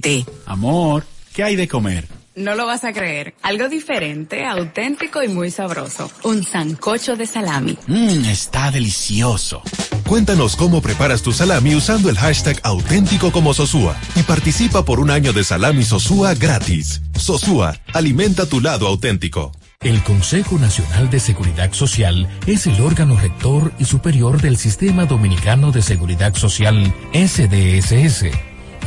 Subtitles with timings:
[0.00, 0.26] 93.7.
[0.46, 2.06] Amor, ¿qué hay de comer?
[2.34, 3.34] No lo vas a creer.
[3.42, 6.08] Algo diferente, auténtico y muy sabroso.
[6.22, 7.76] Un sancocho de salami.
[7.88, 9.60] Mmm, está delicioso.
[10.06, 15.10] Cuéntanos cómo preparas tu salami usando el hashtag auténtico como Sosúa y participa por un
[15.10, 17.02] año de salami Sosúa gratis.
[17.18, 19.52] Sosúa, alimenta tu lado auténtico.
[19.80, 25.72] El Consejo Nacional de Seguridad Social es el órgano rector y superior del Sistema Dominicano
[25.72, 28.47] de Seguridad Social, SDSS.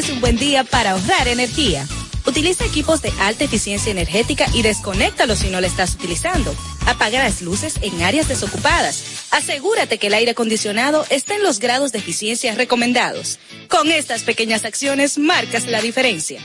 [0.00, 1.86] Es un buen día para ahorrar energía.
[2.26, 6.54] Utiliza equipos de alta eficiencia energética y desconéctalos si no lo estás utilizando.
[6.86, 9.28] Apaga las luces en áreas desocupadas.
[9.30, 13.38] Asegúrate que el aire acondicionado esté en los grados de eficiencia recomendados.
[13.68, 16.40] Con estas pequeñas acciones marcas la diferencia.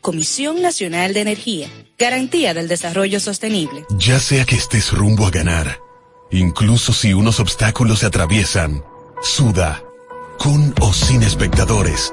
[0.00, 1.68] Comisión Nacional de Energía.
[1.98, 3.84] Garantía del Desarrollo Sostenible.
[3.98, 5.80] Ya sea que estés rumbo a ganar,
[6.30, 8.84] incluso si unos obstáculos se atraviesan,
[9.22, 9.82] suda.
[10.38, 12.12] Con o sin espectadores.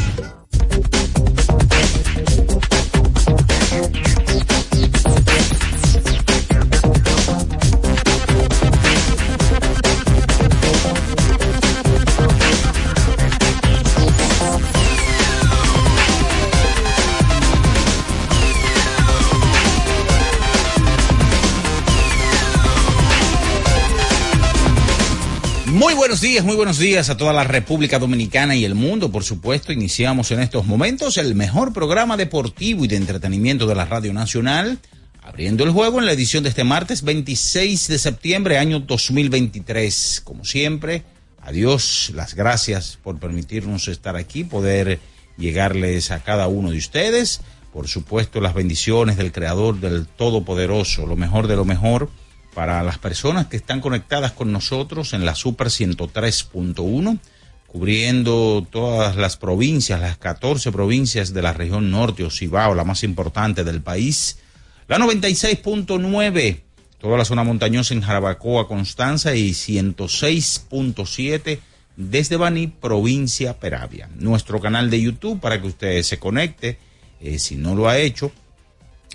[26.21, 29.23] Muy buenos días, muy buenos días a toda la República Dominicana y el mundo, por
[29.23, 29.73] supuesto.
[29.73, 34.77] Iniciamos en estos momentos el mejor programa deportivo y de entretenimiento de la Radio Nacional,
[35.23, 40.21] abriendo el juego en la edición de este martes 26 de septiembre, año 2023.
[40.23, 41.05] Como siempre,
[41.41, 44.99] adiós, las gracias por permitirnos estar aquí, poder
[45.39, 47.41] llegarles a cada uno de ustedes.
[47.73, 52.11] Por supuesto, las bendiciones del Creador, del Todopoderoso, lo mejor de lo mejor
[52.53, 57.19] para las personas que están conectadas con nosotros en la Super 103.1,
[57.67, 63.03] cubriendo todas las provincias, las 14 provincias de la región norte o Cibao, la más
[63.03, 64.37] importante del país,
[64.87, 66.61] la 96.9,
[66.97, 71.59] toda la zona montañosa en Jarabacoa, Constanza y 106.7
[71.95, 74.09] desde Baní, provincia Peravia.
[74.15, 76.77] Nuestro canal de YouTube para que usted se conecte,
[77.21, 78.33] eh, si no lo ha hecho,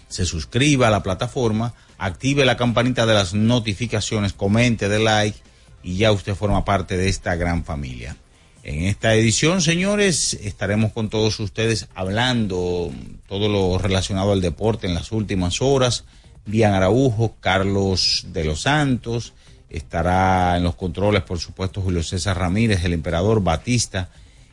[0.08, 5.38] se suscriba a la plataforma, active la campanita de las notificaciones, comente, de like
[5.82, 8.16] y ya usted forma parte de esta gran familia.
[8.62, 12.90] En esta edición, señores, estaremos con todos ustedes hablando
[13.28, 16.04] todo lo relacionado al deporte en las últimas horas.
[16.46, 19.34] Bian Araujo, Carlos de los Santos,
[19.70, 24.08] estará en los controles, por supuesto, Julio César Ramírez, el emperador Batista.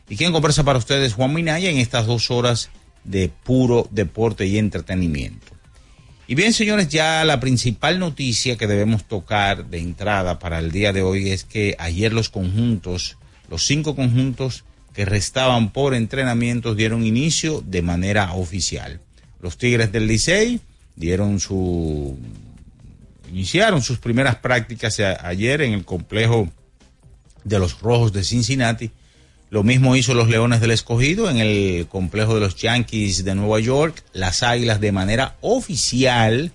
[0.08, 2.70] Y quien conversa para ustedes, Juan Minaya, en estas dos horas
[3.02, 5.53] de puro deporte y entretenimiento.
[6.26, 10.92] Y bien, señores, ya la principal noticia que debemos tocar de entrada para el día
[10.92, 13.18] de hoy es que ayer los conjuntos
[13.48, 19.00] los cinco conjuntos que restaban por entrenamientos dieron inicio de manera oficial.
[19.40, 20.60] Los Tigres del Licey
[20.96, 22.16] dieron su
[23.30, 26.48] iniciaron sus primeras prácticas ayer en el complejo
[27.42, 28.90] de los Rojos de Cincinnati.
[29.54, 33.60] Lo mismo hizo los Leones del Escogido en el complejo de los Yankees de Nueva
[33.60, 34.02] York.
[34.12, 36.50] Las Águilas de manera oficial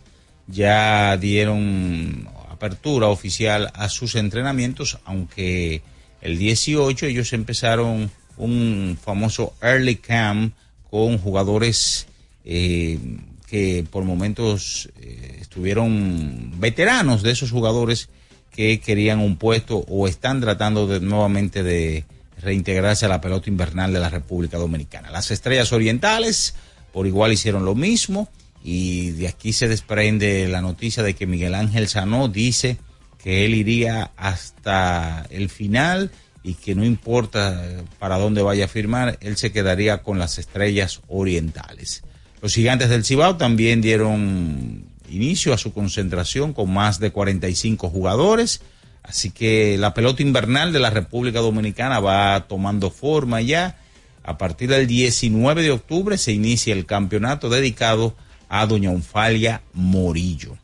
[0.48, 5.82] ya dieron apertura oficial a sus entrenamientos, aunque
[6.20, 10.54] el 18 ellos empezaron un famoso early camp
[10.90, 12.06] con jugadores
[12.44, 13.00] eh,
[13.48, 18.10] que por momentos eh, estuvieron veteranos de esos jugadores
[18.52, 22.04] que querían un puesto o están tratando de, nuevamente de
[22.42, 25.12] reintegrarse a la pelota invernal de la República Dominicana.
[25.12, 26.56] Las estrellas orientales
[26.92, 28.30] por igual hicieron lo mismo
[28.64, 32.78] y de aquí se desprende la noticia de que Miguel Ángel Sanó dice
[33.22, 36.12] que él iría hasta el final
[36.44, 41.02] y que no importa para dónde vaya a firmar, él se quedaría con las estrellas
[41.08, 42.04] orientales.
[42.42, 48.62] Los gigantes del Cibao también dieron inicio a su concentración con más de 45 jugadores,
[49.04, 53.78] así que la pelota invernal de la República Dominicana va tomando forma ya.
[54.24, 58.16] A partir del 19 de octubre se inicia el campeonato dedicado
[58.50, 60.58] a Doña Onfalia Morillo.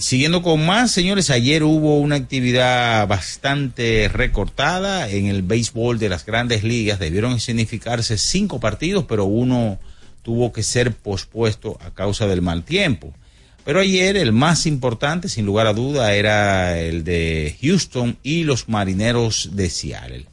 [0.00, 6.24] Siguiendo con más, señores, ayer hubo una actividad bastante recortada en el béisbol de las
[6.24, 6.98] grandes ligas.
[6.98, 9.78] Debieron significarse cinco partidos, pero uno
[10.22, 13.12] tuvo que ser pospuesto a causa del mal tiempo.
[13.70, 18.68] Pero ayer el más importante, sin lugar a duda, era el de Houston y los
[18.68, 20.26] Marineros de Seattle.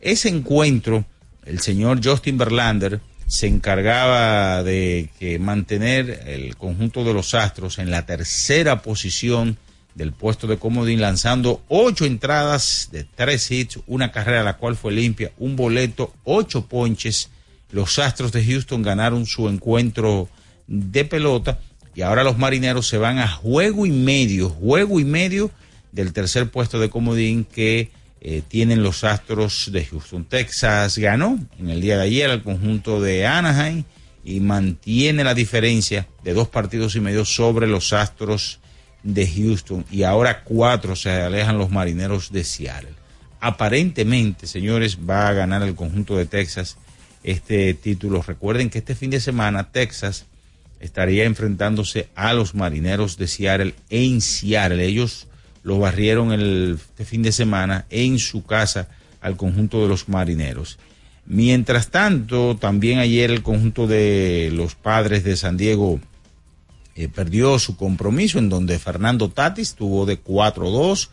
[0.00, 1.04] Ese encuentro,
[1.44, 7.90] el señor Justin Verlander se encargaba de que mantener el conjunto de los Astros en
[7.90, 9.58] la tercera posición
[9.96, 14.92] del puesto de comodín, lanzando ocho entradas de tres hits, una carrera la cual fue
[14.92, 17.30] limpia, un boleto, ocho ponches.
[17.72, 20.28] Los Astros de Houston ganaron su encuentro
[20.68, 21.58] de pelota
[21.96, 25.50] y ahora los marineros se van a juego y medio, juego y medio
[25.92, 27.90] del tercer puesto de comodín que
[28.20, 30.26] eh, tienen los Astros de Houston.
[30.26, 33.84] Texas ganó en el día de ayer al conjunto de Anaheim
[34.22, 38.60] y mantiene la diferencia de dos partidos y medio sobre los Astros
[39.02, 42.92] de Houston y ahora cuatro se alejan los marineros de Seattle.
[43.40, 46.76] Aparentemente, señores, va a ganar el conjunto de Texas
[47.22, 48.20] este título.
[48.20, 50.26] Recuerden que este fin de semana Texas
[50.80, 54.84] estaría enfrentándose a los marineros de Seattle en Seattle.
[54.84, 55.26] Ellos
[55.62, 58.88] lo barrieron el este fin de semana en su casa
[59.20, 60.78] al conjunto de los marineros.
[61.26, 65.98] Mientras tanto, también ayer el conjunto de los padres de San Diego
[66.94, 71.08] eh, perdió su compromiso en donde Fernando Tatis tuvo de 4-2,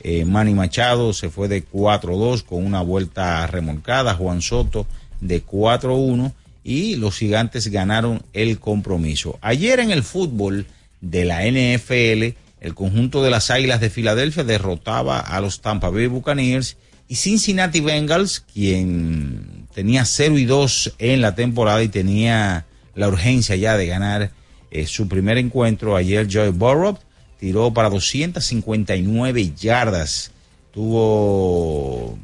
[0.00, 4.86] eh, Manny Machado se fue de 4-2 con una vuelta remolcada, Juan Soto
[5.20, 6.32] de 4-1
[6.66, 9.38] y los gigantes ganaron el compromiso.
[9.40, 10.66] Ayer en el fútbol
[11.00, 16.08] de la NFL, el conjunto de las Águilas de Filadelfia derrotaba a los Tampa Bay
[16.08, 23.06] Buccaneers y Cincinnati Bengals, quien tenía 0 y 2 en la temporada y tenía la
[23.06, 24.32] urgencia ya de ganar
[24.72, 25.94] eh, su primer encuentro.
[25.94, 26.98] Ayer Joy Burrow
[27.38, 30.32] tiró para 259 yardas,
[30.72, 32.18] tuvo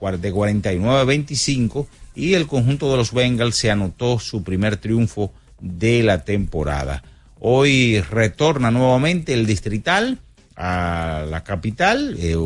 [0.00, 5.32] de 49 a 25 y el conjunto de los Bengals se anotó su primer triunfo
[5.60, 7.02] de la temporada.
[7.40, 10.18] Hoy retorna nuevamente el distrital
[10.56, 12.36] a la capital, eh,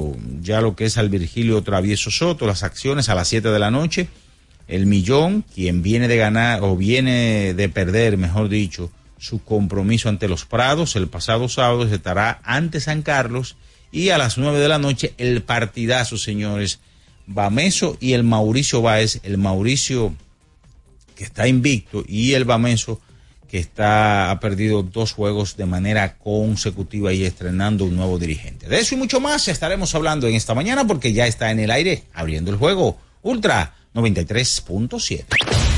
[0.41, 3.71] ya lo que es al Virgilio Travieso Soto, las acciones a las 7 de la
[3.71, 4.09] noche.
[4.67, 10.29] El Millón, quien viene de ganar o viene de perder, mejor dicho, su compromiso ante
[10.29, 13.57] los Prados el pasado sábado estará ante San Carlos
[13.91, 16.81] y a las 9 de la noche el partidazo, señores,
[17.29, 20.15] Bameso y el Mauricio Báez, el Mauricio
[21.15, 23.01] que está invicto y el Bameso
[23.49, 28.67] que está, ha perdido dos juegos de manera consecutiva y estrenando un nuevo dirigente.
[28.69, 31.71] De eso y mucho más estaremos hablando en esta mañana porque ya está en el
[31.71, 35.78] aire abriendo el juego Ultra 93.7.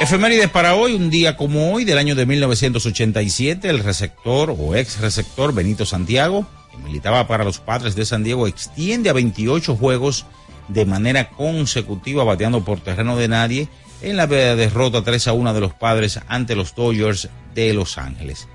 [0.00, 5.00] Efemérides para hoy, un día como hoy, del año de 1987, el receptor o ex
[5.00, 10.26] receptor Benito Santiago, que militaba para los padres de San Diego, extiende a 28 juegos
[10.68, 13.68] de manera consecutiva, bateando por terreno de nadie
[14.02, 18.48] en la derrota 3 a 1 de los padres ante los Dodgers de Los Ángeles.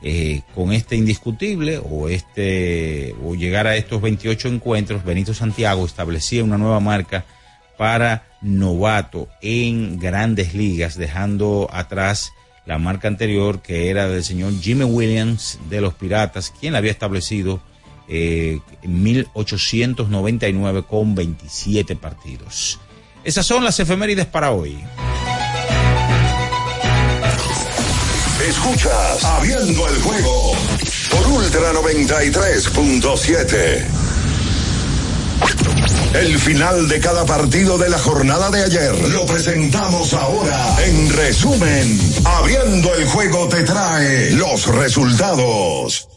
[0.00, 6.44] Eh, con este indiscutible o este o llegar a estos 28 encuentros, Benito Santiago establecía
[6.44, 7.24] una nueva marca
[7.76, 12.32] para novato en grandes ligas, dejando atrás
[12.66, 16.92] la marca anterior que era del señor Jimmy Williams de los Piratas, quien la había
[16.92, 17.60] establecido
[18.08, 22.78] eh, en 1899 con 27 partidos.
[23.24, 24.78] Esas son las efemérides para hoy.
[28.46, 30.52] Escuchas Abriendo el juego
[31.10, 34.03] por Ultra 93.7.
[36.14, 40.76] El final de cada partido de la jornada de ayer lo presentamos ahora.
[40.86, 46.08] En resumen, Abriendo el juego te trae los resultados.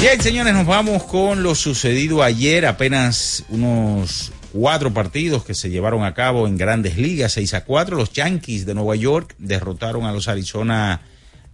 [0.00, 6.04] Bien, señores, nos vamos con lo sucedido ayer, apenas unos cuatro partidos que se llevaron
[6.04, 7.96] a cabo en grandes ligas, 6 a 4.
[7.96, 11.00] Los Yankees de Nueva York derrotaron a los Arizona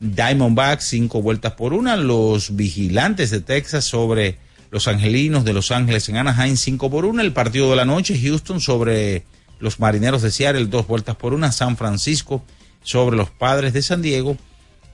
[0.00, 1.96] Diamondbacks cinco vueltas por una.
[1.96, 4.38] Los Vigilantes de Texas sobre
[4.70, 7.22] los Angelinos de Los Ángeles en Anaheim cinco por una.
[7.22, 9.24] El partido de la noche, Houston sobre
[9.60, 11.52] los Marineros de Seattle dos vueltas por una.
[11.52, 12.44] San Francisco
[12.82, 14.36] sobre los Padres de San Diego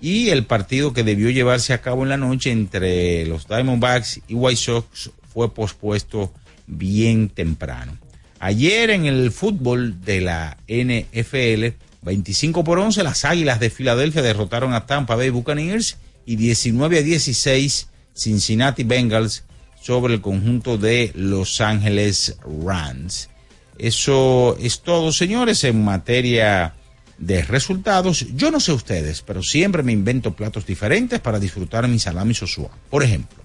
[0.00, 4.34] y el partido que debió llevarse a cabo en la noche entre los Diamondbacks y
[4.34, 6.32] White Sox fue pospuesto
[6.66, 7.98] bien temprano.
[8.40, 14.74] Ayer en el fútbol de la NFL, 25 por 11, las Águilas de Filadelfia derrotaron
[14.74, 19.44] a Tampa Bay Buccaneers y 19 a 16 Cincinnati Bengals
[19.80, 23.28] sobre el conjunto de Los Ángeles Rams.
[23.78, 26.74] Eso es todo, señores, en materia
[27.18, 28.26] de resultados.
[28.34, 32.70] Yo no sé ustedes, pero siempre me invento platos diferentes para disfrutar mi salami sosúa.
[32.88, 33.43] Por ejemplo,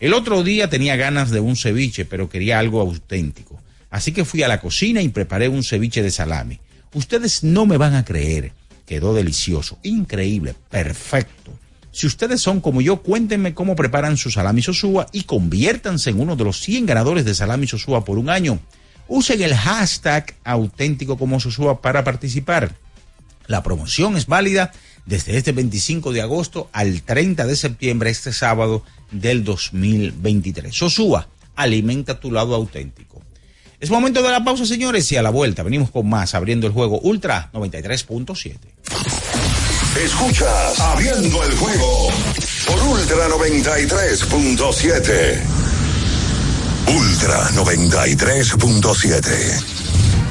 [0.00, 3.60] el otro día tenía ganas de un ceviche, pero quería algo auténtico.
[3.90, 6.58] Así que fui a la cocina y preparé un ceviche de salami.
[6.94, 8.52] Ustedes no me van a creer.
[8.86, 11.52] Quedó delicioso, increíble, perfecto.
[11.92, 16.34] Si ustedes son como yo, cuéntenme cómo preparan su salami sosúa y conviértanse en uno
[16.34, 18.58] de los 100 ganadores de salami sosúa por un año.
[19.06, 22.74] Usen el hashtag auténtico como sosúa para participar.
[23.48, 24.72] La promoción es válida
[25.04, 30.74] desde este 25 de agosto al 30 de septiembre, este sábado del 2023.
[30.74, 33.20] Sosúa, alimenta tu lado auténtico.
[33.80, 36.72] Es momento de la pausa, señores, y a la vuelta venimos con más abriendo el
[36.72, 38.56] juego Ultra 93.7.
[40.04, 42.10] Escuchas Abriendo el juego
[42.66, 45.40] por Ultra 93.7.
[46.86, 49.79] Ultra 93.7.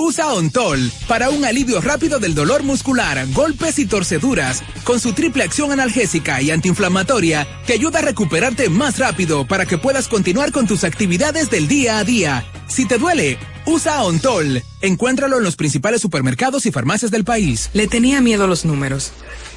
[0.00, 4.62] Usa Ontol para un alivio rápido del dolor muscular, golpes y torceduras.
[4.84, 9.76] Con su triple acción analgésica y antiinflamatoria, te ayuda a recuperarte más rápido para que
[9.76, 12.46] puedas continuar con tus actividades del día a día.
[12.68, 14.62] Si te duele, Usa Ontol.
[14.82, 17.68] Encuéntralo en los principales supermercados y farmacias del país.
[17.72, 19.10] Le tenía miedo los números.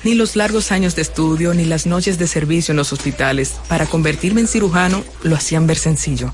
[0.03, 3.86] Ni los largos años de estudio, ni las noches de servicio en los hospitales para
[3.86, 6.33] convertirme en cirujano lo hacían ver sencillo.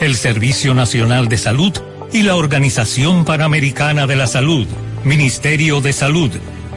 [0.00, 1.72] el Servicio Nacional de Salud
[2.12, 4.66] y la Organización Panamericana de la Salud.
[5.04, 6.30] Ministerio de Salud,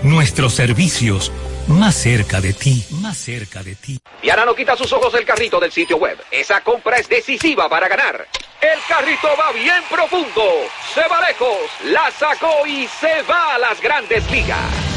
[0.04, 1.32] nuestros servicios
[1.68, 4.00] más cerca de ti, más cerca de ti.
[4.22, 6.18] Diana no quita sus ojos del carrito del sitio web.
[6.32, 8.28] Esa compra es decisiva para ganar.
[8.62, 10.44] El carrito va bien profundo,
[10.94, 14.97] se va lejos, la sacó y se va a las grandes ligas.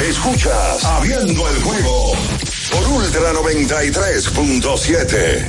[0.00, 2.12] Escuchas Abriendo el juego
[2.70, 5.46] por Ultra 93.7.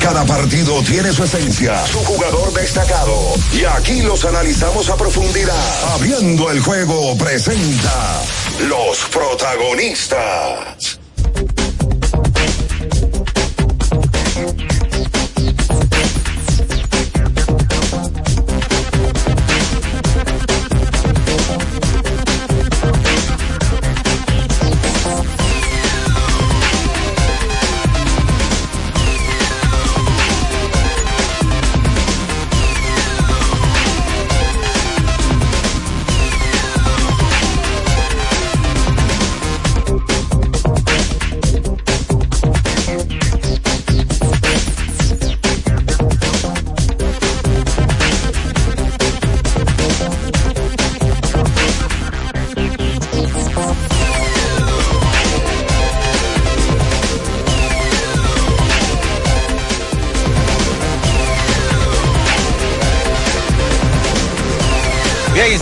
[0.00, 3.34] Cada partido tiene su esencia, su jugador destacado.
[3.52, 5.58] Y aquí los analizamos a profundidad.
[5.94, 8.22] Abriendo el juego presenta
[8.68, 11.00] los protagonistas.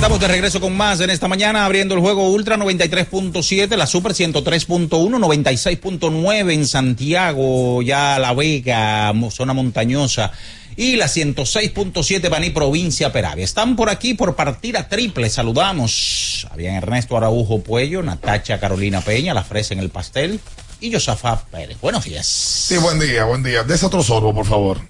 [0.04, 4.12] Estamos de regreso con más en esta mañana, abriendo el juego Ultra 93.7, la Super
[4.12, 10.30] 103.1, 96.9 en Santiago, ya La Vega, zona montañosa,
[10.76, 13.46] y la 106.7 Baní, provincia Peravia.
[13.46, 19.32] Están por aquí por partida triple, saludamos a bien Ernesto Araujo Puello, Natacha Carolina Peña,
[19.32, 20.38] la fresa en el pastel,
[20.82, 21.80] y Josafat Pérez.
[21.80, 22.26] Buenos días.
[22.26, 23.62] Sí, buen día, buen día.
[23.62, 24.80] Dese otro sorbo, por favor.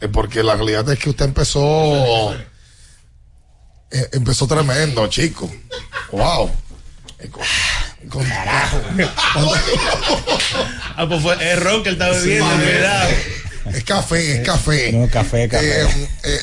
[0.00, 2.34] Eh, porque la realidad es que usted empezó.
[3.94, 5.50] Eh, empezó tremendo, chico.
[6.12, 6.50] Wow.
[7.20, 7.42] Eh, con-
[8.10, 8.26] con-
[10.96, 12.62] Ah, pues fue error que él estaba bebiendo, Sí.
[12.62, 13.10] cuidado.
[13.72, 14.92] Es café, es café.
[14.92, 15.82] No, café, café.
[15.82, 15.88] Eh,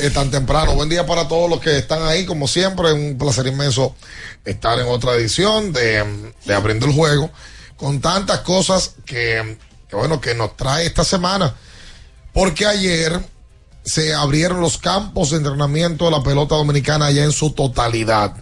[0.02, 0.74] eh, tan temprano.
[0.74, 2.92] Buen día para todos los que están ahí, como siempre.
[2.94, 3.96] Un placer inmenso
[4.44, 7.30] estar en otra edición de, de Abriendo el Juego.
[7.78, 11.54] Con tantas cosas que, que, bueno, que nos trae esta semana.
[12.34, 13.20] Porque ayer
[13.84, 18.36] se abrieron los campos de entrenamiento de la pelota dominicana ya en su totalidad.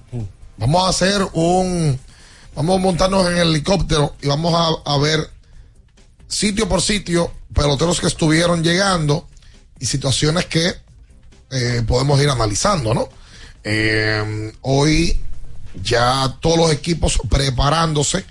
[0.57, 1.99] Vamos a hacer un.
[2.55, 5.29] Vamos a montarnos en el helicóptero y vamos a, ver
[6.27, 9.27] sitio por sitio peloteros que estuvieron llegando
[9.79, 10.73] y situaciones que
[11.51, 13.07] eh, podemos ir analizando, ¿no?
[13.63, 15.21] Eh, hoy
[15.81, 18.25] ya todos los equipos preparándose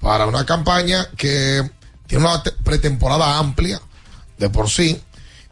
[0.00, 1.68] para una campaña que
[2.06, 3.80] tiene una pretemporada amplia
[4.38, 5.00] de por sí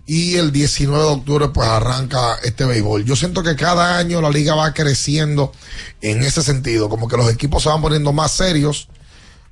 [0.07, 3.05] y el 19 de octubre pues arranca este béisbol.
[3.05, 5.53] Yo siento que cada año la liga va creciendo
[6.01, 8.89] en ese sentido, como que los equipos se van poniendo más serios,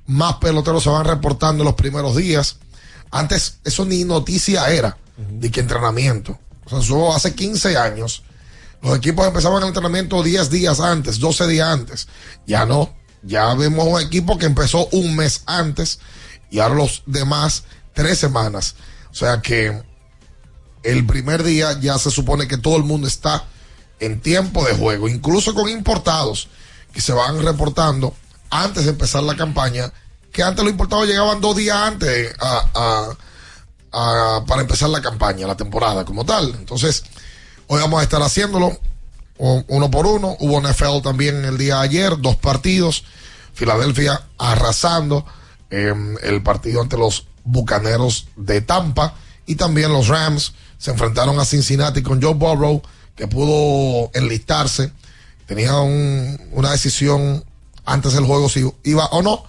[0.07, 2.57] más peloteros se van reportando en los primeros días.
[3.11, 6.37] Antes eso ni noticia era, de que entrenamiento.
[6.65, 8.23] O sea, eso hace 15 años.
[8.81, 12.07] Los equipos empezaban el entrenamiento 10 días antes, 12 días antes.
[12.47, 12.93] Ya no.
[13.23, 15.99] Ya vemos un equipo que empezó un mes antes
[16.49, 18.75] y ahora los demás tres semanas.
[19.11, 19.83] O sea que
[20.83, 23.45] el primer día ya se supone que todo el mundo está
[23.99, 26.47] en tiempo de juego, incluso con importados
[26.91, 28.13] que se van reportando
[28.49, 29.91] antes de empezar la campaña,
[30.31, 32.35] que antes los importados llegaban dos días antes
[33.91, 36.53] para empezar la campaña, la temporada como tal.
[36.57, 37.03] Entonces,
[37.67, 38.77] hoy vamos a estar haciéndolo
[39.37, 40.35] uno por uno.
[40.39, 43.03] Hubo NFL también el día de ayer, dos partidos.
[43.53, 45.25] Filadelfia arrasando
[45.69, 49.15] em, el partido ante los Bucaneros de Tampa
[49.45, 52.81] y también los Rams se enfrentaron a Cincinnati con Joe Burrow
[53.15, 54.91] que pudo enlistarse.
[55.45, 57.45] Tenía una decisión
[57.85, 59.43] antes del juego si iba o no,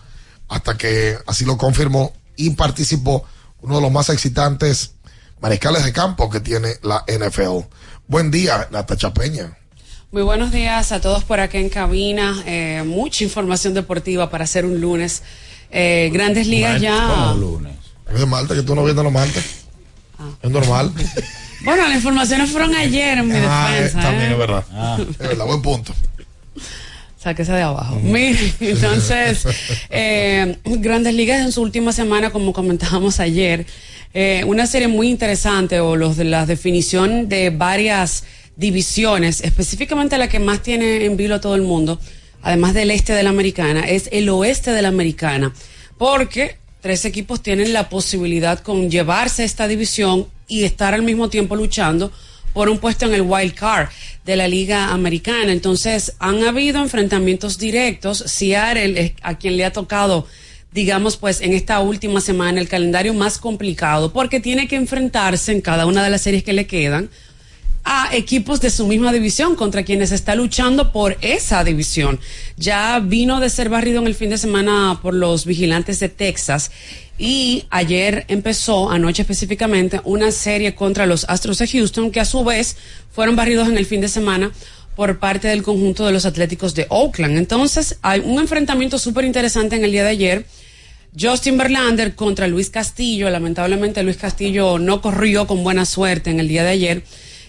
[0.48, 3.24] hasta que así lo confirmó y participó
[3.62, 4.92] uno de los más excitantes
[5.40, 7.66] mariscales de campo que tiene la NFL.
[8.08, 9.56] Buen día, Natacha Peña.
[10.10, 12.42] Muy buenos días a todos por acá en cabina.
[12.44, 15.22] Eh, mucha información deportiva para hacer un lunes.
[15.70, 17.32] Eh, grandes ligas ya.
[17.34, 17.72] lunes?
[18.12, 19.61] Es de Malta, que tú no vienes los martes.
[20.22, 20.30] Ah.
[20.42, 20.92] Es normal.
[21.64, 23.98] bueno, las informaciones fueron ayer en mi ah, defensa.
[23.98, 24.64] Eh, también es verdad.
[24.72, 24.98] Ah.
[25.00, 25.94] Es verdad, buen punto.
[27.18, 27.98] Sáquese de abajo.
[28.02, 29.46] Mire, entonces,
[29.90, 33.66] eh, Grandes Ligas en su última semana, como comentábamos ayer,
[34.14, 38.24] eh, una serie muy interesante, o los de la definición de varias
[38.56, 41.98] divisiones, específicamente la que más tiene en vilo a todo el mundo,
[42.42, 45.54] además del este de la americana, es el oeste de la americana,
[45.96, 51.56] porque tres equipos tienen la posibilidad con llevarse esta división y estar al mismo tiempo
[51.56, 52.12] luchando
[52.52, 53.88] por un puesto en el wild card
[54.26, 55.52] de la Liga Americana.
[55.52, 58.18] Entonces, han habido enfrentamientos directos.
[58.26, 60.26] Seattle es a quien le ha tocado,
[60.72, 65.60] digamos, pues en esta última semana el calendario más complicado porque tiene que enfrentarse en
[65.60, 67.08] cada una de las series que le quedan
[67.84, 72.20] a equipos de su misma división contra quienes está luchando por esa división.
[72.56, 76.70] Ya vino de ser barrido en el fin de semana por los vigilantes de Texas
[77.18, 82.44] y ayer empezó, anoche específicamente, una serie contra los Astros de Houston que a su
[82.44, 82.76] vez
[83.10, 84.52] fueron barridos en el fin de semana
[84.96, 87.38] por parte del conjunto de los Atléticos de Oakland.
[87.38, 90.46] Entonces hay un enfrentamiento súper interesante en el día de ayer.
[91.18, 93.28] Justin Verlander contra Luis Castillo.
[93.28, 97.04] Lamentablemente Luis Castillo no corrió con buena suerte en el día de ayer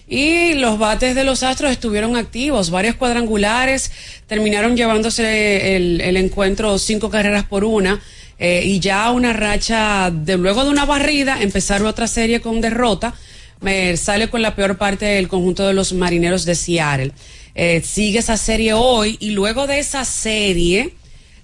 [0.06, 3.90] y los bates de los Astros estuvieron activos, varios cuadrangulares,
[4.26, 8.00] terminaron llevándose el, encuentro cinco carreras por una.
[8.38, 13.14] Eh, y ya una racha de luego de una barrida, empezar otra serie con derrota,
[13.60, 17.12] me sale con la peor parte del conjunto de los marineros de Seattle.
[17.54, 20.94] Eh, sigue esa serie hoy y luego de esa serie,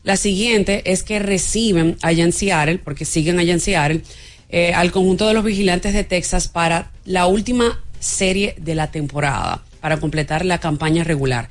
[0.03, 4.03] la siguiente es que reciben allá en Seattle, porque siguen allá en Seattle,
[4.49, 9.63] eh, al conjunto de los vigilantes de Texas para la última serie de la temporada
[9.81, 11.49] para completar la campaña regular.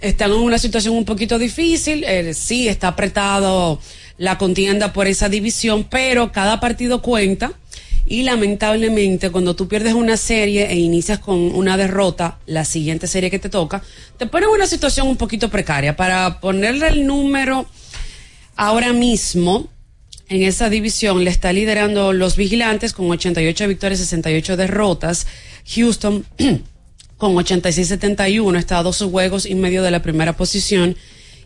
[0.00, 3.80] Están en una situación un poquito difícil, eh, sí está apretado
[4.16, 7.52] la contienda por esa división, pero cada partido cuenta
[8.06, 13.30] y lamentablemente cuando tú pierdes una serie e inicias con una derrota, la siguiente serie
[13.30, 13.82] que te toca,
[14.16, 15.94] te pone en una situación un poquito precaria.
[15.94, 17.66] Para ponerle el número
[18.56, 19.68] ahora mismo,
[20.30, 25.26] en esa división le está liderando los vigilantes con 88 victorias, 68 derrotas.
[25.74, 26.24] Houston
[27.16, 30.96] con 86-71 está a dos juegos y medio de la primera posición.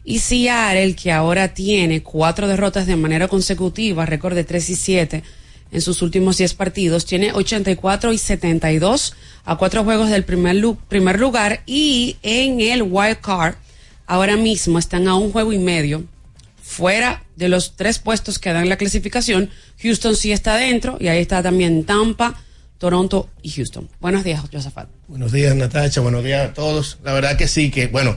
[0.05, 5.23] Y Seattle, que ahora tiene cuatro derrotas de manera consecutiva, récord de 3 y 7
[5.71, 10.57] en sus últimos 10 partidos, tiene 84 y 72 a cuatro juegos del primer,
[10.89, 11.63] primer lugar.
[11.67, 13.55] Y en el wild card,
[14.07, 16.05] ahora mismo están a un juego y medio
[16.61, 19.51] fuera de los tres puestos que dan la clasificación.
[19.83, 22.41] Houston sí está dentro y ahí está también Tampa,
[22.87, 23.89] Toronto y Houston.
[24.01, 24.89] Buenos días, Josafat.
[25.07, 26.01] Buenos días, Natacha.
[26.01, 26.99] Buenos días a todos.
[27.05, 28.17] La verdad que sí, que bueno,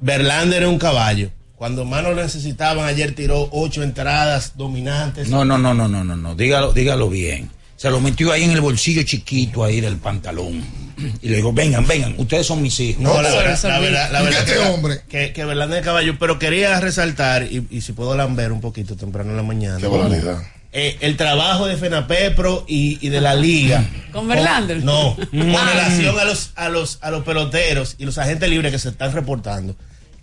[0.00, 1.30] Verlander era un caballo.
[1.56, 5.28] Cuando más lo necesitaban, ayer tiró ocho entradas dominantes.
[5.28, 6.36] No, no, no, no, no, no, no.
[6.36, 7.50] Dígalo, dígalo bien.
[7.74, 10.62] Se lo metió ahí en el bolsillo chiquito ahí del pantalón.
[11.20, 13.02] Y le digo, vengan, vengan, ustedes son mis hijos.
[13.02, 15.00] No, la verdad, la verdad, la verdad Este que, hombre.
[15.08, 18.96] que, que Verlander es caballo, pero quería resaltar, y, y si puedo lamber un poquito
[18.96, 19.78] temprano en la mañana.
[19.78, 20.42] Qué barbaridad.
[20.78, 23.82] Eh, el trabajo de FENAPEPRO y, y de la liga.
[24.12, 24.84] ¿Con Verlander?
[24.84, 28.78] No, con relación a los, a los, a los peloteros y los agentes libres que
[28.78, 29.74] se están reportando.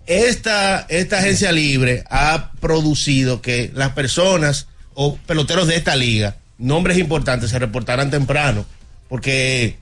[0.06, 7.00] Esta, esta agencia libre ha producido que las personas o peloteros de esta liga, nombres
[7.00, 8.64] importantes, se reportaran temprano.
[9.10, 9.78] Porque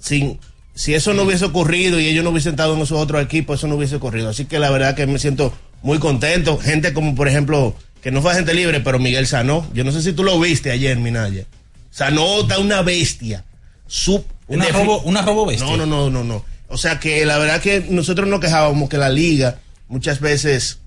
[0.00, 0.38] sin,
[0.74, 3.68] si eso no hubiese ocurrido y ellos no hubiesen estado en esos otros equipos, eso
[3.68, 4.28] no hubiese ocurrido.
[4.28, 6.58] Así que la verdad que me siento muy contento.
[6.58, 7.74] Gente como, por ejemplo,
[8.08, 9.66] que no fue agente libre, pero Miguel Sanó.
[9.74, 11.44] Yo no sé si tú lo viste ayer, Minaya.
[11.90, 13.44] Sanó está una bestia.
[13.86, 15.66] Sub- Una robo- una robo bestia.
[15.66, 16.42] No, no, no, no, no.
[16.68, 20.78] O sea que la verdad que nosotros nos quejábamos que la liga muchas veces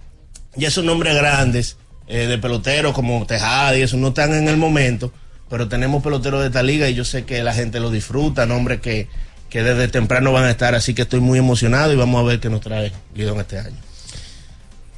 [0.55, 4.57] ya esos nombres grandes eh, de peloteros como Tejada y eso no están en el
[4.57, 5.13] momento,
[5.47, 8.81] pero tenemos peloteros de esta liga y yo sé que la gente lo disfruta, nombres
[8.81, 9.07] que,
[9.51, 12.39] que desde temprano van a estar, así que estoy muy emocionado y vamos a ver
[12.39, 13.77] qué nos trae Lidón este año.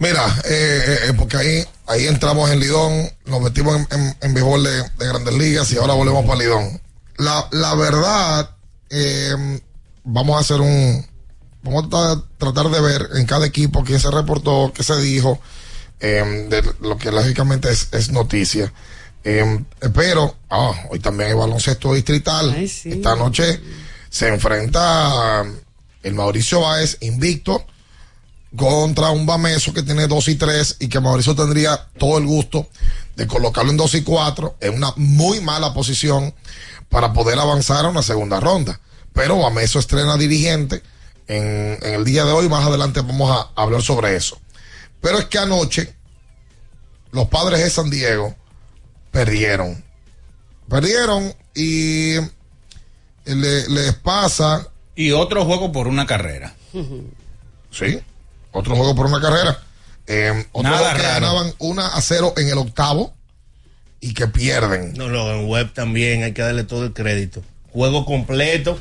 [0.03, 4.61] Mira, eh, eh, porque ahí, ahí entramos en Lidón, nos metimos en, en, en béisbol
[4.61, 6.81] de, de grandes ligas y ahora volvemos para Lidón.
[7.15, 8.49] La, la verdad,
[8.89, 9.61] eh,
[10.03, 11.07] vamos a hacer un,
[11.61, 15.39] vamos a tra- tratar de ver en cada equipo quién se reportó, qué se dijo,
[16.01, 18.73] eh, de lo que lógicamente es, es noticia.
[19.23, 19.63] Eh,
[19.93, 22.53] pero, ah, hoy también hay baloncesto distrital.
[22.91, 23.61] Esta noche
[24.09, 25.45] se enfrenta
[26.03, 27.65] el Mauricio Báez invicto
[28.55, 32.67] contra un Bameso que tiene 2 y 3 y que Mauricio tendría todo el gusto
[33.15, 36.33] de colocarlo en 2 y 4 en una muy mala posición
[36.89, 38.79] para poder avanzar a una segunda ronda.
[39.13, 40.81] Pero Bameso estrena dirigente
[41.27, 44.39] en, en el día de hoy, más adelante vamos a hablar sobre eso.
[45.01, 45.93] Pero es que anoche
[47.11, 48.35] los padres de San Diego
[49.11, 49.83] perdieron.
[50.69, 52.15] Perdieron y
[53.25, 54.67] le- les pasa.
[54.95, 56.55] Y otro juego por una carrera.
[57.71, 57.99] Sí,
[58.53, 59.59] otro juego por una carrera.
[60.07, 61.13] Eh, otro Nada juego que raro.
[61.25, 63.13] ganaban 1 a 0 en el octavo
[64.01, 64.93] y que pierden.
[64.95, 67.41] No, no, en web también hay que darle todo el crédito.
[67.71, 68.79] Juego completo.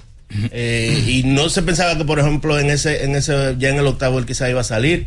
[0.51, 3.87] eh, y no se pensaba que, por ejemplo, en ese, en ese, ya en el
[3.87, 5.07] octavo él quizá iba a salir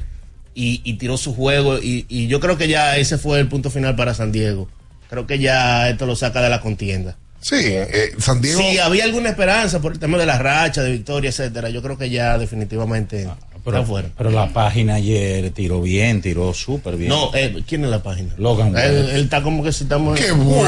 [0.54, 1.80] y, y tiró su juego.
[1.80, 4.69] Y, y yo creo que ya ese fue el punto final para San Diego.
[5.10, 7.17] Creo que ya esto lo saca de la contienda.
[7.41, 8.60] Sí, eh, San Diego.
[8.60, 11.97] Si había alguna esperanza por el tema de la racha, de victoria, etcétera, yo creo
[11.97, 13.30] que ya definitivamente
[13.65, 14.10] Pero, está fuera.
[14.15, 17.10] pero la página ayer tiró bien, tiró súper bien.
[17.10, 18.32] No, eh, ¿quién es la página?
[18.38, 20.19] Logan Él, está como que si estamos.
[20.19, 20.62] Qué bueno,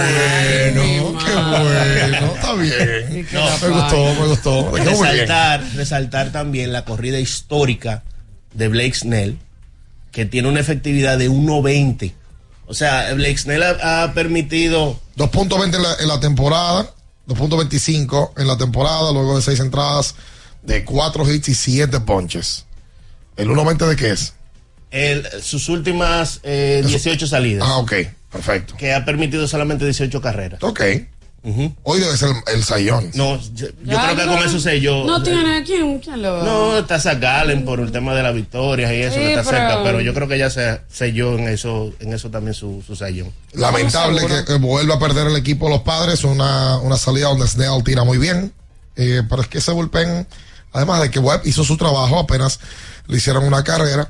[1.24, 3.28] qué bueno, está bien.
[3.32, 4.72] No, me gustó, me gustó.
[4.76, 8.04] Resaltar, resaltar también la corrida histórica
[8.56, 9.38] de Blake Snell,
[10.12, 12.14] que tiene una efectividad de 1.20.
[12.66, 16.92] O sea, Blake Snell ha, ha permitido 2.20 en la, en la temporada,
[17.28, 20.16] 2.25 en la temporada, luego de seis entradas,
[20.64, 22.67] de cuatro hits y siete ponches.
[23.38, 24.34] ¿El 1.20 de qué es?
[24.89, 27.67] el- sus últimas eh, 18 salidas.
[27.67, 27.93] Ah, ok,
[28.32, 28.76] perfecto.
[28.78, 30.63] Que ha permitido solamente 18 carreras.
[30.63, 30.82] Ok.
[31.84, 33.10] Hoy debe ser el, el sayón.
[33.13, 34.34] No, yo, creo que no.
[34.36, 35.06] con eso sé yo.
[35.06, 35.63] No tiene.
[35.63, 36.43] ¿Quién, quién lo.?
[36.43, 39.43] No, está Zach Gallen por el tema de las victorias y eso Sí, que está
[39.50, 42.84] pero- cerca, pero yo creo que ya se selló en eso, en eso también su,
[42.86, 43.32] su sayón.
[43.54, 47.47] Lamentable que, que vuelva a perder el equipo de los padres, una, una salida donde
[47.47, 48.52] Snell tira muy bien,
[48.97, 50.28] eh, pero es que ese bullpen,
[50.73, 52.60] además de que Webb hizo su trabajo, apenas
[53.08, 54.10] le hicieron una carrera,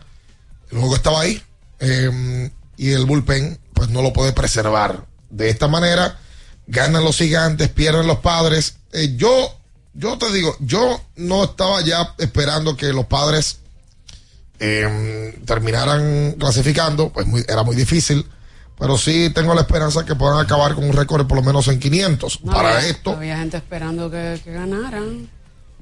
[0.72, 1.42] el juego estaba ahí,
[1.80, 5.06] eh, y el bullpen pues no lo puede preservar.
[5.30, 6.20] De esta manera,
[6.68, 8.78] ganan los gigantes, pierden los padres.
[8.92, 9.56] Eh, yo,
[9.94, 13.60] yo te digo, yo no estaba ya esperando que los padres
[14.60, 18.26] eh, terminaran clasificando, pues muy- era muy difícil,
[18.80, 21.68] pero sí tengo la esperanza que puedan acabar con un récord de por lo menos
[21.68, 22.44] en 500.
[22.44, 25.30] No, Para había- esto, Había gente esperando que, que ganaran.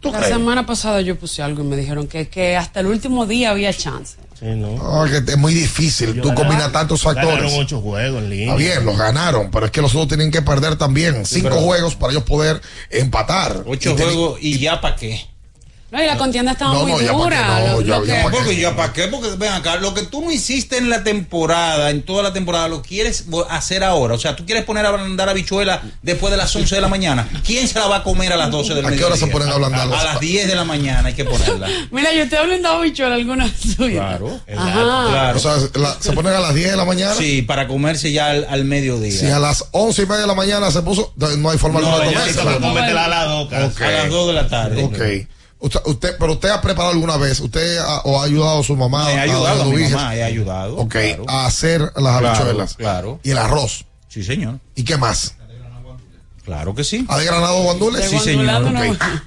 [0.06, 0.34] ¿Tú La crees?
[0.34, 3.74] semana pasada yo puse algo y me dijeron que, que hasta el último día había
[3.74, 4.18] chance.
[4.40, 5.06] Sí, no.
[5.06, 7.38] que es muy difícil, tú combinas tantos factores.
[7.40, 8.46] Ganaron ocho juegos en línea.
[8.48, 11.26] Está bien, los ganaron, pero es que los otros tienen que perder también.
[11.26, 13.64] Cinco pero- juegos para ellos poder empatar.
[13.66, 15.26] Ocho Y ten- juegos y ya para qué.
[15.96, 17.60] No, y la contienda estaba No, muy no, dura.
[17.60, 18.38] no, lo- ya- ya que- pa' qué.
[18.38, 21.90] Porque ya para qué, porque ven acá, lo que tú no hiciste en la temporada,
[21.90, 24.14] en toda la temporada, lo quieres hacer ahora.
[24.16, 27.28] O sea, tú quieres poner a ablandar habichuela después de las 11 de la mañana.
[27.46, 29.08] ¿Quién se la va a comer a las 12 del ¿A qué mediodía?
[29.16, 31.68] hora se ponen a ablandar las- A las 10 de la mañana hay que ponerla.
[31.92, 34.02] Mira, yo te he hablando bichuela alguna suya.
[34.02, 34.74] Claro, Ajá.
[35.10, 35.38] claro.
[35.38, 37.16] O sea, la- se ponen a las 10 de la mañana.
[37.16, 39.18] Sí, para comerse ya al, al mediodía.
[39.18, 42.00] Si a las 11 y media de la mañana se puso, no hay forma No,
[42.00, 42.54] de comérsela.
[42.54, 43.82] sí, cómetela a las dos, Ok.
[43.82, 44.84] a las dos de la tarde.
[44.84, 45.28] Ok.
[45.66, 48.76] Usted, usted, pero usted ha preparado alguna vez, usted ha, o ha ayudado a su
[48.76, 50.78] mamá, Me ha a- ayudado a a mi sus hijas, mamá, he ayudado.
[50.78, 51.26] ok, claro.
[51.28, 52.74] a hacer las Claro, habichuelas.
[52.76, 53.20] claro.
[53.24, 53.86] Y el arroz.
[54.08, 54.60] Sí, señor.
[54.76, 55.36] ¿Y qué más?
[56.44, 57.04] Claro que sí.
[57.10, 58.08] ¿Ha desgranado guandules?
[58.08, 58.64] Sí, señor.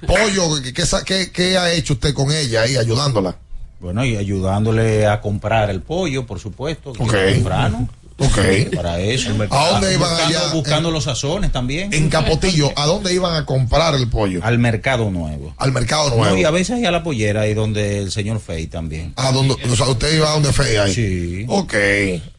[0.07, 0.73] Pollo, ¿qué,
[1.05, 3.35] qué, qué- ha hecho usted con ella ahí, ayudándola?
[3.81, 6.93] Bueno, y ayudándole a comprar el pollo, por supuesto.
[6.93, 7.13] que Ok.
[7.13, 7.89] es temprano.
[8.19, 8.75] Ok.
[8.75, 9.31] Para eso.
[9.49, 10.53] ¿A dónde iban buscando, allá?
[10.53, 11.93] Buscando los sazones también.
[11.93, 14.41] En Capotillo, ¿a dónde iban a comprar el pollo?
[14.43, 15.53] Al mercado nuevo.
[15.57, 16.25] Al mercado nuevo.
[16.25, 19.13] No, y a veces ahí a la pollera, ahí donde el señor Fey también.
[19.15, 20.93] ¿A dónde, o sea, usted iba a donde Fe ahí?
[20.93, 21.45] Sí.
[21.47, 21.73] Ok.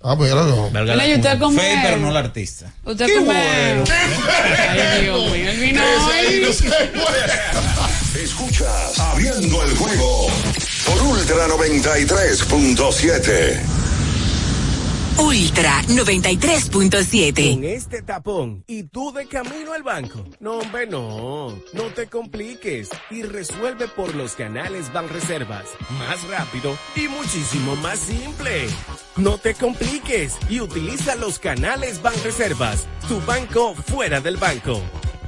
[0.03, 0.31] Ah, pues
[1.11, 1.61] y usted come.
[1.61, 2.73] Fey, pero no el artista.
[2.85, 3.27] Usted Qué come.
[3.27, 3.85] bueno.
[4.71, 6.47] Ay, Dios mío, el vino hoy.
[8.23, 10.27] Escuchas Abriendo el juego
[10.85, 13.80] por Ultra 93.7.
[15.21, 17.55] Ultra 93.7.
[17.55, 20.25] Con este tapón y tú de camino al banco.
[20.41, 21.49] No, hombre, no.
[21.75, 25.67] No te compliques y resuelve por los canales Banreservas.
[25.99, 28.67] Más rápido y muchísimo más simple.
[29.17, 32.89] No te compliques y utiliza los canales Banreservas.
[33.07, 34.81] Tu banco fuera del banco.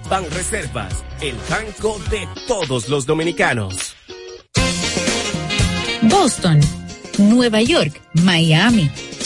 [0.08, 3.94] Banreservas, el banco de todos los dominicanos.
[6.02, 6.60] Boston,
[7.18, 8.90] Nueva York, Miami,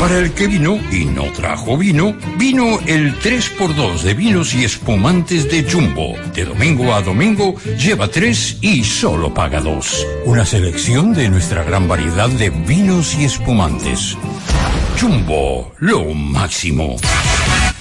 [0.00, 5.50] Para el que vino y no trajo vino, vino el 3x2 de vinos y espumantes
[5.50, 6.16] de Jumbo.
[6.34, 10.06] De domingo a domingo, lleva 3 y solo paga 2.
[10.24, 14.16] Una selección de nuestra gran variedad de vinos y espumantes.
[14.98, 16.96] Jumbo, lo máximo.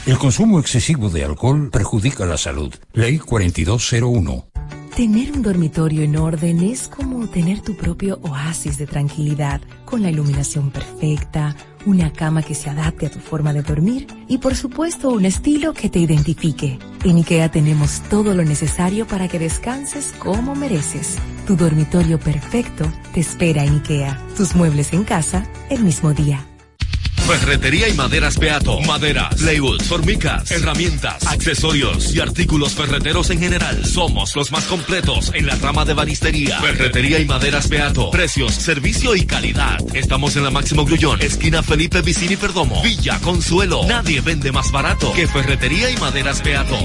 [0.05, 2.75] El consumo excesivo de alcohol perjudica la salud.
[2.91, 4.49] Ley 4201.
[4.99, 10.09] Tener un dormitorio en orden es como tener tu propio oasis de tranquilidad, con la
[10.09, 15.09] iluminación perfecta, una cama que se adapte a tu forma de dormir y por supuesto
[15.09, 16.79] un estilo que te identifique.
[17.03, 21.17] En IKEA tenemos todo lo necesario para que descanses como mereces.
[21.47, 24.19] Tu dormitorio perfecto te espera en IKEA.
[24.35, 26.48] Tus muebles en casa el mismo día.
[27.15, 28.81] Ferretería y maderas Beato.
[28.81, 33.85] Maderas, plywood, formicas, herramientas, accesorios y artículos ferreteros en general.
[33.85, 36.59] Somos los más completos en la rama de banistería.
[36.59, 38.09] Ferretería y maderas Beato.
[38.09, 39.77] Precios, servicio y calidad.
[39.93, 42.81] Estamos en la Máximo Grullón, esquina Felipe Vicini Perdomo.
[42.81, 43.85] Villa Consuelo.
[43.87, 46.77] Nadie vende más barato que Ferretería y maderas Beato.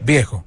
[0.00, 0.46] Viejo,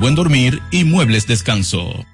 [0.00, 2.06] buen dormir y muebles descanso.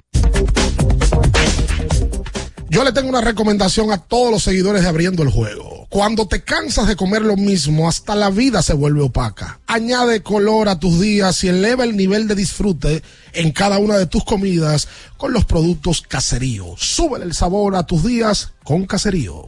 [2.69, 5.87] Yo le tengo una recomendación a todos los seguidores de Abriendo el Juego.
[5.89, 9.61] Cuando te cansas de comer lo mismo, hasta la vida se vuelve opaca.
[9.69, 14.07] Añade color a tus días y eleva el nivel de disfrute en cada una de
[14.07, 16.75] tus comidas con los productos Caserío.
[16.77, 19.47] Súbele el sabor a tus días con Caserío.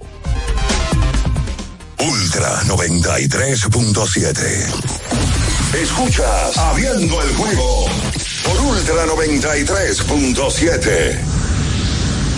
[1.99, 5.28] Ultra 93.7.
[5.75, 7.85] Escuchas Abriendo el Juego
[8.43, 11.21] por Ultra 93.7.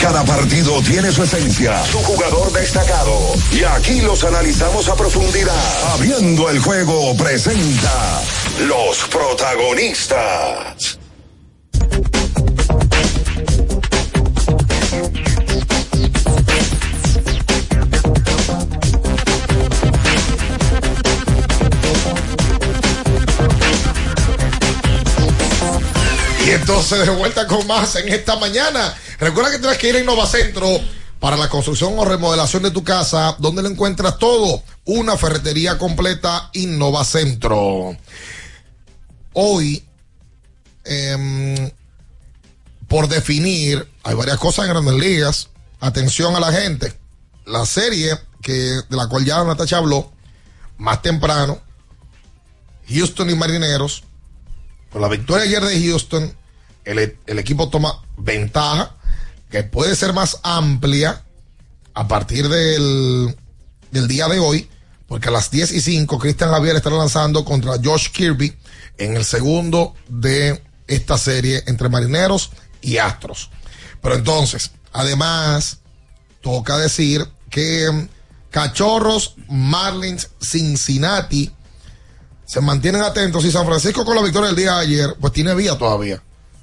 [0.01, 3.17] Cada partido tiene su esencia, su jugador destacado.
[3.53, 5.55] Y aquí los analizamos a profundidad.
[5.95, 8.21] Abriendo el juego presenta
[8.67, 11.00] los protagonistas.
[26.81, 28.95] Entonces de vuelta con más en esta mañana.
[29.19, 30.81] Recuerda que tienes que ir a Innovacentro
[31.19, 34.63] para la construcción o remodelación de tu casa, donde lo encuentras todo.
[34.87, 37.95] Una ferretería completa Innovacentro.
[39.35, 39.85] Hoy,
[40.85, 41.71] em,
[42.89, 45.49] por definir, hay varias cosas en grandes ligas.
[45.81, 46.95] Atención a la gente.
[47.45, 50.11] La serie que, de la cual ya Natacha habló,
[50.79, 51.61] más temprano,
[52.89, 54.05] Houston y Marineros,
[54.91, 56.40] con la victoria ayer de Houston,
[56.85, 58.97] el, equipo toma ventaja
[59.51, 61.25] que puede ser más amplia
[61.95, 63.37] a partir del,
[63.91, 64.69] del día de hoy,
[65.07, 68.57] porque a las 10 y 5 Cristian Javier estará lanzando contra Josh Kirby
[68.99, 72.51] en el segundo de esta serie entre Marineros
[72.81, 73.51] y Astros.
[74.01, 75.79] Pero entonces, además,
[76.41, 78.09] toca decir que mm,
[78.51, 81.51] Cachorros, Marlins, Cincinnati
[82.45, 85.55] se mantienen atentos y San Francisco con la victoria del día de ayer, pues tiene
[85.55, 86.21] vida todavía.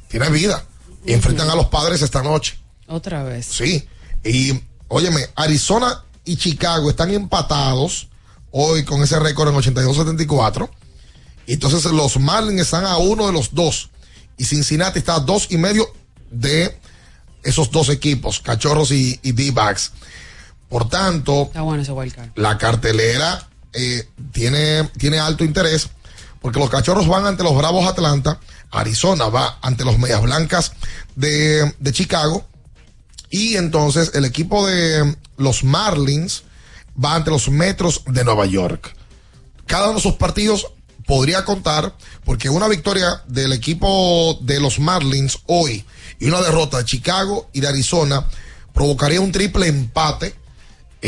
[0.08, 0.64] Tiene vida.
[1.05, 2.58] Y enfrentan a los padres esta noche.
[2.88, 3.45] Otra vez.
[3.45, 3.88] Sí.
[4.24, 8.08] Y, óyeme, Arizona y Chicago están empatados
[8.51, 10.70] hoy con ese récord en 82-74.
[11.45, 13.89] Y entonces los Marlins están a uno de los dos.
[14.38, 15.88] Y Cincinnati está a dos y medio
[16.30, 16.78] de
[17.43, 19.93] esos dos equipos, Cachorros y, y D-Backs.
[20.68, 22.32] Por tanto, Está bueno ese wildcard.
[22.36, 25.89] la cartelera eh, tiene, tiene alto interés
[26.41, 28.39] porque los cachorros van ante los Bravos Atlanta,
[28.72, 30.74] Arizona va ante los Medias Blancas
[31.15, 32.45] de, de Chicago
[33.30, 36.43] y entonces el equipo de los Marlins
[37.03, 38.95] va ante los Metros de Nueva York.
[39.65, 40.68] Cada uno de sus partidos
[41.05, 41.95] podría contar
[42.26, 45.86] porque una victoria del equipo de los Marlins hoy
[46.20, 48.28] y una derrota de Chicago y de Arizona
[48.74, 50.36] provocaría un triple empate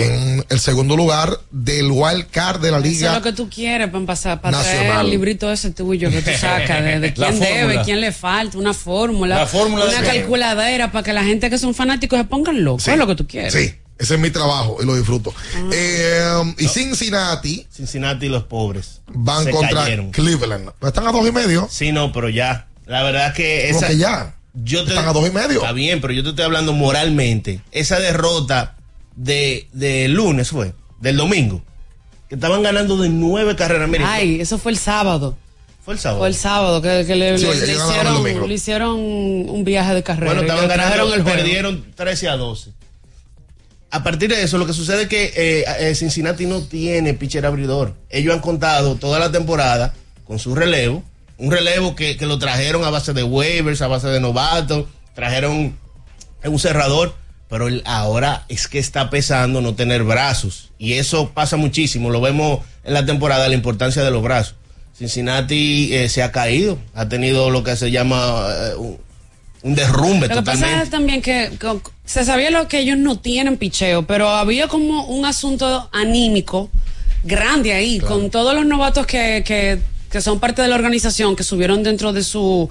[0.01, 3.49] en el segundo lugar del wild card de la Eso es liga lo que tú
[3.49, 5.05] quieres para pasar, para traer Nacional.
[5.05, 9.35] el librito ese tuyo que tú sacas, de, quién debe, quién le falta, una fórmula,
[9.37, 12.87] La fórmula una de- calculadera para que la gente que son fanáticos se pongan locos.
[12.87, 13.53] Es lo que tú quieres.
[13.53, 15.33] Sí, ese es mi trabajo y lo disfruto.
[15.55, 15.69] Ah.
[15.73, 19.01] Eh, y Cincinnati Cincinnati y los pobres.
[19.07, 20.11] van Se contra cayeron.
[20.11, 20.69] Cleveland.
[20.81, 21.67] Están a dos y medio.
[21.71, 22.67] Sí, no, pero ya.
[22.85, 23.87] La verdad que ¿Cómo esa.
[23.89, 24.35] que ya?
[24.55, 25.59] Yo te, Están a dos y medio.
[25.59, 27.61] Está bien, pero yo te estoy hablando moralmente.
[27.71, 28.75] Esa derrota
[29.19, 31.61] de, de lunes fue, del domingo,
[32.29, 33.89] que estaban ganando de nueve carreras.
[33.89, 35.37] Mire, Ay, eso fue el sábado.
[35.83, 36.19] fue el sábado.
[36.19, 40.33] Fue el sábado que, que le, Sí, hicieron, le hicieron un viaje de carrera.
[40.33, 42.71] Bueno, estaban ganando, el perdieron 13 a 12.
[43.91, 47.45] A partir de eso, lo que sucede es que eh, eh, Cincinnati no tiene pitcher
[47.45, 47.95] abridor.
[48.09, 49.93] Ellos han contado toda la temporada
[50.25, 51.03] con su relevo.
[51.39, 54.85] Un relevo que, que lo trajeron a base de waivers, a base de novatos.
[55.15, 55.75] Trajeron
[56.45, 57.15] un cerrador.
[57.49, 60.69] Pero ahora es que está pesando no tener brazos.
[60.77, 62.11] Y eso pasa muchísimo.
[62.11, 64.55] Lo vemos en la temporada, la importancia de los brazos.
[64.95, 66.77] Cincinnati eh, se ha caído.
[66.93, 68.97] Ha tenido lo que se llama eh,
[69.63, 70.71] un, derrumbe Lo que totalmente.
[70.71, 74.67] pasa es también que, que se sabía lo que ellos no tienen picheo, pero había
[74.67, 76.69] como un asunto anímico
[77.23, 79.79] grande ahí, con todos los novatos que, que,
[80.09, 82.69] que son parte de la organización, que subieron dentro de su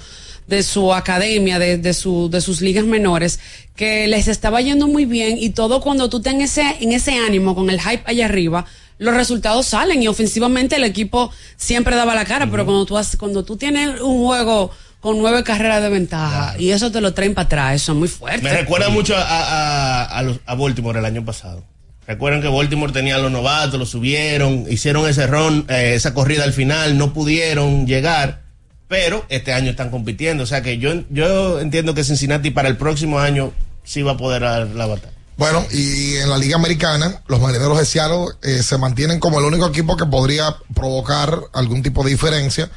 [0.49, 3.39] de su academia, de, de, su, de sus ligas menores,
[3.77, 7.55] que les estaba yendo muy bien y todo cuando tú tengas ese, en ese ánimo,
[7.55, 8.65] con el hype allá arriba,
[8.99, 13.17] los resultados salen y ofensivamente el equipo siempre daba la cara, pero cuando tú, haces-
[13.17, 14.71] cuando tú tienes un juego
[15.01, 18.09] con nueve carreras de ventaja y eso te lo traen para atrás, eso es muy
[18.09, 18.43] fuerte.
[18.43, 21.63] Me recuerda mucho a, a, a, los- a Baltimore el año pasado.
[22.07, 26.43] Recuerden que Baltimore tenía a los novatos, los subieron, hicieron ese ron, eh, esa corrida
[26.45, 28.48] al final, no pudieron llegar,
[28.89, 30.43] pero este año están compitiendo.
[30.45, 33.53] O sea que yo, yo entiendo que Cincinnati para el próximo año
[33.84, 35.12] sí va a poder dar la batalla.
[35.36, 39.45] Bueno, y en la Liga Americana, los marineros de Seattle eh, se mantienen como el
[39.45, 42.70] único equipo que podría provocar algún tipo de diferencia.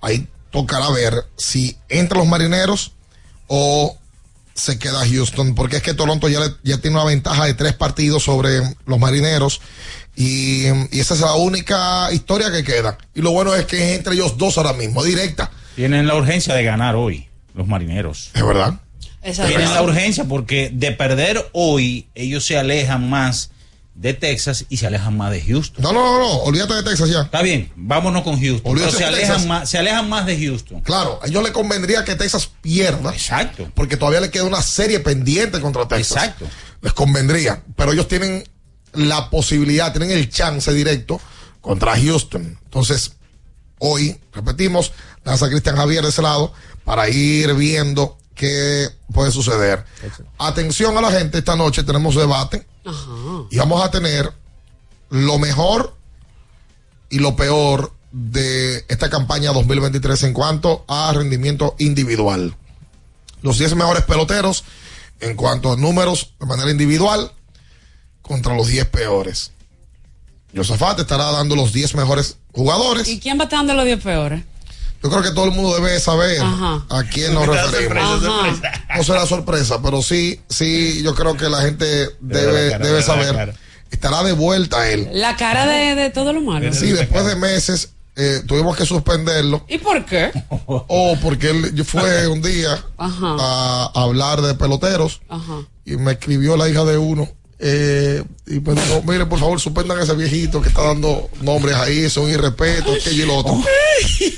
[0.00, 2.90] Hay tocará ver si entra los marineros
[3.46, 3.96] o
[4.54, 7.74] se queda Houston, porque es que Toronto ya, le- ya tiene una ventaja de tres
[7.74, 9.60] partidos sobre los marineros.
[10.16, 12.98] Y, y esa es la única historia que queda.
[13.14, 15.50] Y lo bueno es que es entre ellos dos ahora mismo, directa.
[15.76, 18.30] Tienen la urgencia de ganar hoy, los marineros.
[18.34, 18.74] Es verdad.
[19.22, 23.50] Tienen la urgencia porque de perder hoy, ellos se alejan más
[23.94, 25.82] de Texas y se alejan más de Houston.
[25.82, 27.22] No, no, no, no, olvídate de Texas ya.
[27.22, 28.72] Está bien, vámonos con Houston.
[28.72, 29.46] Olvídate Pero se alejan, Texas.
[29.46, 30.80] más, se alejan más de Houston.
[30.80, 33.12] Claro, a ellos le convendría que Texas pierda.
[33.12, 33.70] Exacto.
[33.74, 36.16] Porque todavía le queda una serie pendiente contra Texas.
[36.16, 36.46] Exacto.
[36.80, 37.62] Les convendría.
[37.76, 38.48] Pero ellos tienen
[38.94, 41.20] la posibilidad, tienen el chance directo
[41.60, 42.58] contra Houston.
[42.64, 43.12] Entonces,
[43.78, 44.92] hoy, repetimos,
[45.24, 46.52] lanza Cristian Javier de ese lado
[46.84, 49.84] para ir viendo qué puede suceder.
[50.38, 52.66] Atención a la gente, esta noche tenemos debate
[53.50, 54.32] y vamos a tener
[55.10, 55.96] lo mejor
[57.10, 62.56] y lo peor de esta campaña 2023 en cuanto a rendimiento individual.
[63.42, 64.64] Los 10 mejores peloteros
[65.20, 67.32] en cuanto a números de manera individual
[68.22, 69.52] contra los 10 peores.
[70.54, 73.08] Josafat estará dando los 10 mejores jugadores.
[73.08, 74.42] ¿Y quién va a estar dando los 10 peores?
[75.02, 76.84] Yo creo que todo el mundo debe saber Ajá.
[76.90, 78.22] a quién nos referimos.
[78.22, 78.72] sorpresa.
[78.96, 82.78] No será sorpresa, pero sí, sí, yo creo que la gente Debe debe, la cara,
[82.78, 83.54] debe debe la saber.
[83.90, 85.08] Estará de vuelta él.
[85.14, 86.72] La cara de, de todo lo malo.
[86.74, 89.64] Sí, después de meses eh, tuvimos que suspenderlo.
[89.68, 90.30] ¿Y por qué?
[90.66, 93.36] O porque él fue un día Ajá.
[93.38, 95.60] a hablar de peloteros Ajá.
[95.86, 97.26] y me escribió la hija de uno.
[97.62, 101.76] Eh, y me dijo, mire, por favor, suspendan a ese viejito que está dando nombres
[101.76, 103.60] ahí, son irrespeto, aquello y lo otro.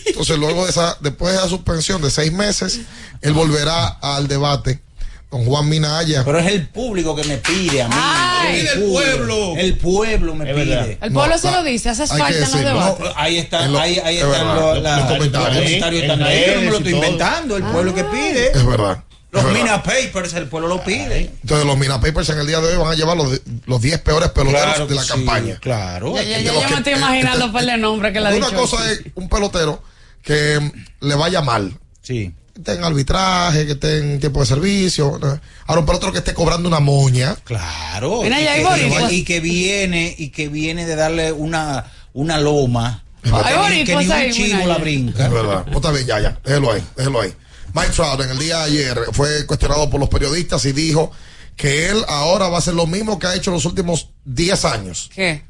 [0.07, 2.81] Entonces, luego de esa, después de esa suspensión de seis meses,
[3.21, 4.81] él volverá al debate
[5.29, 6.25] con Juan Minaya.
[6.27, 7.95] Pero es el público que me pide a mí.
[7.97, 8.61] Ay.
[8.61, 9.55] el, Pide el pueblo.
[9.57, 10.99] El pueblo me pide.
[11.01, 13.01] El pueblo se lo dice, haces que falta en los debates.
[13.07, 15.55] No, ahí está, En lo- ahí, ahí es están los, Los- la- los comentarios.
[15.55, 17.03] los comentarios En están ahí, redes yo no me lo estoy todo.
[17.05, 18.47] inventando, el pueblo que pide.
[18.53, 19.05] Es verdad.
[19.33, 19.45] Los.
[19.53, 21.31] Mina Papers, el pueblo lo pide.
[21.43, 23.99] Entonces, los Mina Papers en el día de hoy van a llevar los, los 10
[24.01, 25.57] peores peloteros Claro de la sí, campaña.
[25.59, 26.15] Claro.
[26.17, 28.59] Ya, ya, ya, que- me estoy imaginando un par de nombres que la Una dicho.
[28.61, 29.83] cosa es un pelotero
[30.23, 31.73] que mm, le vaya mal.
[32.03, 32.35] Sí.
[32.53, 35.19] Que esté en arbitraje, que esté en tiempo de servicio.
[35.19, 35.41] ¿no?
[35.67, 37.35] Ahora, un pelotero que esté cobrando una moña.
[37.45, 38.21] Claro.
[38.23, 39.13] Mira, y, que, boricuas.
[39.13, 43.03] y que viene, y que viene de darle una, una loma.
[43.25, 45.25] Hay que, ni- un chivo la brinca.
[45.25, 45.63] Es verdad.
[45.65, 46.39] Pues está bien, ya, ya.
[46.45, 47.33] Déjelo ahí, déjelo ahí.
[47.75, 51.11] Mike Trout en el día de ayer fue cuestionado por los periodistas y dijo
[51.57, 55.11] que él ahora va a hacer lo mismo que ha hecho los últimos 10 años.
[55.15, 55.45] ¿Qué?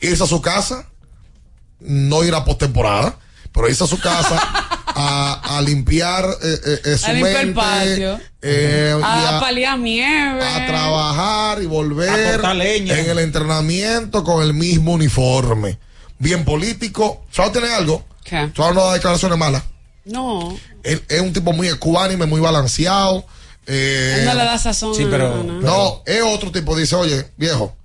[0.00, 0.86] Irse a su casa,
[1.80, 3.18] no ir a postemporada,
[3.52, 4.40] pero irse a su casa
[4.96, 8.20] a, a limpiar eh, eh, eh, su A limpiar el mente, patio.
[8.42, 10.42] eh, A a- paliar nieve.
[10.44, 12.98] a trabajar y A volver cortar leña.
[12.98, 15.78] en el entrenamiento con el mismo uniforme.
[16.18, 17.26] Bien político.
[17.30, 18.04] ¿Sabes tiene algo?
[18.24, 18.50] ¿Qué?
[18.54, 19.62] Trout no da declaraciones malas.
[20.04, 20.56] No.
[20.82, 23.24] Él es un tipo muy ecuánime, muy balanceado.
[23.66, 24.94] Eh, Él no le da sazón.
[24.94, 25.60] Sí, pero- no.
[25.60, 26.76] no, es otro tipo.
[26.76, 27.76] Dice, oye, viejo,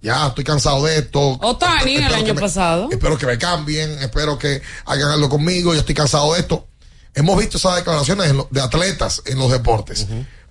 [0.00, 1.38] ya estoy cansado de esto.
[1.42, 2.88] Otani el año me- pasado.
[2.90, 5.74] Espero que me cambien, espero que hagan algo conmigo.
[5.74, 6.66] Yo estoy cansado de esto.
[7.14, 10.06] Hemos visto esas declaraciones lo- de atletas en los deportes,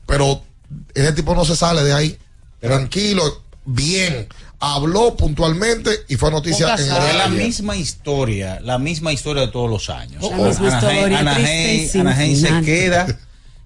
[0.06, 0.42] pero
[0.94, 2.18] ese tipo no se sale de ahí.
[2.60, 4.28] Tranquilo, bien.
[4.60, 9.50] Habló puntualmente y fue noticia Pocas en el la misma historia, la misma historia de
[9.50, 10.24] todos los años.
[11.84, 13.08] Y sin Anaheim se queda,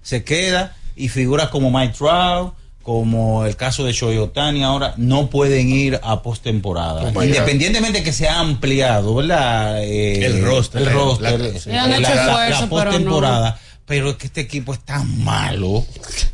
[0.02, 5.28] se queda y figuras como Mike Trout, como el caso de Shohei Otani ahora no
[5.30, 7.12] pueden ir a postemporada.
[7.14, 7.22] Oh.
[7.22, 9.82] Independientemente que se ha ampliado, ¿verdad?
[9.84, 12.60] Eh, El roster, el la- roster, la- eh, la- hecho la- la
[13.00, 13.56] no.
[13.86, 15.84] Pero es que este equipo es tan malo,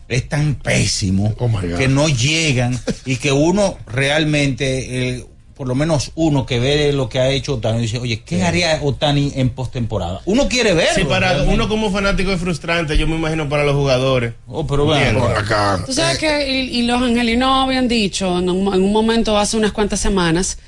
[0.09, 6.13] es tan pésimo, Oh que no llegan y que uno realmente, eh, por lo menos
[6.17, 10.21] uno que ve lo que ha hecho Otani, dice, oye, ¿qué haría Otani en postemporada?
[10.27, 10.95] Uno quiere verlo.
[10.97, 11.55] Sí, para realmente.
[11.55, 14.35] uno como fanático es frustrante, yo me imagino para los jugadores.
[14.49, 15.21] Oh, pero Entiendo.
[15.21, 15.83] Por acá.
[15.87, 19.57] Tú sabes que, y, y los angelinos habían dicho en un, en un momento hace
[19.57, 20.59] unas cuantas semanas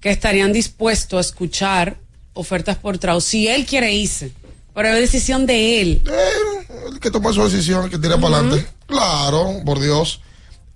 [0.00, 1.96] que estarían dispuestos a escuchar
[2.32, 4.32] ofertas por Trout si él quiere irse.
[4.78, 6.02] Pero es decisión de él.
[6.08, 8.64] Eh, el que toma su decisión, el que tira para adelante.
[8.86, 10.20] Claro, por Dios.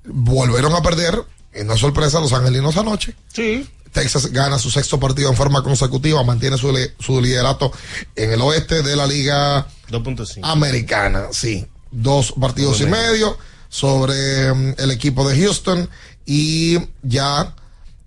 [0.05, 1.22] Volvieron a perder.
[1.55, 3.14] Y no es sorpresa, los angelinos anoche.
[3.32, 3.64] Sí.
[3.92, 7.70] Texas gana su sexto partido en forma consecutiva, mantiene su, su liderato
[8.16, 10.40] en el oeste de la Liga 2.5.
[10.42, 11.28] Americana.
[11.30, 13.38] Sí, dos partidos y medio
[13.68, 15.88] sobre mm, el equipo de Houston
[16.26, 17.55] y ya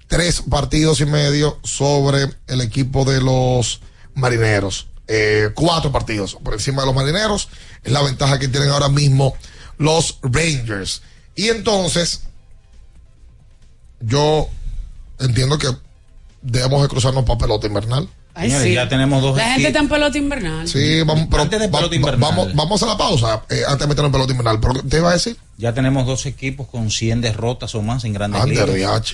[0.08, 3.80] tres partidos y medio sobre el equipo de los
[4.14, 4.90] marineros.
[5.08, 7.50] Eh, cuatro partidos por encima de los marineros.
[7.84, 9.36] Es la ventaja que tienen ahora mismo
[9.78, 11.02] los Rangers.
[11.36, 12.22] Y entonces,
[14.00, 14.50] yo
[15.20, 15.68] entiendo que
[16.42, 18.08] debemos de cruzarnos para pelota invernal.
[18.38, 18.74] Ay, Señores, sí.
[18.76, 19.68] ya tenemos dos La gente equipos.
[19.70, 20.68] está en pelota invernal.
[20.68, 22.20] Sí, vamos, pero Antes de va- pelota va- invernal.
[22.20, 24.60] vamos, vamos a la pausa eh, antes de meternos en pelota invernal.
[24.60, 25.38] Pero, ¿Te iba a decir?
[25.58, 29.14] Ya tenemos dos equipos con 100 derrotas o más en grandes ligas.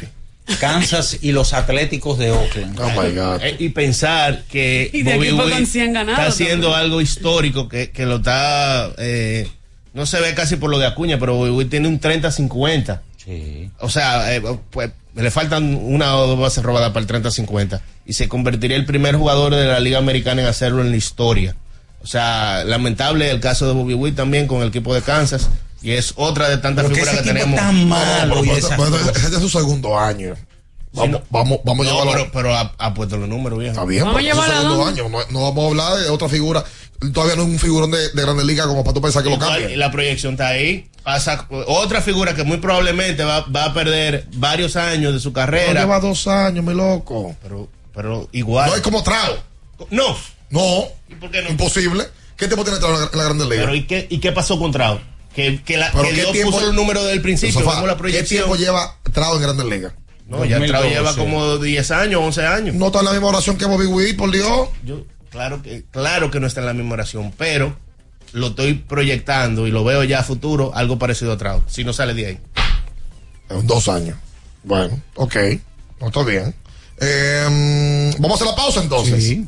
[0.59, 2.79] Kansas y los Atléticos de Oakland.
[2.79, 3.41] Oh my God.
[3.41, 6.85] Eh, y pensar que Y Bobby Witt con 100 ganados está haciendo también.
[6.85, 9.47] algo histórico que, que lo está eh,
[9.93, 13.69] no se ve casi por lo de Acuña pero Bobby Witt tiene un 30-50 Sí.
[13.79, 18.13] o sea eh, pues le faltan una o dos bases robadas para el 30-50 y
[18.13, 21.55] se convertiría el primer jugador de la liga americana en hacerlo en la historia
[22.03, 25.49] o sea lamentable el caso de Bobby Witt también con el equipo de Kansas
[25.81, 29.27] y es otra de tantas figuras que tenemos es tan malo Pero, y pero, ese
[29.35, 30.35] es su segundo año.
[30.93, 32.11] Vamos, vamos, vamos a no, llevarlo.
[32.31, 34.41] pero, pero ha, ha puesto los números bien Está bien, Vamos pero a es su
[34.43, 34.89] llevarla, segundo ¿no?
[34.89, 35.09] año.
[35.09, 36.63] No, no vamos a hablar de otra figura.
[37.13, 39.35] Todavía no es un figurón de, de Grandes Ligas como para tú pensar que lo
[39.35, 39.73] Igual, cambie.
[39.73, 40.89] y la proyección está ahí.
[41.03, 45.33] Pasa otra figura que muy probablemente va, va a perder varios años de su No
[45.33, 45.79] carrera.
[45.81, 47.35] lleva dos años, mi loco.
[47.41, 48.69] Pero, pero igual.
[48.69, 49.37] No es como Trao.
[49.89, 50.15] No.
[50.49, 50.83] No.
[51.09, 51.49] ¿Y por qué no?
[51.49, 52.03] Imposible.
[52.35, 53.63] ¿Qué tiempo tiene Trao en la- en la Grandes Ligas?
[53.65, 54.99] Pero ¿y qué, ¿y qué pasó con Trao?
[55.35, 57.95] Que, que, la, Pero que ¿qué Dios tiempo- puso el número del principio, Sofá, la
[57.97, 59.93] ¿Qué tiempo lleva Trao en Grandes Ligas?
[60.27, 60.89] No, ya Trao 2012.
[60.89, 62.75] lleva como 10 años, 11 años.
[62.75, 64.69] No está en la misma oración que Bobby Witt, por Dios.
[64.83, 67.75] Yo, claro que, claro que no está en la misma oración, pero
[68.33, 71.91] lo estoy proyectando y lo veo ya a futuro, algo parecido a Trao, si no
[71.93, 72.39] sale de ahí.
[73.49, 74.17] En dos años.
[74.63, 75.35] Bueno, ok.
[75.99, 76.55] No está bien.
[76.99, 79.23] Eh, vamos a hacer la pausa entonces.
[79.23, 79.47] Sí.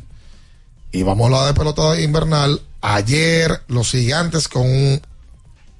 [0.92, 2.60] Y vamos a hablar de pelota invernal.
[2.82, 5.00] Ayer los gigantes con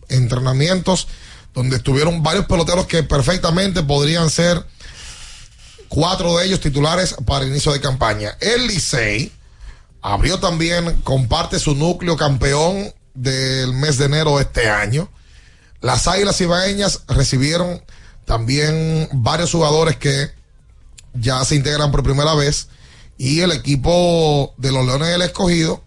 [0.09, 1.09] entrenamientos
[1.55, 4.67] donde estuvieron varios peloteros que perfectamente podrían ser
[5.89, 8.37] cuatro de ellos titulares para el inicio de campaña.
[8.41, 9.33] El Licey
[10.03, 15.09] abrió también, comparte su núcleo campeón del mes de enero de este año.
[15.81, 17.83] Las Águilas Ibaeñas recibieron
[18.25, 20.31] también varios jugadores que
[21.15, 22.69] ya se integran por primera vez.
[23.17, 25.85] Y el equipo de los Leones del Escogido,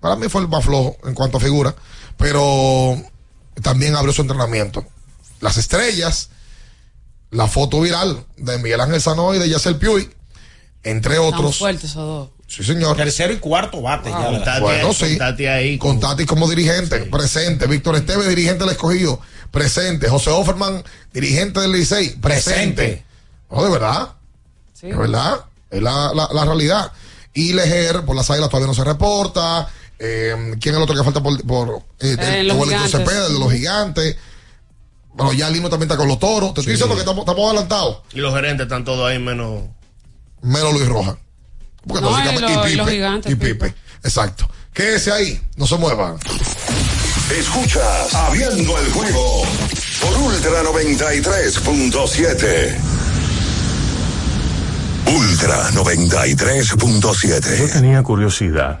[0.00, 1.74] para mí fue el más flojo en cuanto a figura,
[2.16, 2.96] pero
[3.60, 4.84] también abrió su entrenamiento.
[5.40, 6.30] Las estrellas,
[7.30, 10.10] la foto viral de Miguel Ángel Sanó y de Yacel Puy,
[10.84, 11.58] entre otros.
[11.58, 12.28] fuertes esos dos.
[12.46, 12.96] Sí, señor.
[12.96, 14.26] Tercero y cuarto bate ya.
[14.26, 15.16] Con Tati, Bueno, con sí.
[15.16, 15.78] Tati ahí.
[15.78, 17.66] Con Tati como dirigente, presente.
[17.66, 20.08] Víctor Esteves, dirigente del escogido, presente.
[20.10, 20.84] José Offerman,
[21.14, 22.74] dirigente del Licey, presente.
[22.74, 23.04] Presente.
[23.50, 24.08] No, de verdad.
[24.74, 24.88] Sí.
[24.88, 25.46] De verdad.
[25.70, 26.92] Es la, la, la realidad.
[27.32, 29.66] Y Lejer, por las águilas todavía no se reporta.
[30.04, 31.40] Eh, ¿Quién es el otro que falta por.
[31.46, 31.68] por
[32.00, 33.08] eh, Eh, el- los Wellington gigantes.
[33.08, 34.16] Cepeda, de los gigantes?
[35.14, 36.54] Bueno, ya Lino también está con los toros.
[36.54, 37.98] Te estoy diciendo que estamos, estamos adelantados.
[38.12, 39.62] Y los gerentes están todos ahí menos.
[40.40, 41.16] Menos Luis Roja.
[41.86, 42.34] Porque No, y los-
[42.72, 43.74] y los Pipe, gigantes, Y Pipe.
[44.02, 44.48] Exacto.
[44.72, 45.40] Quédese ahí.
[45.56, 46.16] No se muevan.
[47.38, 49.44] Escuchas Abriendo el juego
[50.00, 52.76] por Ultra 93.7.
[55.06, 57.58] Ultra 93.7.
[57.58, 58.80] Yo tenía curiosidad.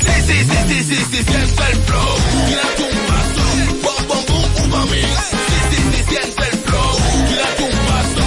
[0.00, 2.14] Sí, sí, sí, sí, sí, sí, siente el flow.
[2.46, 3.44] Tírate un paso.
[3.82, 5.06] Bom, bom, boom, uva mix.
[5.30, 6.92] Sí, sí, sí, siente el flow.
[7.28, 8.24] Tírate un paso.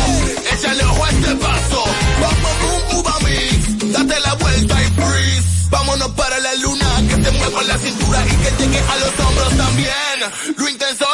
[0.54, 1.84] Échale ojo a este paso.
[2.22, 3.92] Bom, bom, mix.
[3.94, 5.48] Date la vuelta y freeze.
[5.70, 6.90] Vámonos para la luna.
[7.10, 10.20] Que se mueva la cintura y que llegue a los hombros también.
[10.58, 11.06] Lo intenso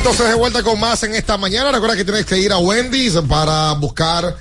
[0.00, 1.70] entonces de vuelta con más en esta mañana.
[1.70, 4.34] Recuerda que tienes que ir a Wendy's para buscar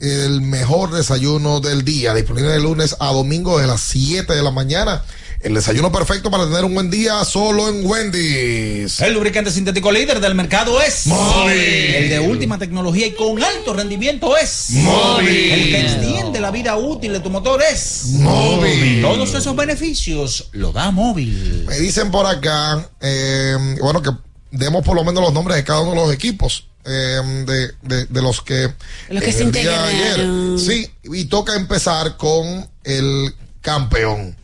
[0.00, 2.14] el mejor desayuno del día.
[2.14, 5.04] Disponible de lunes a domingo de las 7 de la mañana.
[5.42, 8.98] El desayuno perfecto para tener un buen día solo en Wendy's.
[9.02, 11.58] El lubricante sintético líder del mercado es Móvil.
[11.58, 15.28] El de última tecnología y con alto rendimiento es Móvil.
[15.28, 19.02] El que extiende la vida útil de tu motor es Móvil.
[19.02, 21.66] Todos esos beneficios lo da móvil.
[21.68, 24.10] Me dicen por acá, eh, bueno, que
[24.56, 26.68] demos por lo menos los nombres de cada uno de los equipos.
[26.88, 28.72] eh, de, de- de los que,
[29.10, 30.56] Los que en se integraron.
[30.58, 34.36] Sí, y toca empezar con el campeón.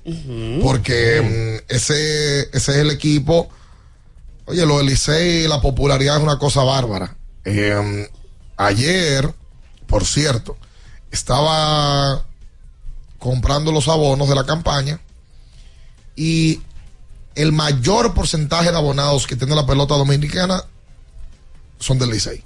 [0.60, 3.48] Porque mm, ese, ese es el equipo.
[4.46, 7.16] Oye, lo del Licey, la popularidad es una cosa bárbara.
[7.44, 8.10] Eh,
[8.56, 9.32] ayer,
[9.86, 10.56] por cierto,
[11.12, 12.26] estaba
[13.18, 15.00] comprando los abonos de la campaña
[16.16, 16.60] y
[17.34, 20.64] el mayor porcentaje de abonados que tiene la pelota dominicana
[21.78, 22.42] son del Licey.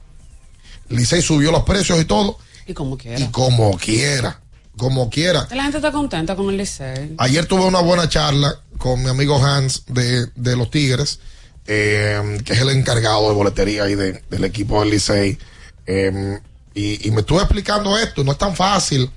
[0.89, 3.19] Licey subió los precios y todo, Y como quiera.
[3.21, 4.41] y como quiera,
[4.77, 5.49] como quiera.
[5.51, 7.15] La gente está contenta con el Licey.
[7.19, 11.19] Ayer tuve una buena charla con mi amigo Hans de, de los Tigres,
[11.67, 15.39] eh, que es el encargado de boletería ahí de- del equipo del Licey.
[15.87, 16.41] Eh,
[16.75, 19.11] y, y me estuve explicando esto, no es tan fácil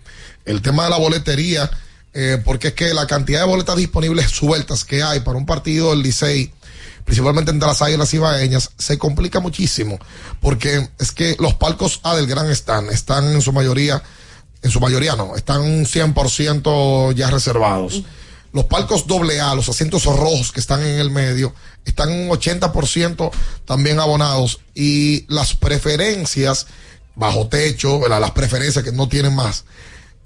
[0.45, 1.69] el tema de la boletería,
[2.13, 5.91] eh, porque es que la cantidad de boletas disponibles sueltas que hay para un partido
[5.91, 6.51] del Licey,
[7.05, 9.99] principalmente entre las águilas ibaeñas, se complica muchísimo,
[10.41, 14.01] porque es que los palcos A del Gran están, están en su mayoría,
[14.61, 18.03] en su mayoría no, están 100% ya reservados.
[18.51, 21.53] Los palcos AA, los asientos rojos que están en el medio,
[21.85, 23.31] están un 80%
[23.65, 24.59] también abonados.
[24.73, 26.65] Y las preferencias
[27.15, 29.65] bajo techo, las preferencias que no tienen más,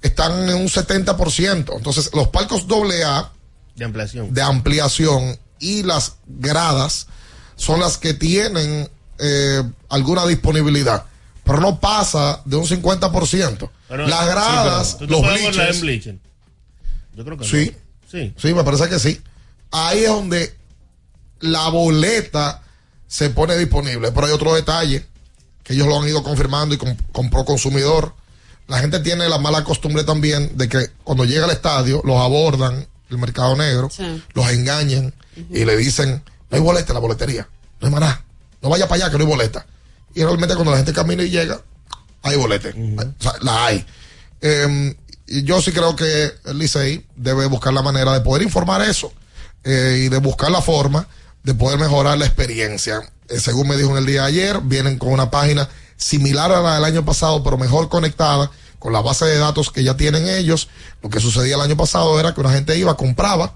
[0.04, 1.76] están en un 70%.
[1.76, 3.32] Entonces, los palcos AA
[3.74, 4.32] De ampliación.
[4.32, 7.06] de ampliación y las gradas
[7.56, 8.88] son las que tienen
[9.18, 11.04] eh, alguna disponibilidad,
[11.44, 13.70] pero no pasa de un 50%.
[13.88, 16.18] Pero- las sí, gradas, pero ¿tú te los bleachers, bleacher?
[17.14, 17.72] Yo creo que Sí.
[17.72, 17.78] no.
[18.10, 18.34] Sí.
[18.36, 19.20] Sí, me parece que sí.
[19.70, 20.54] Ahí es donde
[21.40, 22.62] la boleta
[23.08, 24.12] se pone disponible.
[24.12, 25.06] Pero hay otro detalle
[25.62, 28.14] que ellos lo han ido confirmando y con, con Pro Consumidor.
[28.66, 32.86] La gente tiene la mala costumbre también de que cuando llega al estadio los abordan
[33.10, 34.22] el mercado negro, Sí.
[34.32, 35.12] los engañan
[35.50, 37.48] y le dicen, no hay boleta en la boletería,
[37.80, 38.24] no hay maná,
[38.62, 39.66] no vaya para allá que no hay boleta.
[40.14, 41.60] Y realmente cuando la gente camina y llega,
[42.22, 42.68] hay boleta.
[42.70, 43.84] O sea, la hay.
[44.40, 44.96] Eh,
[45.26, 49.12] y yo sí creo que el Licey debe buscar la manera de poder informar eso
[49.64, 51.06] eh, y de buscar la forma
[51.42, 53.02] de poder mejorar la experiencia.
[53.28, 56.60] Eh, según me dijo en el día de ayer, vienen con una página similar a
[56.60, 60.28] la del año pasado, pero mejor conectada con la base de datos que ya tienen
[60.28, 60.68] ellos.
[61.02, 63.54] Lo que sucedía el año pasado era que una gente iba, compraba,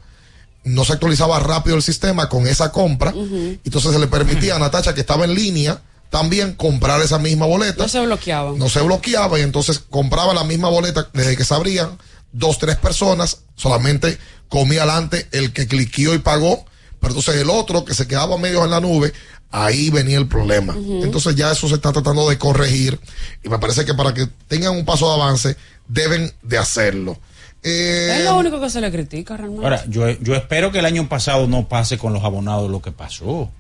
[0.64, 4.95] no se actualizaba rápido el sistema con esa compra, entonces se le permitía a Natacha
[4.95, 7.82] que estaba en línea también comprar esa misma boleta.
[7.82, 8.59] No se bloqueaban.
[8.59, 11.99] No se bloqueaba y entonces compraba la misma boleta desde que se abrían
[12.32, 14.18] dos, tres personas, solamente
[14.49, 16.64] comía adelante el que cliqueó y pagó,
[17.01, 19.12] pero entonces el otro que se quedaba medio en la nube,
[19.51, 20.75] ahí venía el problema.
[20.77, 22.99] Entonces ya eso se está tratando de corregir
[23.43, 27.19] y me parece que para que tengan un paso de avance deben de hacerlo.
[27.63, 29.65] Eh, Es lo único que se le critica realmente.
[29.65, 32.93] Ahora, yo, yo espero que el año pasado no pase con los abonados lo que
[32.93, 33.51] pasó.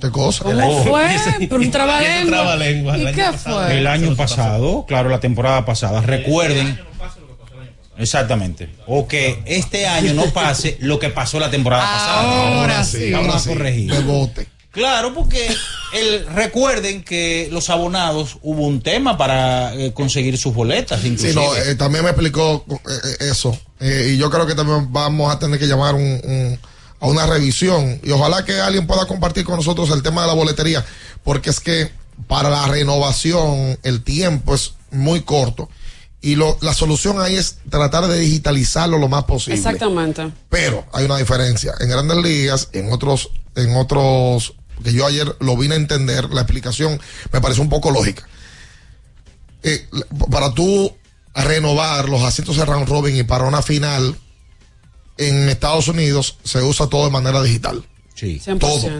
[0.00, 0.44] ¿Qué cosa?
[0.44, 1.16] ¿Cómo fue?
[1.40, 2.96] Pero un trabalengua.
[2.98, 3.64] ¿Y año qué pasado.
[3.66, 3.78] fue?
[3.78, 6.00] El año pasado, claro, la temporada pasada.
[6.02, 6.78] Recuerden.
[7.98, 8.70] Exactamente.
[8.86, 12.58] O que este año no pase lo que pasó la temporada pasada.
[12.60, 13.10] Ahora sí.
[13.10, 13.90] Vamos a corregir.
[13.92, 14.46] De bote.
[14.72, 15.48] Claro, porque
[15.94, 21.34] el, recuerden que los abonados hubo un tema para eh, conseguir sus boletas, Sí, inclusive.
[21.34, 23.58] no, eh, también me explicó eh, eh, eso.
[23.80, 26.58] Eh, y yo creo que también vamos a tener que llamar un- un-
[27.00, 27.98] a una revisión.
[28.04, 30.84] Y ojalá que alguien pueda compartir con nosotros el tema de la boletería.
[31.24, 31.90] Porque es que
[32.28, 35.68] para la renovación el tiempo es muy corto.
[36.20, 39.56] Y lo, la solución ahí es tratar de digitalizarlo lo más posible.
[39.56, 40.30] Exactamente.
[40.50, 41.72] Pero hay una diferencia.
[41.80, 44.52] En grandes ligas, en otros, en otros,
[44.82, 47.00] que yo ayer lo vine a entender, la explicación
[47.32, 48.26] me parece un poco lógica.
[49.62, 49.86] Eh,
[50.30, 50.94] para tú
[51.34, 54.16] renovar los asientos de round robin y para una final,
[55.16, 57.84] en Estados Unidos se usa todo de manera digital.
[58.14, 58.40] Sí.
[58.44, 58.58] 100%.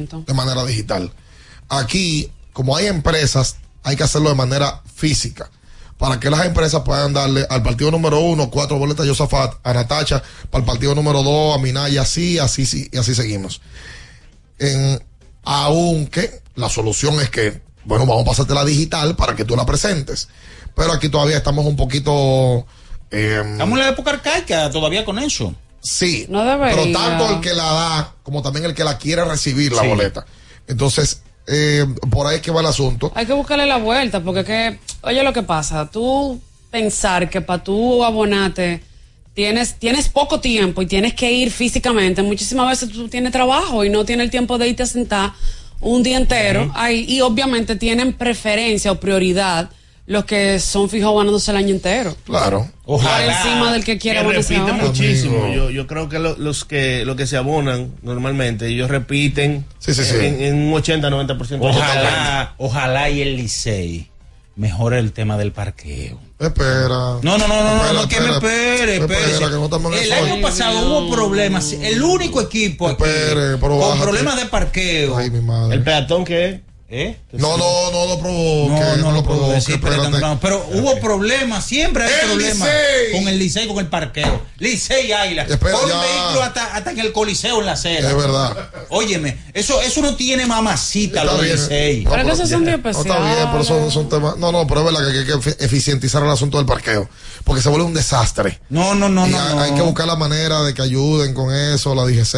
[0.09, 1.13] Todo de manera digital.
[1.69, 5.51] Aquí, como hay empresas, hay que hacerlo de manera física.
[5.99, 9.75] Para que las empresas puedan darle al partido número uno cuatro boletas a Josafat, a
[9.75, 13.61] Natacha, para el partido número dos a Minaya, así, así, sí, y así seguimos.
[14.59, 15.03] En,
[15.45, 19.67] aunque la solución es que, bueno, vamos a pasarte la digital para que tú la
[19.67, 20.29] presentes.
[20.75, 22.67] Pero aquí todavía estamos un poquito.
[23.11, 25.55] eh, Estamos en la época arcaica todavía con eso.
[25.83, 29.73] Sí, No pero tanto el que la da como también el que la quiere recibir
[29.73, 29.89] la Sí.
[29.89, 30.27] boleta.
[30.69, 33.11] Entonces, eh, por ahí es que va el asunto.
[33.15, 36.39] Hay que buscarle la vuelta, porque es que, oye lo que pasa, tú
[36.71, 38.83] pensar que para tú abonarte
[39.35, 43.91] tienes, tienes poco tiempo y tienes que ir físicamente, muchísimas veces tú tienes trabajo y
[43.91, 45.33] no tienes el tiempo de irte a sentar
[45.81, 49.71] un día entero ahí, y obviamente tienen preferencia o prioridad
[50.07, 52.17] los que son fijos abonándose el año entero.
[52.25, 52.69] Claro.
[52.85, 54.73] Por encima del que quiere que ahora.
[54.89, 55.55] muchísimo.
[55.55, 59.95] Yo, yo creo que lo- los que los que se abonan normalmente, ellos repiten Sí,
[59.95, 60.17] sí, sí.
[60.21, 61.59] En, en un 80-90%.
[61.61, 64.09] Ojalá, ojalá y el Licey
[64.57, 66.19] mejore el tema del parqueo.
[66.41, 66.89] Espera.
[66.89, 69.39] No, no, no, no, no, Espera, no, que me espere, espere.
[69.39, 70.25] que no estamos en El eso.
[70.25, 71.73] año pasado hubo problemas.
[71.75, 74.01] El único equipo aquí Espere, pero con bájate.
[74.03, 75.17] problemas de parqueo.
[75.19, 75.77] Ay, mi madre.
[75.77, 76.61] El peatón que es.
[76.93, 77.17] ¿Eh?
[77.33, 78.81] No, no, no lo provoque.
[78.81, 79.61] No, no lo provoque,
[80.41, 83.13] pero, hubo problemas, siempre hay El problemas Licey.
[83.13, 84.43] con el Licey, con el parqueo.
[84.59, 85.43] Licey y Águila.
[85.45, 86.01] Espera, ya.
[86.01, 88.11] vehículo hasta, hasta en el coliseo en la acera.
[88.11, 88.57] Es verdad.
[88.89, 91.41] Óyeme, eso, eso no tiene mamacita los.
[91.41, 92.03] Licey.
[92.03, 92.41] No, Pero días
[92.97, 94.37] No, está bien, pero son, son temas.
[94.39, 97.09] No, no, pero es verdad que hay que efi- eficientizar el asunto del parqueo.
[97.45, 98.59] Porque se vuelve un desastre.
[98.69, 99.61] No, no, no, y no, hay, no.
[99.63, 102.35] hay que buscar la manera de que ayuden con eso, la DGC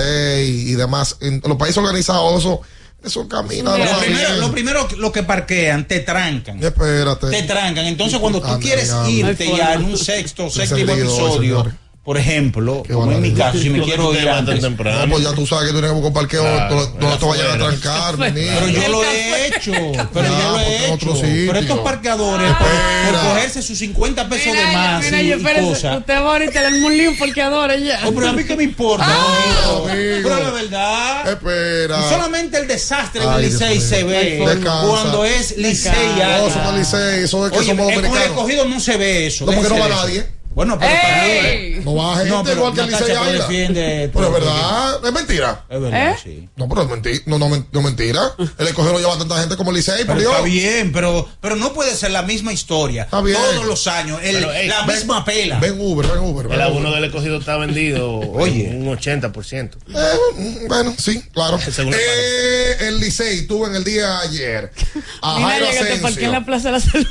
[0.47, 1.17] y, y demás.
[1.23, 2.61] En los países organizados,
[3.05, 3.77] eso, camina.
[3.77, 6.63] Lo primero, lo primero, lo que parquean, te trancan.
[6.63, 7.31] Espérate.
[7.31, 7.87] Te trancan.
[7.87, 11.73] Entonces, cuando tú quieres irte ya en un sexto, séptimo episodio.
[12.05, 14.61] Por ejemplo, Qué como en mi caso, si me quiero ir antes.
[14.61, 15.07] temprano.
[15.07, 17.47] No, pues ya tú sabes que tú tienes que buscar parqueo Claro, donde te vayan
[17.51, 18.17] a trancar.
[18.35, 19.73] Pero yo lo he hecho,
[20.13, 21.15] pero Ya, yo lo he en hecho.
[21.23, 23.21] Pero estos parqueadores, por, Espera.
[23.23, 25.99] por cogerse sus 50 pesos de más mira, y, yo, y cosas.
[25.99, 28.01] usted va ahorita le un lío porque adora ya.
[28.05, 29.07] Oh, pero a mí que me importa.
[29.07, 29.87] amigo.
[29.87, 31.29] Pero la verdad.
[31.33, 32.09] Espera.
[32.09, 34.87] Solamente el desastre en el Dios Licey se ve Descansa.
[34.89, 35.93] cuando es Licey.
[36.19, 38.27] No, somos Licey, eso es que somos eh, con el dominicanos.
[38.27, 39.47] escogido no se ve eso.
[39.47, 40.27] No, porque no va nadie.
[40.55, 41.81] Bueno, pero ¡Ey!
[41.85, 43.47] No va gente No, pero igual que Licey lo Águila.
[43.47, 45.65] defiende Pero es verdad, es mentira.
[45.69, 46.17] Es verdad, ¿Eh?
[46.23, 46.49] sí.
[46.57, 47.23] No, pero es mentira.
[47.27, 48.21] No, no, no mentira.
[48.59, 50.31] El escogido no lleva tanta gente como el Licey, por Dios.
[50.31, 53.37] está bien, pero, pero no puede ser la misma historia Está bien.
[53.39, 55.59] todos los años, el- Pero, ey, la Ven- misma pela.
[55.59, 56.47] Ven Uber, ven Uber.
[56.49, 58.69] ven El abono del escogido está vendido Oye.
[58.69, 59.71] en un 80%.
[59.89, 61.59] Eh, bueno, sí, claro.
[61.79, 64.73] Eh, el Licey tuvo en el día de ayer
[65.23, 66.03] a Mira, Jairo llegate Asensio.
[66.09, 67.07] porque en la Plaza de la Salud.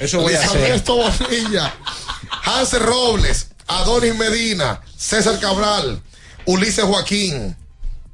[0.00, 0.60] Eso voy a hacer.
[0.62, 1.74] Ernesto Bonilla,
[2.44, 6.00] Hansel Robles, Adonis Medina, César Cabral,
[6.46, 7.56] Ulises Joaquín.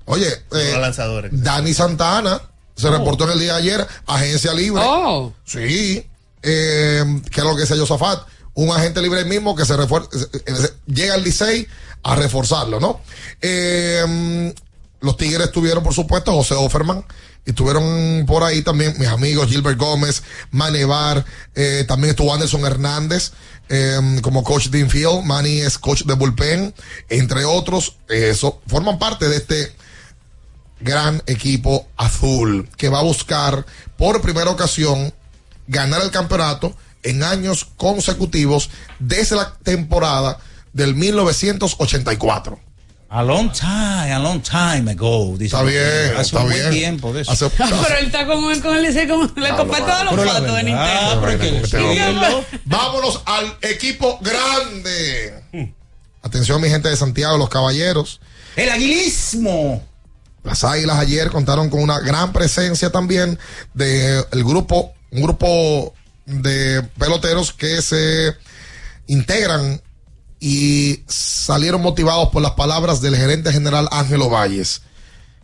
[0.06, 1.30] Oye, eh, lanzadores.
[1.32, 2.40] Dani Santana
[2.76, 4.82] se reportó en el día de ayer, agencia libre.
[4.84, 5.32] Oh.
[5.44, 6.06] Sí,
[6.42, 10.68] eh, que es lo que decía Josafat, un agente libre mismo que se refuer- eh,
[10.86, 11.66] llega al Licey
[12.02, 13.00] a reforzarlo, ¿no?
[13.42, 14.54] Eh,
[15.00, 17.04] los Tigres tuvieron, por supuesto, José Offerman,
[17.44, 21.24] estuvieron por ahí también mis amigos Gilbert Gómez, Manevar,
[21.54, 23.32] eh, también estuvo Anderson Hernández
[23.72, 26.74] eh, como coach de infield, Manny es coach de bullpen,
[27.08, 29.72] entre otros, eso, forman parte de este
[30.80, 33.64] gran equipo azul que va a buscar
[33.96, 35.14] por primera ocasión
[35.68, 36.74] ganar el campeonato
[37.04, 40.38] en años consecutivos desde la temporada
[40.72, 42.58] del 1984.
[43.12, 45.34] A long time, a long time ago.
[45.36, 45.82] dice Está bien,
[46.14, 46.60] Hace está un bien.
[46.62, 47.32] buen tiempo de eso.
[47.32, 50.62] Hace- Pero él está con, con el Licey, con le compré Pero la fotos de
[50.62, 52.44] Nintendo.
[52.66, 55.42] Vámonos al equipo grande.
[56.22, 58.20] Atención, mi gente de Santiago, los caballeros.
[58.54, 59.82] El aguilismo.
[60.44, 63.38] Las Águilas ayer contaron con una gran presencia también
[63.74, 65.92] del grupo, un grupo
[66.26, 68.34] de peloteros que se
[69.06, 69.82] integran
[70.40, 74.82] y salieron motivados por las palabras del gerente general Ángelo Valles.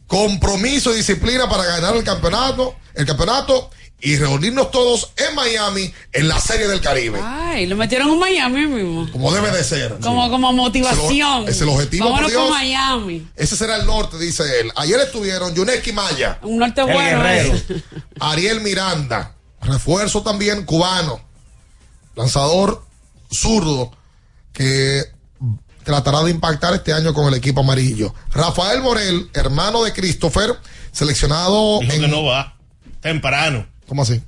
[0.06, 3.70] Compromiso y disciplina para ganar el campeonato, el campeonato
[4.00, 7.20] y reunirnos todos en Miami en la Serie del Caribe.
[7.22, 9.10] Ay, lo metieron en Miami mismo.
[9.10, 9.98] Como debe de ser.
[10.00, 11.42] Como, como motivación.
[11.42, 13.26] Ese es el objetivo, Vámonos con Miami.
[13.36, 14.70] Ese será el norte, dice él.
[14.76, 16.38] Ayer estuvieron Yuneski Maya.
[16.42, 17.28] Un norte bueno.
[17.28, 17.82] ese.
[18.20, 19.34] Ariel Miranda.
[19.60, 21.20] Refuerzo también cubano.
[22.14, 22.84] Lanzador
[23.30, 23.92] zurdo
[24.56, 25.02] que
[25.84, 28.14] tratará de impactar este año con el equipo amarillo.
[28.32, 30.56] Rafael Morel, hermano de Christopher,
[30.92, 32.00] seleccionado Dijo en...
[32.00, 32.56] que no va.
[33.00, 33.66] Temprano.
[33.86, 34.20] ¿Cómo así?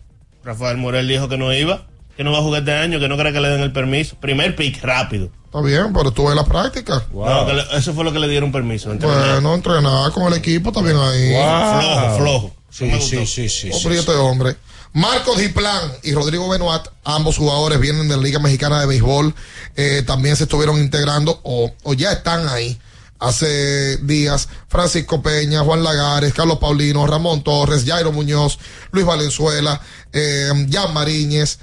[0.45, 3.17] Rafael Morel dijo que no iba, que no va a jugar este año, que no
[3.17, 4.17] cree que le den el permiso.
[4.21, 5.31] Primer pick, rápido.
[5.47, 7.03] Está bien, pero estuve en la práctica.
[7.13, 8.93] No, que le- eso fue lo que le dieron permiso.
[8.93, 9.33] entrenar.
[9.33, 11.31] Bueno, entrenar con el equipo también ahí.
[11.33, 12.55] Flojo, flojo.
[12.71, 13.71] Sí, sí, sí, sí.
[13.73, 14.57] Oh, este hombre.
[14.93, 19.35] Marcos Diplán y Rodrigo Benoit, ambos jugadores vienen de la Liga Mexicana de Béisbol,
[19.77, 22.79] eh, también se estuvieron integrando o, o ya están ahí
[23.19, 24.49] hace días.
[24.69, 28.59] Francisco Peña, Juan Lagares, Carlos Paulino, Ramón Torres, Jairo Muñoz,
[28.93, 29.81] Luis Valenzuela,
[30.13, 31.59] eh, Jan Mariñez,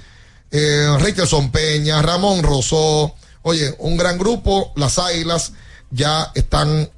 [0.50, 3.14] eh, Richardson Peña, Ramón Rosó.
[3.42, 5.52] Oye, un gran grupo, las Águilas
[5.90, 6.90] ya están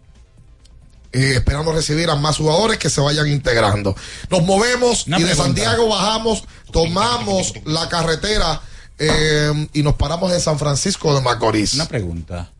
[1.12, 3.94] eh, esperando recibir a más jugadores que se vayan integrando.
[4.30, 5.34] Nos movemos Una y de.
[5.34, 8.60] Santiago bajamos, tomamos la carretera
[8.98, 11.74] eh, y nos paramos en San Francisco de Macorís.
[11.74, 12.50] Una pregunta.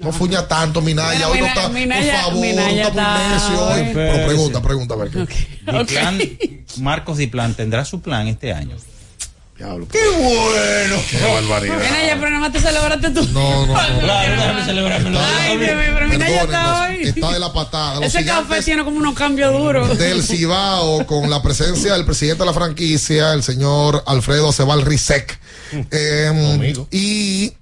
[0.00, 1.28] No fuña tanto, Minaya.
[1.28, 3.80] Mira, Hoy no está, Minaya- por favor, Minaya no está muy necio hoy.
[3.80, 3.90] hoy.
[3.94, 5.10] Pero pregunta, pregunta, a ver.
[5.10, 5.58] qué.
[5.78, 6.20] Diplan,
[6.78, 8.76] Marcos Diplan tendrá su plan este año.
[9.56, 9.86] Diablo.
[9.88, 11.02] ¡Qué bueno!
[11.08, 11.76] Qué barbaridad.
[11.76, 13.24] Mira, ya, pero nada más te celebraste tú.
[13.28, 14.00] No, no, no.
[14.00, 15.20] Claro, déjame celebrármelo.
[15.20, 17.02] Ay, Dios mío, pero mira, ya está hoy.
[17.02, 17.94] está de la patada.
[18.00, 19.96] Los Ese café tiene como unos cambios duros.
[19.96, 25.38] del Cibao con la presencia del presidente de la franquicia, el señor Alfredo Cebal Rizek.
[25.90, 27.52] Eh, y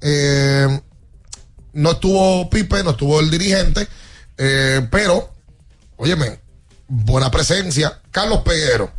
[0.00, 0.80] eh,
[1.72, 3.86] no estuvo Pipe, no estuvo el dirigente,
[4.36, 5.32] eh, pero,
[5.96, 6.40] óyeme,
[6.88, 8.00] buena presencia.
[8.10, 8.90] Carlos Peguero,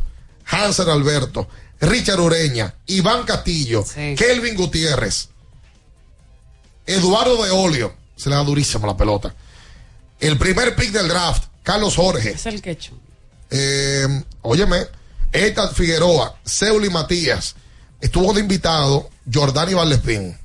[0.46, 1.48] Hansen Alberto,
[1.80, 3.84] Richard Ureña, Iván Castillo,
[4.16, 5.28] Kelvin Gutiérrez,
[6.86, 9.34] Eduardo de Olio, se le da durísimo la pelota.
[10.18, 12.30] El primer pick del draft, Carlos Jorge.
[12.32, 12.92] Es el quecho.
[13.50, 14.06] Eh,
[14.42, 14.86] óyeme,
[15.32, 17.56] Ethan Figueroa, Seuli Matías,
[18.00, 20.36] estuvo de invitado Jordani Valdespín.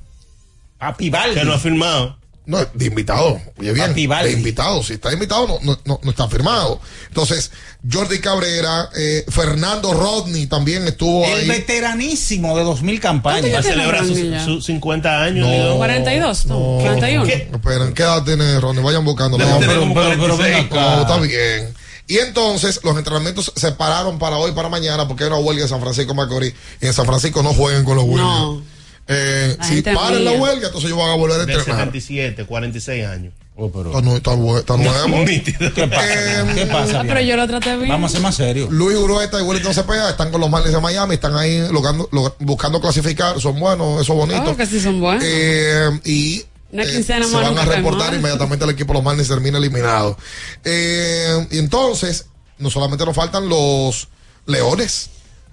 [0.78, 1.40] Papi Valdi.
[1.40, 2.18] Que no ha firmado.
[2.46, 6.28] No, de invitado, oye bien, de invitado, si está invitado no, no, no, no está
[6.28, 6.80] firmado.
[7.08, 7.50] Entonces,
[7.90, 11.48] Jordi Cabrera, eh, Fernando Rodney también estuvo El ahí.
[11.48, 13.52] veteranísimo de 2000 campañas.
[13.52, 15.48] Va a celebrar sus, sus 50 años.
[15.48, 15.76] No.
[15.76, 17.26] 42, no, 41.
[17.26, 18.84] Esperen, ¿qué edad tiene Rodney?
[18.84, 19.36] Vayan buscando.
[19.38, 20.38] Pero, pero- pero 46.
[20.38, 20.96] ven acá.
[20.96, 21.74] No, está bien.
[22.06, 25.68] Y entonces los entrenamientos se pararon para hoy, para mañana, porque hay una huelga en
[25.68, 26.54] San Francisco Macorís.
[26.80, 28.24] Y en San Francisco no jueguen con los huelgas.
[28.24, 28.75] No.
[29.08, 31.64] Eh, La si paran la huelga, entonces ellos van a volver a entrenar.
[31.64, 33.32] 77, 46 años.
[33.56, 35.24] Está, nu- está bu- está nuevo.
[35.24, 35.72] Nítido.
[35.72, 36.04] ¿Qué pasa?
[36.42, 37.00] Eh, ¿Qué pasa?
[37.00, 37.88] Ah, pero yo lo traté bien.
[37.88, 38.68] Vamos a ser más serios.
[38.70, 42.08] Luis Urueta y Wellington Cepeda están con los Marlins de Miami, están ahí logrando-
[42.40, 44.50] buscando clasificar, son buenos, eso es bonito.
[44.50, 45.24] Oh, que sí son buenos.
[45.26, 49.28] Eh, y Una eh, quincena se van a reportar inmediatamente el equipo de los Marlins
[49.28, 50.18] termina eliminado.
[50.64, 52.26] Eh, y entonces,
[52.58, 54.08] no solamente nos faltan los
[54.46, 55.08] Leones,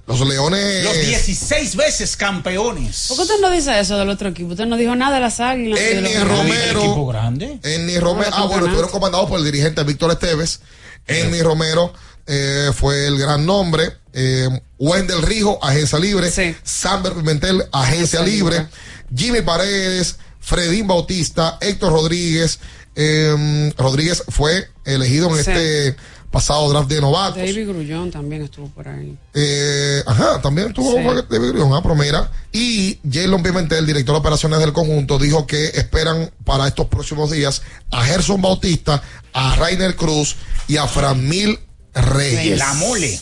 [0.06, 0.84] los Leones.
[0.84, 3.06] Los 16 veces campeones.
[3.08, 4.52] ¿Por qué usted no dice eso del otro equipo?
[4.52, 5.80] Usted no dijo nada de las águilas.
[5.80, 6.80] Enni Romero.
[6.80, 7.60] equipo grande.
[7.64, 8.32] Enni Romero.
[8.34, 8.66] Ah, no, bueno, no.
[8.68, 10.60] estuvieron comandados por el dirigente Víctor Esteves.
[11.08, 11.94] Enni Romero
[12.28, 13.94] eh, fue el gran nombre.
[14.14, 14.48] Eh,
[14.78, 16.30] Wendel Rijo, agencia libre.
[16.64, 18.68] Samber Pimentel, agencia libre.
[19.16, 22.60] Jimmy Paredes, Fredín Bautista, Héctor Rodríguez.
[22.96, 25.50] eh, Rodríguez fue elegido en Sí.
[25.52, 25.96] este
[26.34, 27.38] pasado draft de novatos.
[27.38, 29.16] David Grullón también estuvo por ahí.
[29.36, 31.26] Eh, ajá, también tuvo Sí.
[31.30, 32.32] David Grión, ah, pero mira.
[32.52, 37.62] Y Jalen Pimentel, director de operaciones del conjunto, dijo que esperan para estos próximos días
[37.92, 40.36] a Gerson Bautista, a Rainer Cruz
[40.68, 41.60] y a Framil
[41.94, 42.58] Reyes.
[42.58, 43.22] La mole.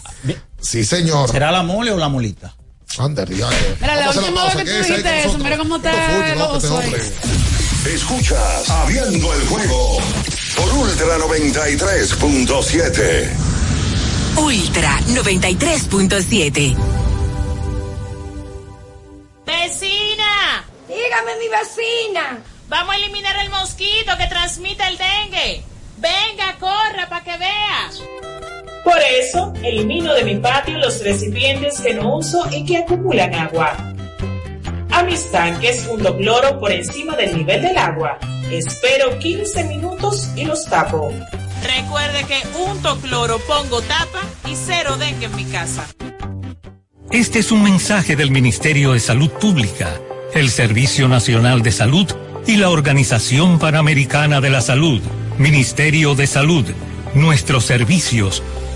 [0.61, 1.29] Sí, señor.
[1.29, 2.55] ¿Será la mole o la molita?
[2.97, 3.75] Ander, ya, eh.
[3.81, 6.85] Mira, la última vez que tú dijiste eso, mira cómo Esto está.
[6.85, 7.93] Este.
[7.93, 9.97] Escuchas Abriendo el juego
[10.61, 13.29] por Ultra 93.7.
[14.37, 16.75] Ultra 93.7.
[19.45, 20.63] ¡Vecina!
[20.87, 22.39] Dígame, mi vecina.
[22.67, 25.63] Vamos a eliminar el mosquito que transmite el dengue.
[25.97, 27.89] Venga, corra para que vea.
[28.83, 33.90] Por eso, elimino de mi patio los recipientes que no uso y que acumulan agua.
[35.01, 38.19] A mis tanques hundo cloro por encima del nivel del agua.
[38.51, 41.11] Espero 15 minutos y los tapo.
[41.63, 45.87] Recuerde que unto cloro, pongo tapa y cero dengue en mi casa.
[47.09, 49.89] Este es un mensaje del Ministerio de Salud Pública,
[50.35, 52.07] el Servicio Nacional de Salud
[52.45, 55.01] y la Organización Panamericana de la Salud.
[55.39, 56.65] Ministerio de Salud.
[57.15, 58.43] Nuestros servicios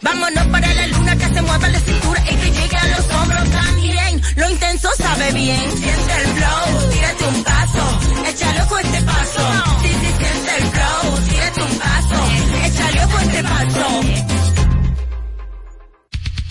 [0.00, 3.50] Vámonos para la luna que se mueva la cintura y que llegue a los hombros
[3.50, 4.22] también.
[4.36, 5.60] Lo intenso sabe bien.
[5.76, 9.40] Siente el flow, tírate un paso, échale ojo este paso.
[9.82, 12.16] Sí, sí, siente el flow, tírate un paso,
[12.64, 14.37] échale ojo este paso.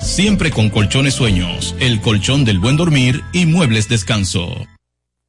[0.00, 4.66] siempre con colchones sueños, el colchón del buen dormir y muebles descanso.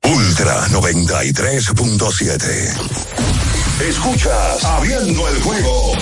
[0.03, 2.75] Ultra 93.7.
[3.87, 5.93] Escuchas Abriendo el juego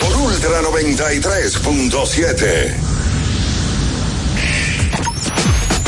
[0.00, 2.99] por Ultra 93.7.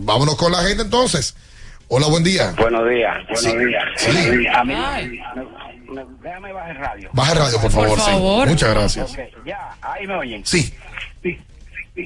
[0.00, 1.34] Vámonos con la gente entonces.
[1.88, 2.54] Hola, buen día.
[2.58, 3.56] Buenos días, buenos Sí.
[3.66, 3.84] días.
[3.96, 4.46] Sí.
[4.48, 7.10] A mí, me- me- déjame bajar el radio.
[7.12, 7.98] Baja el radio, por favor.
[8.00, 8.10] sí.
[8.48, 9.10] Muchas gracias.
[9.12, 10.44] Ok, ya, ahí me oyen.
[10.44, 10.72] Sí.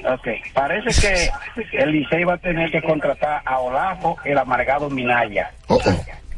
[0.07, 5.51] Ok, parece que el Licey va a tener que contratar a Olafo, el amargado Minaya.
[5.67, 5.79] Oh,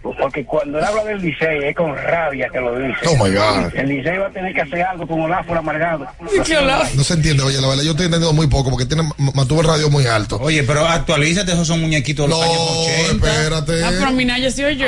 [0.01, 2.97] Porque cuando él habla del Licey es con rabia que lo dice.
[3.07, 3.75] Oh, my God.
[3.75, 6.07] El Licey va a tener que hacer algo con Olafo amargado.
[6.95, 9.67] No se entiende, oye, la verdad, yo estoy entendiendo muy poco porque tiene, mantuvo el
[9.67, 10.39] radio muy alto.
[10.41, 13.27] Oye, pero actualízate, esos son muñequitos de los años 80.
[13.31, 13.83] espérate.
[13.83, 14.87] Ah, pero Minaya yo.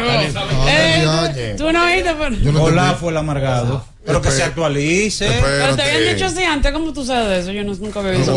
[0.67, 2.29] Eh, tú no oíste, pero...
[2.29, 3.85] No fue el amargado.
[4.05, 5.27] Pero que se actualice.
[5.41, 7.51] Pero te habían dicho así antes, ¿cómo tú sabes de eso?
[7.51, 8.33] Yo no- nunca había visto.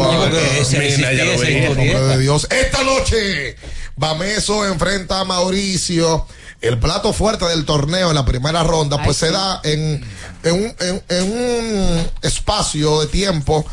[0.60, 1.70] Ese- historieta.
[1.70, 2.46] hombre de Dios.
[2.50, 3.56] Esta noche,
[3.96, 6.26] Bameso enfrenta a Mauricio.
[6.60, 10.04] El plato fuerte del torneo en la primera ronda, pues se da en,
[10.42, 13.64] en, un, en- en un espacio de tiempo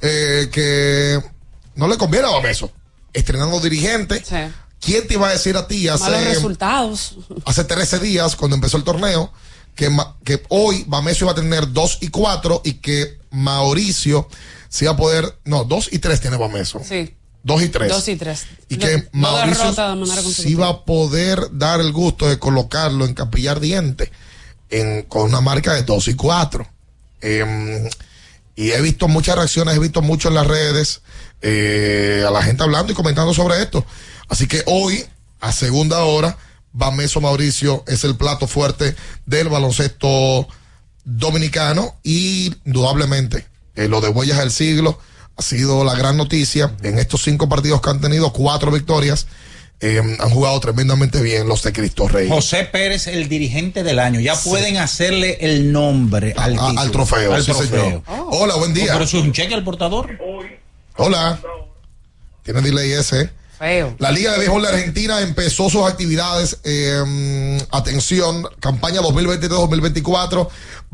[0.00, 1.20] eh, que
[1.74, 2.72] no le conviene a Bameso.
[3.12, 4.22] Estrenando dirigente.
[4.80, 7.16] ¿Quién te iba a decir a ti Malos hace, resultados.
[7.44, 9.30] hace 13 días, cuando empezó el torneo,
[9.74, 9.94] que,
[10.24, 14.28] que hoy Bameso iba a tener 2 y 4 y que Mauricio
[14.70, 15.38] se iba a poder.
[15.44, 16.80] No, 2 y 3 tiene Bameso.
[16.88, 17.14] Sí.
[17.42, 17.88] 2 y 3.
[17.88, 18.46] Dos y tres.
[18.68, 19.74] Y Lo- que Mauricio
[20.32, 24.10] sí va a poder dar el gusto de colocarlo en capillar diente
[24.68, 26.66] en, con una marca de 2 y 4.
[27.22, 27.88] Em,
[28.56, 31.00] y he visto muchas reacciones, he visto mucho en las redes
[31.42, 33.84] eh, a la gente hablando y comentando sobre esto.
[34.28, 35.04] Así que hoy,
[35.40, 36.36] a segunda hora,
[36.72, 38.94] Bameso Mauricio es el plato fuerte
[39.26, 40.46] del baloncesto
[41.04, 44.98] dominicano y indudablemente eh, lo de Huellas del Siglo
[45.40, 46.74] ha sido la gran noticia.
[46.82, 49.26] En estos cinco partidos que han tenido, cuatro victorias,
[49.80, 52.28] eh, han jugado tremendamente bien los de Cristo Rey.
[52.28, 54.20] José Pérez, el dirigente del año.
[54.20, 57.82] Ya pueden hacerle el nombre al, A- título, al trofeo, al sí, trofeo.
[57.84, 58.02] señor.
[58.32, 58.88] Hola, buen día.
[58.90, 60.10] Oh, pero es un cheque al portador.
[60.96, 61.40] Hola.
[62.42, 63.30] Tiene delay ese.
[63.60, 63.82] ¿Eh?
[63.84, 63.96] Feo.
[63.98, 66.58] La Liga de Béisbol de Argentina empezó sus actividades.
[66.64, 70.48] eh, atención, campaña 2023-2024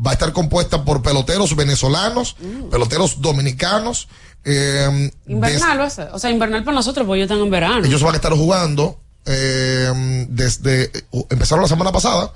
[0.05, 2.35] va a estar compuesta por peloteros venezolanos,
[2.69, 4.07] peloteros dominicanos.
[4.45, 5.79] eh, Invernal.
[6.13, 7.85] O sea, invernal para nosotros, porque ellos están en verano.
[7.85, 12.31] ellos van a estar jugando eh, desde uh, empezaron la semana pasada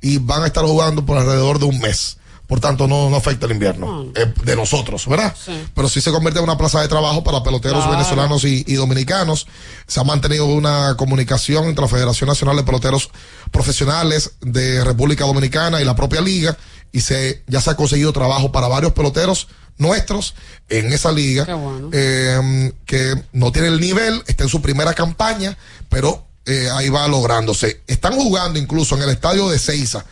[0.00, 2.18] y van a estar jugando por alrededor de un mes.
[2.54, 5.34] Por tanto, no, no afecta el invierno eh, de nosotros, ¿verdad?
[5.44, 5.50] Sí.
[5.74, 7.98] Pero sí se convierte en una plaza de trabajo para peloteros Claro.
[7.98, 9.48] venezolanos y, y dominicanos.
[9.88, 13.10] Se ha mantenido una comunicación entre la Federación Nacional de Peloteros
[13.50, 16.56] Profesionales de República Dominicana y la propia liga
[16.92, 20.36] y se ya se ha conseguido trabajo para varios peloteros nuestros
[20.68, 21.90] en esa liga bueno.
[21.92, 25.58] eh, que no tiene el nivel, está en su primera campaña,
[25.88, 27.82] pero eh, ahí va lográndose.
[27.88, 30.04] Están jugando incluso en el estadio de Ceiza,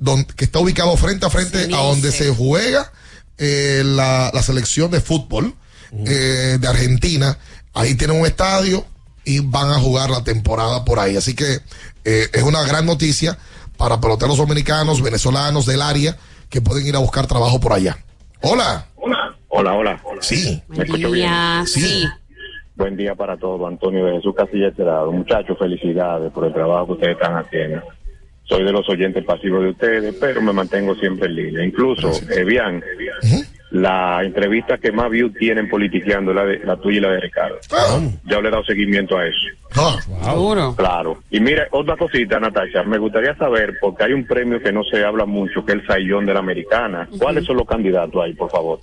[0.00, 2.90] donde, que está ubicado frente a frente a donde se juega
[3.38, 5.54] eh, la, la selección de fútbol
[5.92, 7.38] eh, de Argentina.
[7.74, 8.84] Ahí tienen un estadio
[9.24, 11.16] y van a jugar la temporada por ahí.
[11.16, 11.60] Así que
[12.04, 13.38] eh, es una gran noticia
[13.76, 16.16] para peloteros dominicanos, venezolanos del área
[16.48, 17.98] que pueden ir a buscar trabajo por allá.
[18.40, 18.86] Hola.
[19.52, 20.00] Hola, hola.
[20.20, 20.62] Sí.
[20.68, 21.66] ¿Me escucho bien?
[21.66, 22.06] Sí.
[22.76, 25.12] Buen día para todos, Antonio de Jesús Casilla Estrado.
[25.12, 27.82] Muchachos, felicidades por el trabajo que ustedes están haciendo.
[28.50, 31.64] Soy de los oyentes pasivos de ustedes, pero me mantengo siempre en línea.
[31.64, 32.82] Incluso, Evian,
[33.70, 37.56] la entrevista que más views tienen politiqueando la, de, la tuya y la de Ricardo.
[38.24, 39.38] Ya le he dado seguimiento a eso.
[40.24, 40.74] Seguro.
[40.76, 41.22] Claro.
[41.30, 45.04] Y mira, otra cosita, Natasha, me gustaría saber, porque hay un premio que no se
[45.04, 47.08] habla mucho, que es el Sayón de la Americana.
[47.20, 48.80] ¿Cuáles son los candidatos ahí, por favor?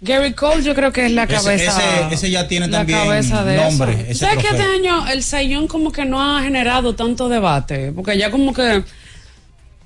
[0.00, 1.54] Gary Cole yo creo que es la cabeza.
[1.54, 5.68] ese- ese ya tiene la también cabeza de nombre, ¿Sabes que este año el Sayón
[5.68, 7.92] como que no ha generado tanto debate?
[7.94, 8.82] Porque ya como que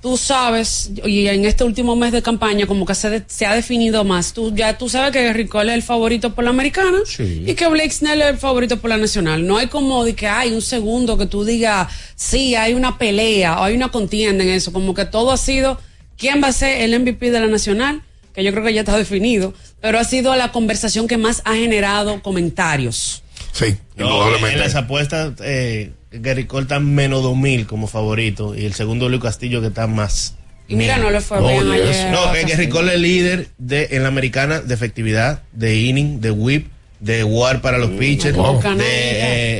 [0.01, 3.53] tú sabes, y en este último mes de campaña como que se, de- se ha
[3.53, 4.33] definido más.
[4.33, 6.99] Tú ya tú sabes que Gary Cole es el favorito por la americana
[7.45, 9.45] y que Blake Snell es el favorito por la nacional.
[9.45, 13.59] No hay como de que hay un segundo que tú digas, sí, hay una pelea
[13.59, 14.71] o hay una contienda en eso.
[14.71, 15.79] Como que todo ha sido,
[16.17, 18.01] ¿quién va a ser el MVP de la nacional?
[18.33, 21.55] Que yo creo que ya está definido, pero ha sido la conversación que más ha
[21.55, 23.23] generado comentarios.
[23.51, 28.65] Sí, No, en las apuestas, eh, Gary Cole está en menos 2000 como favorito y
[28.65, 30.35] el segundo Luis Castillo que está más.
[30.67, 31.05] Y mira, mil.
[31.05, 31.71] no le fue bien yes.
[31.73, 32.69] ayer No, a es Gary Castillo.
[32.71, 36.67] Cole es líder de, en la americana de efectividad, de inning, de whip,
[36.99, 38.59] de war para los pitchers, Wow.
[38.61, 38.83] de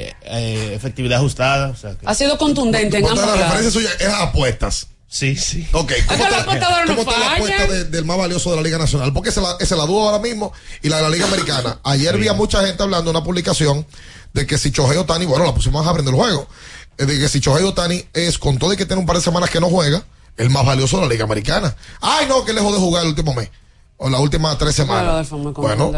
[0.10, 1.70] eh, eh, efectividad ajustada.
[1.70, 3.42] O sea, que- Ha sido contundente en ambos de las lados.
[3.54, 4.88] referencias suyas es apuestas.
[5.12, 5.66] Sí, sí.
[5.72, 8.58] Ok, ¿cómo que la está, no cómo está la apuesta de- del más valioso de
[8.58, 9.12] la Liga Nacional?
[9.12, 10.54] Porque es la, es la duda ahora mismo
[10.84, 11.80] y la de la Liga Americana.
[11.84, 13.88] Ayer vi a mucha gente hablando en una publicación
[14.34, 16.48] de que si Chohei Otani, bueno, la pusimos a aprender el juego,
[16.98, 19.22] eh, de que si Chohei Otani es, con todo y que tiene un par de
[19.22, 20.04] semanas que no juega,
[20.38, 21.76] el más valioso de la Liga Americana.
[22.02, 23.50] Ay, no, que lejos de jugar el último mes
[23.98, 25.30] o las últimas tres semanas.
[25.32, 25.92] muy Bueno,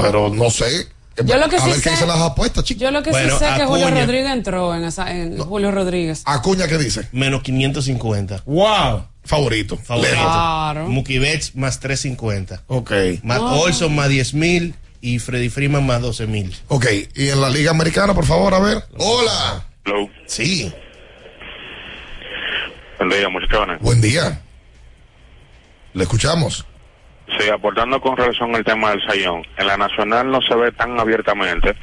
[0.00, 0.86] pero no sé.
[1.24, 2.80] Yo lo que a sí ver qué sé- dicen las apuestas, chicos.
[2.80, 3.90] Yo lo que Bueno, sí sé es que Julio.
[3.90, 6.22] Rodríguez entró en esa, en Julio Rodríguez.
[6.24, 7.08] Acuña, ¿qué dice?
[7.12, 8.42] Menos 550.
[8.46, 9.04] Wow.
[9.24, 9.76] Favorito.
[9.76, 10.14] Favorito.
[10.14, 10.88] Claro.
[10.88, 12.62] Mookie Betts más 350.
[12.68, 12.92] Ok.
[13.22, 13.60] Matt Oh.
[13.62, 16.54] Olson más 10 mil y Freddy Freeman más 12 mil.
[16.68, 18.78] Ok, y en la Liga Americana, por favor, a ver.
[18.98, 19.64] Hola.
[20.26, 20.72] Sí.
[22.98, 23.80] Buen día, muchachones.
[23.80, 24.40] Buen día.
[25.94, 26.66] Le escuchamos.
[27.38, 29.42] Sí, aportando con relación al tema del sayón.
[29.56, 31.74] En la nacional no se ve tan abiertamente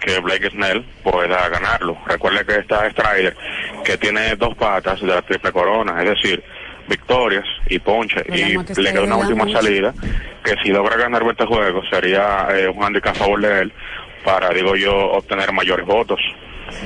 [0.00, 1.96] que Blake Snell pueda ganarlo.
[2.06, 3.36] Recuerde que está Strider,
[3.84, 6.42] que tiene dos patas de la triple corona, es decir,
[6.88, 9.94] victorias y ponche, y llama que le queda una última salida,
[10.44, 13.72] que si logra ganar este juego sería eh, un handicap a favor de él
[14.24, 16.20] para, digo yo, obtener mayores votos.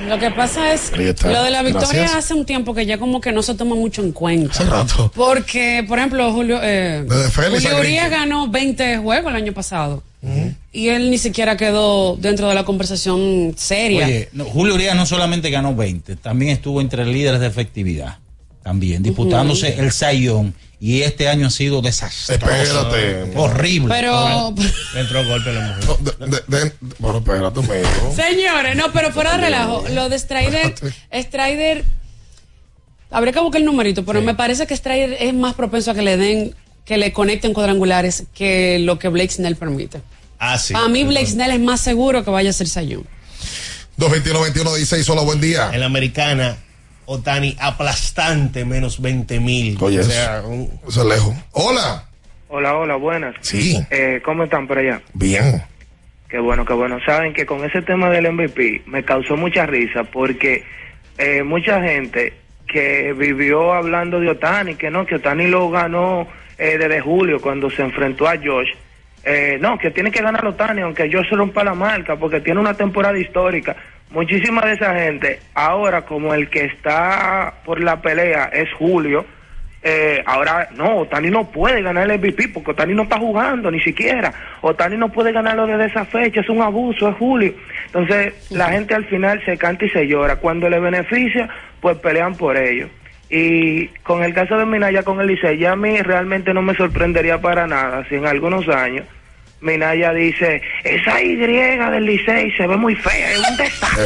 [0.07, 1.31] Lo que pasa es, está.
[1.31, 2.15] lo de la victoria Gracias.
[2.15, 4.51] hace un tiempo que ya como que no se toma mucho en cuenta.
[4.51, 5.11] Hace rato.
[5.15, 10.03] Porque, por ejemplo, Julio, eh, Julio Urias ganó 20 juegos el año pasado.
[10.71, 14.05] Y él ni siquiera quedó dentro de la conversación seria.
[14.05, 18.17] Oye, no, Julio Urias no solamente ganó 20, también estuvo entre líderes de efectividad.
[18.63, 20.53] También, disputándose el Sayón.
[20.81, 22.33] Y este año ha sido desastroso.
[22.33, 23.33] Espérate.
[23.35, 23.93] Horrible.
[23.93, 24.53] Pero,
[24.93, 25.83] Le entró golpe la mujer.
[25.85, 27.61] No, de- de- de- bueno, espérate
[28.15, 30.73] señores, no, pero fuera de relajo, lo de Strider,
[31.13, 31.83] Strider,
[33.11, 36.01] habría que buscar el numerito, pero me parece que Strider es más propenso a que
[36.01, 36.55] le den,
[36.85, 40.01] que le conecten cuadrangulares que lo que Blake Snell permite.
[40.39, 40.71] Ah, sí.
[40.71, 43.05] Para mí, Blake Snell es más seguro que vaya a ser Sayón.
[43.97, 45.69] 221-21-16, hola, buen día.
[45.73, 46.57] En la americana,
[47.11, 49.77] Otani aplastante, menos 20 mil.
[49.81, 51.35] Oye, o sea, un- Eso es lejos.
[51.53, 52.03] Hola.
[52.49, 53.35] Hola, hola, buenas.
[53.41, 53.79] Sí.
[53.89, 55.01] Eh, ¿Cómo están por allá?
[55.13, 55.63] Bien.
[56.29, 56.99] Qué bueno, qué bueno.
[57.03, 60.63] Saben que con ese tema del MVP me causó mucha risa porque
[61.17, 62.33] eh, mucha gente
[62.67, 66.27] que vivió hablando de Otani, que no, que Otani lo ganó
[66.59, 68.69] eh, desde julio cuando se enfrentó a Josh.
[69.23, 72.59] Eh, no, que tiene que ganar Otani, aunque Josh se rompa la marca porque tiene
[72.59, 73.75] una temporada histórica.
[74.11, 79.23] Muchísima de esa gente, ahora como el que está por la pelea es Julio,
[79.81, 83.79] eh, ahora no, Otani no puede ganar el MVP porque Otani no está jugando ni
[83.81, 84.33] siquiera.
[84.61, 87.53] Otani no puede ganarlo desde esa fecha, es un abuso, es Julio.
[87.85, 90.37] Entonces la gente al final se canta y se llora.
[90.37, 91.47] Cuando le beneficia,
[91.79, 92.87] pues pelean por ello.
[93.29, 96.73] Y con el caso de Minaya con el Licey, ya a mí realmente no me
[96.73, 99.05] sorprendería para nada si en algunos años
[99.61, 104.05] Minaya dice, esa Y del Licey se ve muy fea, es un desastre.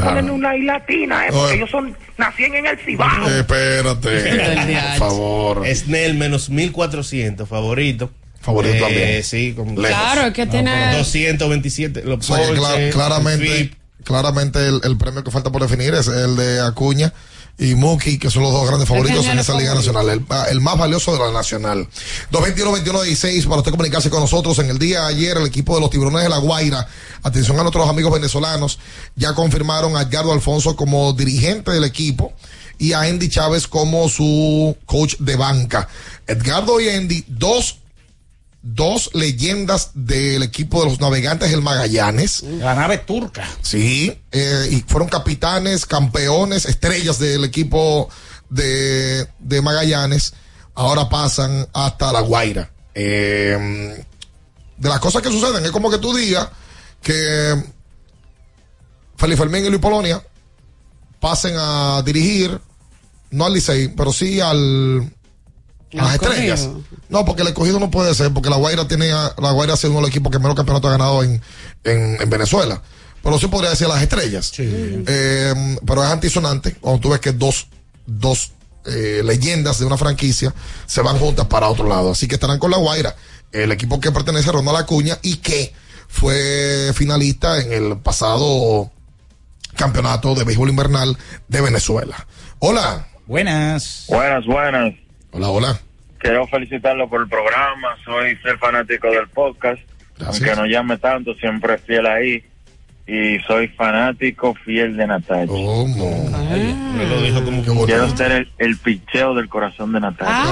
[0.00, 1.54] Ponerle una I latina, eh, porque Oye.
[1.56, 3.28] ellos son, nacían en el Cibao.
[3.28, 4.20] Espérate.
[4.98, 5.66] Por favor.
[5.74, 8.10] Snell menos 1400, favorito.
[8.40, 9.22] Favorito Eh, también.
[9.22, 12.02] Sí, con Claro, es que tiene- 227.
[12.04, 13.70] Los O sea que cla- ponches, claramente,
[14.04, 17.12] claramente el, el premio que falta por definir es el de Acuña
[17.60, 20.08] y Muki, que son los dos grandes favoritos en esa es liga nacional.
[20.08, 21.86] El, el más valioso de la nacional.
[22.32, 24.58] 221-21-16 para usted comunicarse con nosotros.
[24.60, 26.88] En el día de ayer, el equipo de los Tiburones de la Guaira,
[27.22, 28.78] atención a nuestros amigos venezolanos,
[29.14, 32.32] ya confirmaron a Edgardo Alfonso como dirigente del equipo
[32.78, 35.86] y a Andy Chávez como su coach de banca.
[36.26, 37.79] Edgardo y Andy, dos
[38.62, 42.42] dos leyendas del equipo de los navegantes del Magallanes.
[42.42, 43.48] La nave turca.
[43.62, 48.08] Sí, eh, y fueron capitanes, campeones, estrellas del equipo
[48.48, 50.34] de, de Magallanes.
[50.74, 52.70] Ahora pasan hasta La Guaira.
[52.94, 54.04] Eh,
[54.76, 56.48] de las cosas que suceden, es como que tú digas
[57.02, 57.62] que
[59.16, 60.22] Felipe Fermín y Luis Polonia
[61.20, 62.58] pasen a dirigir,
[63.30, 65.12] no al Licey, pero sí al,
[65.92, 66.68] las estrellas.
[67.08, 69.76] No, porque el escogido no puede ser, porque la Guaira tiene, a- la Guaira ha
[69.76, 71.40] sido uno de los equipos que menos campeonato ha ganado en,
[71.84, 72.80] en, en Venezuela.
[73.22, 74.50] Pero sí podría decir las estrellas.
[74.58, 77.66] Eh, pero es antisonante cuando tú ves que dos,
[78.06, 78.52] dos
[78.86, 80.54] eh, leyendas de una franquicia
[80.86, 82.12] se van juntas para otro lado.
[82.12, 83.14] Así que estarán con la Guaira,
[83.52, 85.74] el equipo que pertenece a Ronald Acuña y que
[86.08, 88.90] fue finalista en el pasado
[89.76, 91.16] campeonato de béisbol invernal
[91.48, 92.26] de Venezuela.
[92.58, 93.06] Hola.
[93.26, 94.04] Buenas.
[94.08, 94.94] Buenas, buenas.
[95.32, 95.80] Hola, hola.
[96.18, 97.96] Quiero felicitarlo por el programa.
[98.04, 99.80] Soy ser fanático del podcast.
[100.24, 102.44] Aunque no llame tanto, siempre fiel ahí.
[103.06, 105.46] Y soy fanático fiel de Natalia.
[105.52, 110.44] Me lo dijo como que Quiero ser el, el picheo del corazón de Natalia.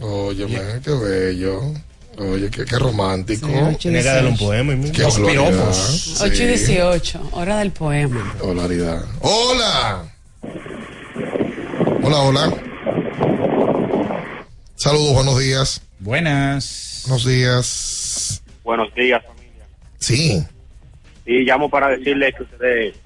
[0.00, 1.60] Oye, man, qué bello.
[2.18, 3.48] Oye, qué, qué romántico.
[3.78, 4.74] Sí, un poema.
[4.92, 5.50] Qué Los barbaridad.
[5.50, 5.76] piropos.
[5.76, 6.22] Sí.
[6.22, 8.34] 8 y 18, hora del poema.
[8.42, 9.02] Barbaridad.
[9.20, 10.04] Hola.
[12.02, 12.52] Hola, hola.
[14.74, 15.82] Saludos, buenos días.
[15.98, 17.02] Buenas.
[17.06, 18.42] Buenos días.
[18.62, 19.22] Buenos días.
[19.98, 20.44] Sí.
[21.24, 22.96] Y llamo para decirle que ustedes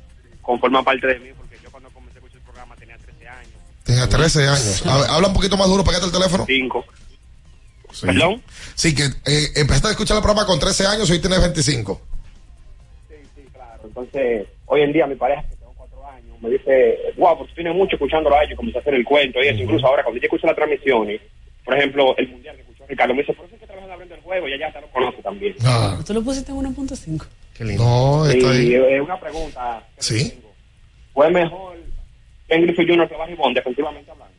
[0.43, 3.53] conforman parte de mí porque yo cuando comencé con el programa tenía 13 años.
[3.85, 4.87] Tenía 13 años.
[4.87, 6.45] A ver, habla un poquito más duro, pégate el teléfono.
[6.47, 6.85] 5.
[7.93, 8.07] Sí.
[8.07, 8.43] ¿Perdón?
[8.75, 12.01] Sí, que eh, empezaste a escuchar el programa con 13 años y hoy tienes 25.
[13.53, 17.51] Claro, entonces, hoy en día mi pareja, que tengo 4 años, me dice, wow, porque
[17.51, 19.63] tú tienes mucho escuchándolo a ellos, comencé a hacer el cuento y eso.
[19.63, 21.21] Incluso ahora, cuando yo escucho la transmisión, y,
[21.65, 24.15] por ejemplo, el mundial que escuchó Ricardo, me dice, por eso es que trabajan abriendo
[24.15, 25.55] el juego y ella ya te lo conoce también.
[26.07, 27.27] Tú lo pusiste en 1.5.
[27.77, 28.75] No, está y ahí.
[28.75, 30.41] eh, una pregunta, Sí.
[31.13, 31.77] ¿fue mejor
[32.49, 33.07] Ken Griffey Jr.
[33.09, 34.35] que Barry Bond, defensivamente hablando.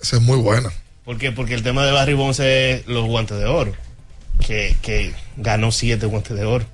[0.00, 0.68] Esa es muy buena.
[1.04, 1.32] ¿Por qué?
[1.32, 3.72] Porque el tema de Barry Bonds es los guantes de oro.
[4.46, 6.64] Que, que ganó siete guantes de oro.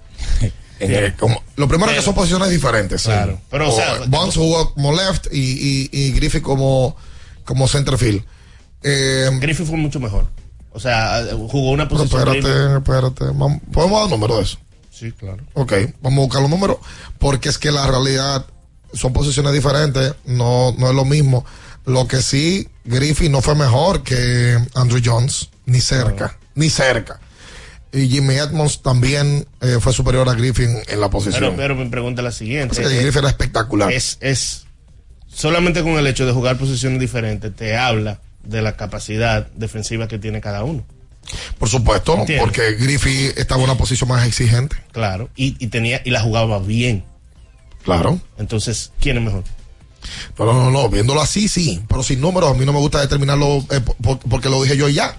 [0.83, 3.03] Eh, como- lo primero que son posiciones diferentes.
[3.03, 3.09] sí.
[3.09, 3.39] Claro.
[3.51, 6.97] Pero, o sea, Bonds jugó como left y, y, y Griffith como,
[7.45, 8.25] como center field.
[8.83, 10.27] Eh, Griffith fue mucho mejor.
[10.73, 12.21] O sea, jugó una pero posición.
[12.29, 13.25] espérate, Griffith- espérate.
[13.27, 14.59] Vamos- ¿Podemos dar números de eso?
[14.91, 15.39] Sí, claro.
[15.55, 16.77] Ok, vamos a buscar los números
[17.19, 18.47] porque es que la realidad
[18.93, 21.45] son posiciones diferentes, no, no es lo mismo.
[21.87, 27.19] Lo que sí, Griffith no fue mejor que Andrew Jones, ni cerca, ni cerca.
[27.93, 31.41] Y Jimmy Edmonds también eh, fue superior a Griffith en, la posición.
[31.41, 32.81] Pero, pero mi pregunta es la siguiente.
[32.81, 33.93] Es que Griffith era espectacular.
[33.93, 34.65] Es, es
[35.33, 40.19] solamente con el hecho de jugar posiciones diferentes te habla de la capacidad defensiva que
[40.19, 40.85] tiene cada uno.
[41.59, 44.77] Por supuesto, porque Griffith estaba en una posición más exigente.
[44.93, 45.31] Claro.
[45.37, 47.05] Y, y tenía y la jugaba bien.
[47.85, 48.21] Claro.
[48.39, 49.45] Entonces, ¿quién es mejor?
[50.39, 51.81] No, no, no, viéndolo así, sí.
[51.89, 54.89] Pero sin números, a mí no me gusta determinarlo eh, por- porque lo dije yo
[54.89, 55.17] y ya.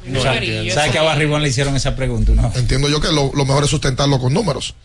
[0.74, 2.32] ¿Sabes que a Barry Bonds le hicieron esa pregunta?
[2.36, 2.52] No?
[2.56, 4.76] Entiendo yo que lo, lo mejor es sustentarlo con números.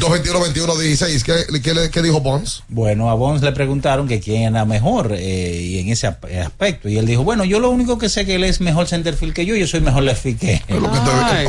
[0.00, 1.22] 221-21-16.
[1.22, 2.62] ¿Qué, qué, le- qué dijo Bonds?
[2.68, 6.88] Bueno, a Bonds le preguntaron que quién era mejor eh, y en ese ap- aspecto.
[6.88, 9.44] Y él dijo, bueno, yo lo único que sé que él es mejor centerfield que
[9.46, 10.84] yo, yo soy mejor left field que él.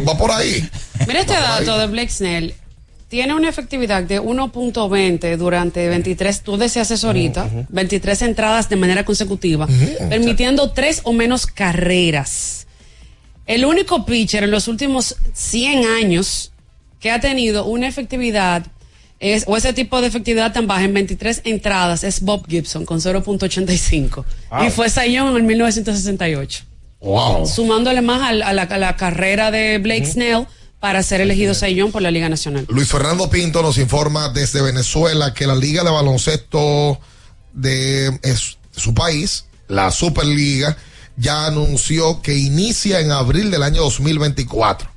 [0.07, 0.67] Va por ahí.
[1.07, 2.53] Mira este dato de Blake Snell.
[3.07, 9.05] Tiene una efectividad de 1.20 durante 23, tú decías eso ahorita, 23 entradas de manera
[9.05, 9.67] consecutiva,
[10.09, 12.67] permitiendo tres o menos carreras.
[13.45, 16.51] El único pitcher en los últimos 100 años
[16.99, 18.65] que ha tenido una efectividad
[19.19, 22.99] es, o ese tipo de efectividad tan baja en 23 entradas es Bob Gibson con
[22.99, 24.25] 0.85.
[24.49, 24.63] Wow.
[24.65, 26.63] Y fue Sayón en 1968
[27.01, 27.45] Wow.
[27.45, 30.47] sumándole más a, la, a la carrera de Blake Snell
[30.85, 32.67] para ser elegido Sayón por la Liga Nacional.
[32.69, 36.99] Luis Fernando Pinto nos informa desde Venezuela que la Liga de Baloncesto
[37.53, 40.77] de es- su país, la Superliga,
[41.17, 44.87] ya anunció que inicia en abril del año 2024.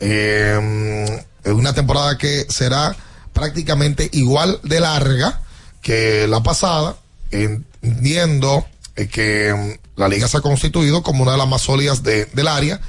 [0.00, 2.96] Eh, es una temporada que será
[3.34, 5.42] prácticamente igual de larga
[5.82, 6.96] que la pasada,
[7.30, 8.64] entendiendo
[8.96, 12.48] eh, que la liga se ha constituido como una de las más sólidas de- del
[12.48, 12.80] área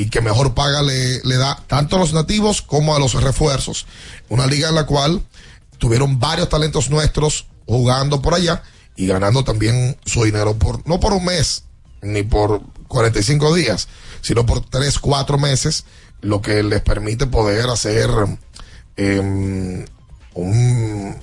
[0.00, 3.84] y que mejor paga le, da tanto a los nativos como a los refuerzos.
[4.30, 5.22] Una liga en la cual
[5.76, 8.62] tuvieron varios talentos nuestros jugando por allá
[8.96, 11.64] y ganando también su dinero por, no por un mes,
[12.00, 13.88] ni por 45 días,
[14.22, 15.84] sino por 3, 4 meses,
[16.22, 18.08] lo que les permite poder hacer
[18.96, 19.84] em,
[20.32, 21.16] un,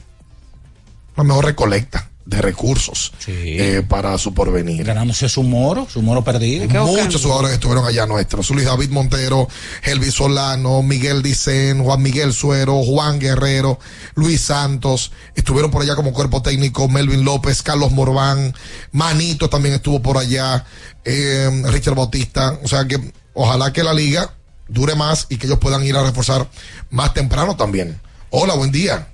[1.16, 4.84] una mejor recolecta de recursos eh, para su porvenir.
[4.84, 6.68] Ganándose su moro, su moro perdido.
[6.86, 8.49] Muchos jugadores estuvieron allá nuestros.
[8.49, 9.48] Luis David Montero,
[9.84, 13.80] Elvis Solano, Miguel Dicen, Juan Miguel Suero, Juan Guerrero,
[14.16, 15.14] Luis Santos.
[15.36, 18.54] Estuvieron por allá como cuerpo técnico Melvin López, Carlos Morván,
[18.91, 20.66] Manito también estuvo por allá,
[21.06, 22.60] eh, Richard Bautista.
[22.62, 22.99] O sea que
[23.34, 24.34] ojalá que la liga
[24.68, 26.45] dure más y que ellos puedan ir a reforzar
[26.90, 28.02] más temprano también.
[28.32, 29.08] Hola, buen día.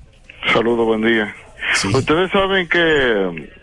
[0.52, 1.35] Saludos, buen día.
[1.94, 3.54] Ustedes saben que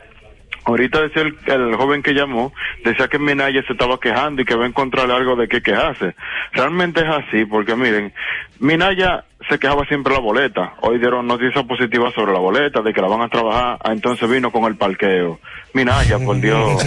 [0.65, 2.53] ahorita decía el, el joven que llamó,
[2.85, 6.15] decía que Minaya se estaba quejando y que va a encontrar algo de qué quejarse.
[6.53, 8.12] Realmente es así, porque miren,
[8.59, 10.74] Minaya se quejaba siempre de la boleta.
[10.82, 13.78] Hoy dieron noticias positivas sobre la boleta, de que la van a trabajar.
[13.82, 15.41] Ah, entonces vino con el parqueo.
[15.73, 16.82] Minaya, por Dios,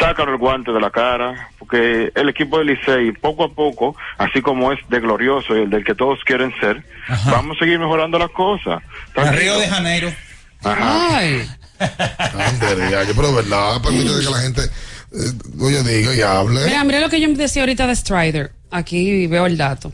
[0.00, 4.42] sácalo el guante de la cara, porque el equipo del Licey, poco a poco, así
[4.42, 6.82] como es de glorioso y el del que todos quieren ser,
[7.26, 8.82] vamos a seguir mejorando las cosas.
[9.14, 10.12] Río de Janeiro.
[10.64, 11.48] Ay.
[13.08, 16.64] Yo, pero de verdad, permite que la gente, eh, oye, diga y hable.
[16.64, 18.52] Mira, mira lo que yo decía ahorita de Strider.
[18.70, 19.90] Aquí veo el dato.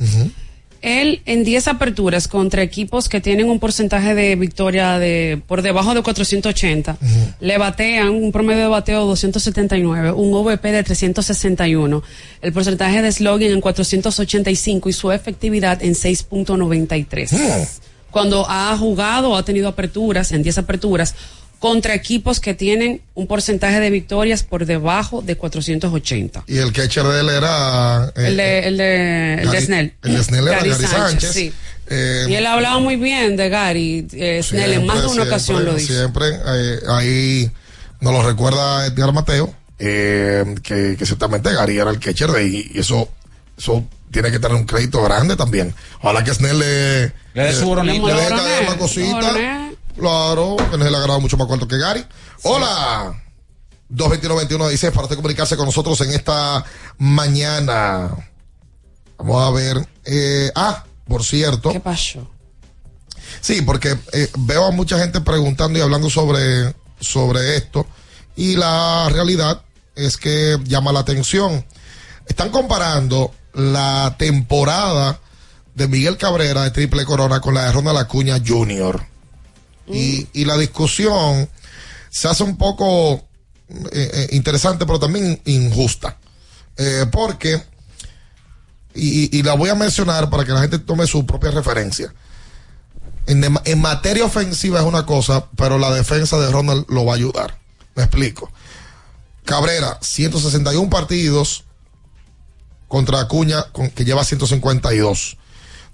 [0.81, 5.93] Él en 10 aperturas contra equipos que tienen un porcentaje de victoria de por debajo
[5.93, 6.97] de 480,
[7.41, 12.03] le batean un promedio de bateo de 279, un OVP de 361,
[12.43, 17.69] el porcentaje de slogan en 485 y su efectividad en 6.93.
[18.11, 21.15] Cuando ha jugado o ha tenido aperturas, en 10 aperturas,
[21.59, 26.45] contra equipos que tienen un porcentaje de victorias por debajo de 480.
[26.47, 28.13] Y el catcher de él era.
[28.17, 29.95] eh, El de, el de, el de Snell.
[30.05, 31.33] El de Snell era Gary, Sánchez.
[31.33, 31.53] sí.
[31.91, 35.29] Eh, Y él hablaba muy bien de Gary eh, Snell, en más de una siempre,
[35.35, 35.97] ocasión lo dice.
[35.97, 37.51] Siempre, eh, ahí
[38.01, 42.71] nos lo recuerda Edgar Mateo, eh, que, que ciertamente Gary era el catcher de y
[42.79, 43.09] eso,
[43.57, 45.75] eso tiene que tener un crédito grande también.
[46.01, 47.03] Ojalá que Snell le,
[47.35, 49.33] Le dé su le deje Le caer una cosita.
[49.97, 52.05] Claro, que Snell ha grabado mucho más cuarto que Gary.
[52.43, 53.23] Hola.
[53.91, 56.65] 221-21 dice para usted comunicarse con nosotros en esta
[56.99, 58.11] mañana.
[59.17, 59.89] Vamos a ver.
[60.05, 61.71] eh, ah, por cierto.
[61.71, 62.29] ¿Qué pasó?
[63.41, 67.87] Sí, porque eh, veo a mucha gente preguntando y hablando sobre, sobre esto
[68.37, 69.63] y la realidad
[69.97, 71.67] es que llama la atención.
[72.27, 75.21] Están comparando la temporada
[75.75, 79.05] de Miguel Cabrera de Triple Corona con la de Ronald Acuña Jr.
[79.89, 81.49] Y, y la discusión
[82.11, 83.15] se hace un poco
[83.93, 86.19] eh, eh, interesante, pero también injusta.
[86.77, 87.63] Eh, porque,
[88.95, 92.13] y, y la voy a mencionar para que la gente tome su propia referencia.
[93.27, 97.13] En, de- en materia ofensiva es una cosa, pero la defensa de Ronald lo va
[97.13, 97.59] a ayudar.
[97.95, 98.51] Me explico.
[99.45, 101.65] Cabrera, 161 partidos
[102.89, 105.37] contra Acuña, que lleva 152.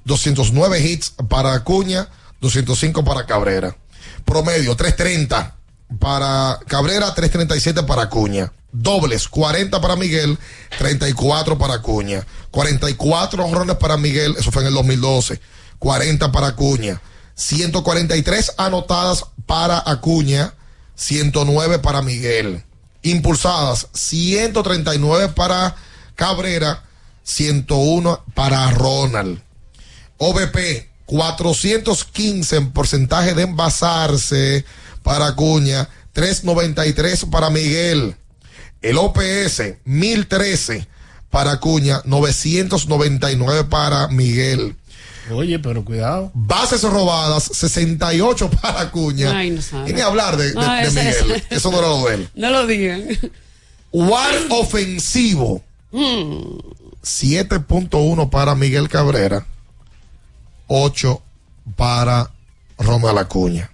[0.05, 2.09] 209 hits para Acuña,
[2.41, 3.77] 205 para Cabrera.
[4.25, 5.57] Promedio, 330
[5.99, 8.53] para Cabrera, 337 para Acuña.
[8.73, 10.39] Dobles, 40 para Miguel,
[10.79, 12.27] 34 para Acuña.
[12.51, 15.41] 44 honrones para Miguel, eso fue en el 2012.
[15.79, 17.01] 40 para Acuña.
[17.35, 20.55] 143 anotadas para Acuña,
[20.95, 22.65] 109 para Miguel.
[23.03, 25.77] Impulsadas, 139 para
[26.15, 26.83] Cabrera,
[27.23, 29.41] 101 para Ronald.
[30.19, 34.65] OVP, 415 en porcentaje de envasarse
[35.03, 38.17] para Acuña, 393 para Miguel.
[38.83, 40.87] El OPS, 1013
[41.31, 44.77] para Acuña, 999 para Miguel.
[45.33, 46.31] Oye, pero cuidado.
[46.35, 49.37] Bases robadas, 68 para Acuña.
[49.37, 49.91] Ay, no sabe.
[49.91, 51.33] y ni hablar de, de- No, de ese- Miguel.
[51.49, 52.29] ese- Eso no era lo de él.
[52.35, 53.05] No lo digan.
[53.91, 55.65] War ofensivo,
[55.95, 56.59] Mm.
[57.05, 59.47] 7.1 para Miguel Cabrera,
[60.67, 61.23] 8
[61.77, 62.31] para
[62.79, 63.71] Ronald Acuña.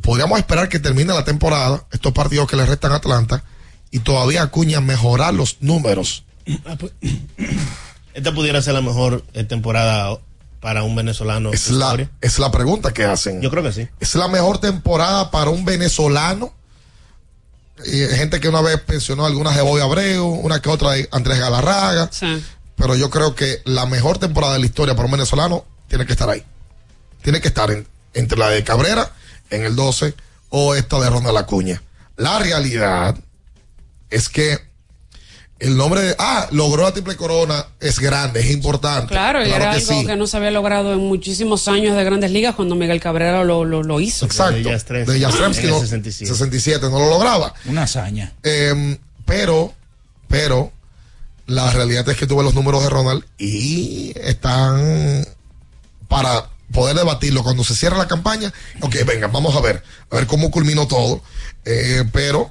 [0.00, 3.44] Podríamos esperar que termine la temporada, estos partidos que le restan a Atlanta,
[3.90, 6.24] y todavía Acuña mejorar los números.
[6.64, 6.92] Ah, pues,
[8.14, 10.18] Esta pudiera ser la mejor eh, temporada
[10.60, 11.52] para un venezolano.
[11.52, 13.42] Es la, es la pregunta que hacen.
[13.42, 13.86] Yo creo que sí.
[14.00, 16.54] Es la mejor temporada para un venezolano.
[17.86, 21.38] Y gente que una vez pensionó algunas de Boy Abreu, una que otra de Andrés
[21.40, 22.08] Galarraga.
[22.76, 26.12] Pero yo creo que la mejor temporada de la historia para un venezolano tiene que
[26.12, 26.44] estar ahí.
[27.22, 29.12] Tiene que estar en- entre la de Cabrera
[29.50, 30.14] en el 12
[30.50, 31.82] o esta de Ronald Acuña.
[32.16, 33.16] La realidad
[34.10, 34.58] es que
[35.64, 36.14] el nombre de.
[36.18, 39.08] Ah, logró la triple corona, es grande, es importante.
[39.08, 40.06] Claro, y era que algo sí.
[40.06, 43.64] que no se había logrado en muchísimos años de grandes ligas cuando Miguel Cabrera lo,
[43.64, 44.26] lo, lo hizo.
[44.26, 44.56] Exacto.
[44.56, 47.54] De Yastrzemski no- 67 no lo lograba.
[47.64, 48.34] Una hazaña.
[48.42, 49.72] Eh, pero,
[50.28, 50.70] pero,
[51.46, 55.26] la realidad es que tuve los números de Ronald y están
[56.08, 58.52] para poder debatirlo cuando se cierre la campaña.
[58.82, 61.22] Ok, venga, vamos a ver, a ver cómo culminó todo.
[61.64, 62.50] Eh, pero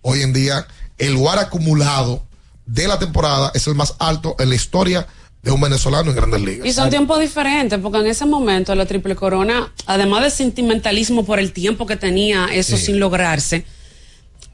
[0.00, 0.66] hoy en día
[1.02, 2.22] el WAR acumulado
[2.64, 5.06] de la temporada es el más alto en la historia
[5.42, 6.64] de un venezolano en Grandes Ligas.
[6.64, 11.40] Y son tiempos diferentes, porque en ese momento la Triple Corona, además de sentimentalismo por
[11.40, 13.64] el tiempo que tenía eso sin lograrse,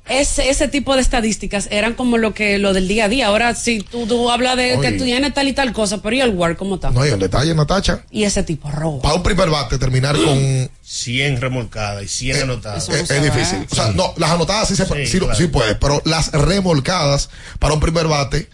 [0.09, 3.27] ese, ese tipo de estadísticas eran como lo que lo del día a día.
[3.27, 6.21] Ahora, si tú, tú hablas de que tú tienes tal y tal cosa, pero ¿y
[6.21, 6.91] el WAR cómo está?
[6.91, 8.05] No hay el detalle, Natacha.
[8.11, 9.03] Y ese tipo roba.
[9.03, 12.89] Para un primer bate terminar con 100 remolcadas y 100 anotadas.
[12.89, 13.67] es, es difícil.
[13.71, 15.35] O sea, no, las anotadas sí se Sí, sí, claro.
[15.35, 18.49] sí puede, pero las remolcadas para un primer bate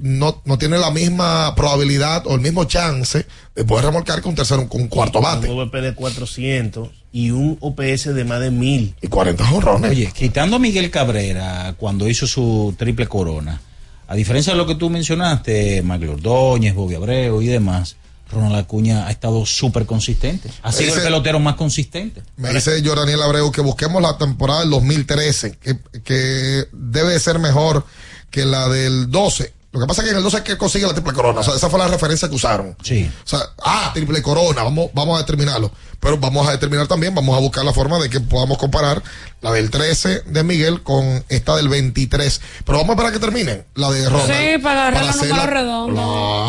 [0.00, 4.36] no, no tiene la misma probabilidad o el mismo chance de poder remolcar con un
[4.36, 5.48] tercero, con un cuarto bate.
[5.48, 8.94] Un OVP de 400 y un OPS de más de 1000.
[9.00, 9.90] Y 40 jonrones.
[9.90, 13.60] Oye, quitando a Miguel Cabrera cuando hizo su triple corona,
[14.08, 17.96] a diferencia de lo que tú mencionaste, Maglio Ordóñez, Bobby Abreu y demás,
[18.32, 20.50] Ronald Acuña ha estado súper consistente.
[20.62, 22.22] Ha sido el pelotero más consistente.
[22.36, 27.84] Me dice Jordaniel Abreu que busquemos la temporada del 2013, que, que debe ser mejor
[28.30, 29.59] que la del 12.
[29.72, 31.40] Lo que pasa es que en el 12 es que consigue la triple corona.
[31.40, 32.76] O sea, esa fue la referencia que usaron.
[32.82, 33.08] Sí.
[33.24, 35.70] O sea, ah, triple corona, vamos, vamos a determinarlo.
[36.00, 39.00] Pero vamos a determinar también, vamos a buscar la forma de que podamos comparar
[39.42, 42.40] la del 13 de Miguel con esta del 23.
[42.64, 44.32] Pero vamos a esperar a que terminen la de Ronald.
[44.32, 45.94] Sí, para agarrar los hacerla- redondos.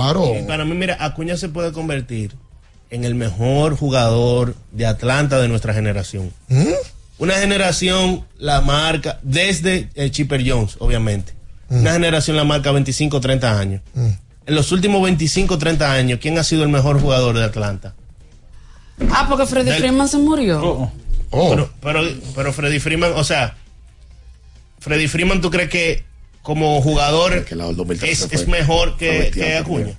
[0.04, 0.34] Claro.
[0.40, 2.36] Y para mí, mira, Acuña se puede convertir
[2.90, 6.34] en el mejor jugador de Atlanta de nuestra generación.
[6.48, 6.64] ¿Mm?
[7.20, 11.34] Una generación la marca, desde el Chipper Jones, obviamente.
[11.72, 13.82] Una generación la marca 25, 30 años.
[13.96, 17.96] En los últimos 25, 30 años, ¿quién ha sido el mejor jugador de Atlanta?
[19.10, 20.92] Ah, porque Freddy Del- Freeman se murió.
[21.32, 21.50] Oh.
[21.56, 22.02] Pero, pero,
[22.36, 23.56] pero Freddy Freeman, o sea,
[24.80, 26.04] Freddy Freeman, ¿tú crees que
[26.42, 27.46] como jugador
[28.02, 29.98] es, es mejor que, que Acuña?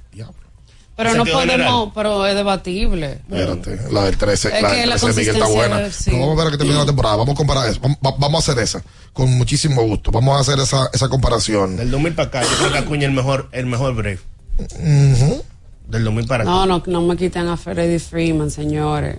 [0.95, 3.21] Pero no podemos, pero es debatible.
[3.29, 5.91] Espérate, la del 13, Es la que del la 13 de Miguel está buena.
[5.91, 6.11] sí.
[6.13, 7.17] Vamos a ver a que termina la temporada.
[7.17, 7.81] Vamos a comparar eso.
[7.81, 8.83] Vamos, va- vamos a hacer esa.
[9.15, 10.11] Con muchísimo gusto.
[10.11, 11.77] Vamos a hacer esa, esa comparación.
[11.77, 14.21] Del 2000 para acá, yo creo que Acuña es el mejor, el mejor brave.
[14.59, 15.43] Ujú.
[15.89, 19.17] Del 2000 para No, no, no me quiten a Freddie Freeman, señores.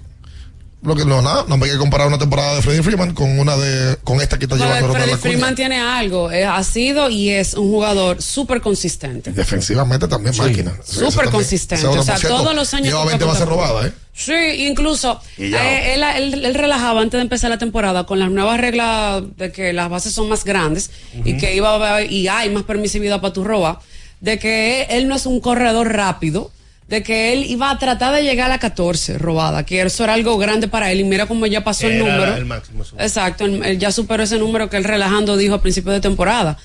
[0.84, 3.40] Lo que no, nada, no me hay que comparar una temporada de Freddie Freeman con
[3.40, 5.18] una de con esta que está Porque llevando Acuña.
[5.18, 9.32] Freeman tiene algo, eh, ha sido y es un jugador súper consistente.
[9.32, 10.74] Defensivamente también máquina.
[10.84, 11.88] Sí, Súper consistente.
[11.88, 13.94] O sea, todos los años Lleva toca 20 bases robadas, ¿eh?
[14.14, 18.60] Sí, incluso eh, él, él- él relajaba antes de empezar la temporada con las nuevas
[18.60, 20.92] reglas de que las bases son más grandes
[21.26, 23.80] y que iba a haber, y hay más permisividad para tu roba,
[24.20, 26.52] de que él no es un corredor rápido,
[26.94, 30.14] de que él iba a tratar de llegar a la 14 robada, que eso era
[30.14, 32.36] algo grande para él y mira cómo ya pasó el número.
[32.36, 32.84] el máximo.
[33.00, 36.56] Exacto, él, ya superó ese número que él relajando dijo a principio de temporada.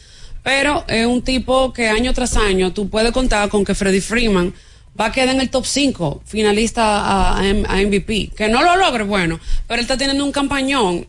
[0.42, 4.52] Pero es un tipo que año tras año tú puedes contar con que Freddie Freeman
[5.00, 8.32] va a quedar en el top 5 finalista a, a MVP.
[8.36, 11.06] Que no lo logre, bueno, pero él está teniendo un campañón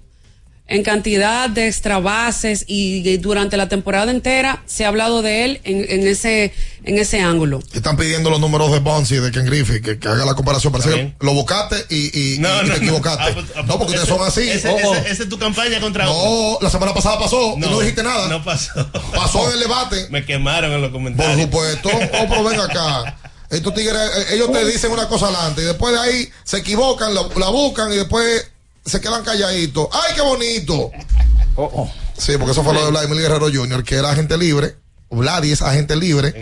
[0.70, 5.46] en cantidad de extra bases y, y durante la temporada entera se ha hablado de
[5.46, 6.54] él en, en ese
[6.86, 7.60] en ese ángulo.
[7.74, 10.72] Están pidiendo los números de Bonzi y de Ken Griffey, que, que haga la comparación.
[10.72, 13.36] Parece que lo buscaste y, y, y te equivocaste.
[13.66, 14.50] no, porque ustedes son así.
[14.50, 14.96] Ese- Oh, oh.
[14.96, 18.28] Esa es tu campaña contra No, la semana pasada pasó y no dijiste nada.
[18.30, 18.72] No pasó.
[19.14, 20.08] Pasó en el debate.
[20.12, 21.41] Me quemaron en los Por comentarios.
[21.41, 21.90] supuesto.
[21.90, 23.18] Oh, pero ven acá.
[23.50, 27.14] Estos tigres, eh, ellos te dicen una cosa adelante y después de ahí se equivocan,
[27.16, 28.48] la, la buscan y después
[28.90, 29.88] se quedan calladitos.
[29.94, 30.91] ¡Ay, qué bonito!
[32.18, 34.76] Sí, porque eso fue lo de Vladimir Guerrero Jr., que era agente libre.
[35.11, 36.34] Vladi es agente libre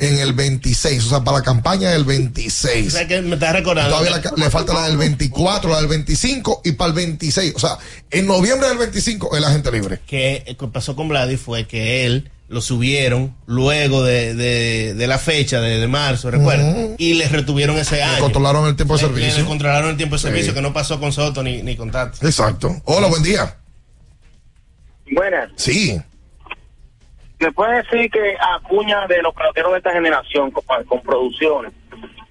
[0.00, 1.04] en el 26.
[1.04, 2.86] o sea, para la campaña del 26.
[2.88, 3.90] O sea, que me estás recordando.
[3.90, 7.52] Todavía la- le falta la del 24, la del 25 y para el 26.
[7.56, 7.76] O sea,
[8.10, 10.00] en noviembre del 25 el agente libre.
[10.06, 15.06] que eh, que pasó con Vladi fue que él lo subieron luego de, de, de
[15.08, 18.20] la fecha de, de marzo, recuerda, y le retuvieron ese año.
[18.20, 19.42] controlaron el tiempo de Le- le- servicio.
[19.42, 20.26] Le, controlaron el tiempo de Sí.
[20.28, 22.24] servicio que no pasó con Soto ni, ni con Tato.
[22.24, 22.70] Exacto.
[22.84, 23.56] Hola, buen día.
[25.12, 25.50] Buenas.
[25.56, 26.00] Sí.
[27.38, 31.72] ¿Me puede decir que Acuña de los peloteros de esta generación con, con producciones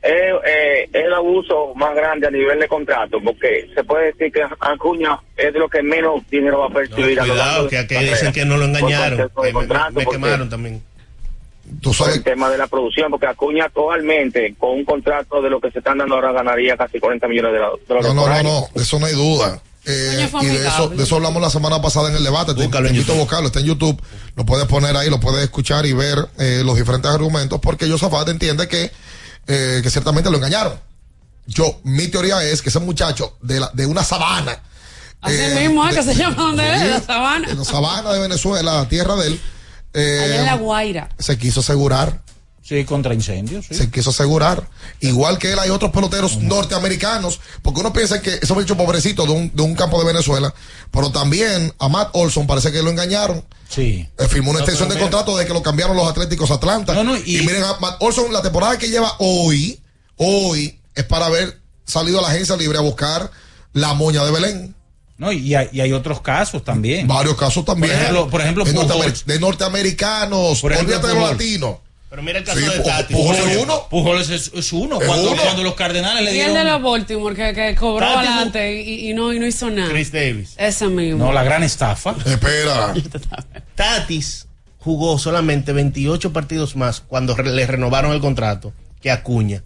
[0.05, 3.17] es eh, el abuso más grande a nivel de contrato?
[3.23, 7.19] Porque se puede decir que Acuña es de lo que menos dinero va a percibir.
[7.19, 9.29] a lo largo Cuidado, de que aquí dicen que no lo engañaron.
[9.29, 10.83] que me, contrato, me quemaron también.
[12.13, 15.79] el tema de la producción, porque Acuña actualmente con un contrato de lo que se
[15.79, 18.13] están dando ahora ganaría casi 40 millones de dólares.
[18.13, 19.59] No, no, no, no, de eso no hay duda.
[19.87, 22.53] Eh, y de eso, de eso hablamos la semana pasada en el debate.
[22.55, 23.99] Te, te invito a buscarlo, está en YouTube.
[24.35, 28.29] Lo puedes poner ahí, lo puedes escuchar y ver eh, los diferentes argumentos, porque Josafat
[28.29, 28.91] entiende que,
[29.47, 30.79] eh, que ciertamente lo engañaron.
[31.47, 34.59] Yo, mi teoría es que ese muchacho de, la, de una sabana,
[35.21, 35.89] Así Eh, mismo, ¿eh?
[35.89, 37.49] que de- se llama donde es, la sabana.
[37.49, 39.41] en la sabana de Venezuela, tierra de él,
[39.93, 41.09] eh, Allá en la Guaira.
[41.17, 42.21] se quiso asegurar.
[42.67, 43.67] Sí, contra incendios.
[43.69, 44.67] Se quiso asegurar.
[44.99, 49.33] Igual que él, hay otros peloteros norteamericanos, porque uno piensa que esos bichos pobrecitos de
[49.33, 50.51] un, de un campo de Venezuela,
[50.89, 53.45] pero también a Matt Olson parece que lo engañaron.
[53.69, 54.09] Sí.
[54.17, 55.05] Eh, firmó una No, extensión de mira.
[55.09, 56.99] contrato de que lo cambiaron los Atléticos Atlanta.
[57.25, 57.37] y...
[57.41, 59.79] miren, a Matt Olson, la temporada que lleva hoy,
[60.17, 63.29] hoy, es para haber salido a la agencia libre a buscar
[63.73, 64.75] la moña de Belén.
[65.17, 67.07] No, y hay, y hay otros casos también.
[67.07, 67.91] Varios casos también.
[67.93, 68.89] Por ejemplo, por ejemplo de, Pujols.
[68.91, 70.61] norteamer- de norteamericanos.
[70.61, 71.75] Por ejemplo, Olvídate de los latinos.
[72.15, 73.13] Pero mira el caso Sí, de Tati.
[73.13, 73.87] Pujols es uno.
[73.89, 75.01] Pujols es, es uno.
[75.01, 75.41] Es Cuando, uno.
[75.41, 76.81] cuando los Cardenales le Y el de dieron.
[76.81, 79.89] los Baltimore que, que cobró Tati- adelante y, y no, y no hizo nada.
[79.89, 80.53] Chris Davis.
[80.57, 81.25] Ese mismo.
[81.25, 82.15] No, la gran estafa.
[82.25, 82.93] Espera.
[83.75, 84.47] Tatis
[84.79, 88.71] jugó solamente 28 partidos más cuando le renovaron el contrato
[89.01, 89.61] que Acuña.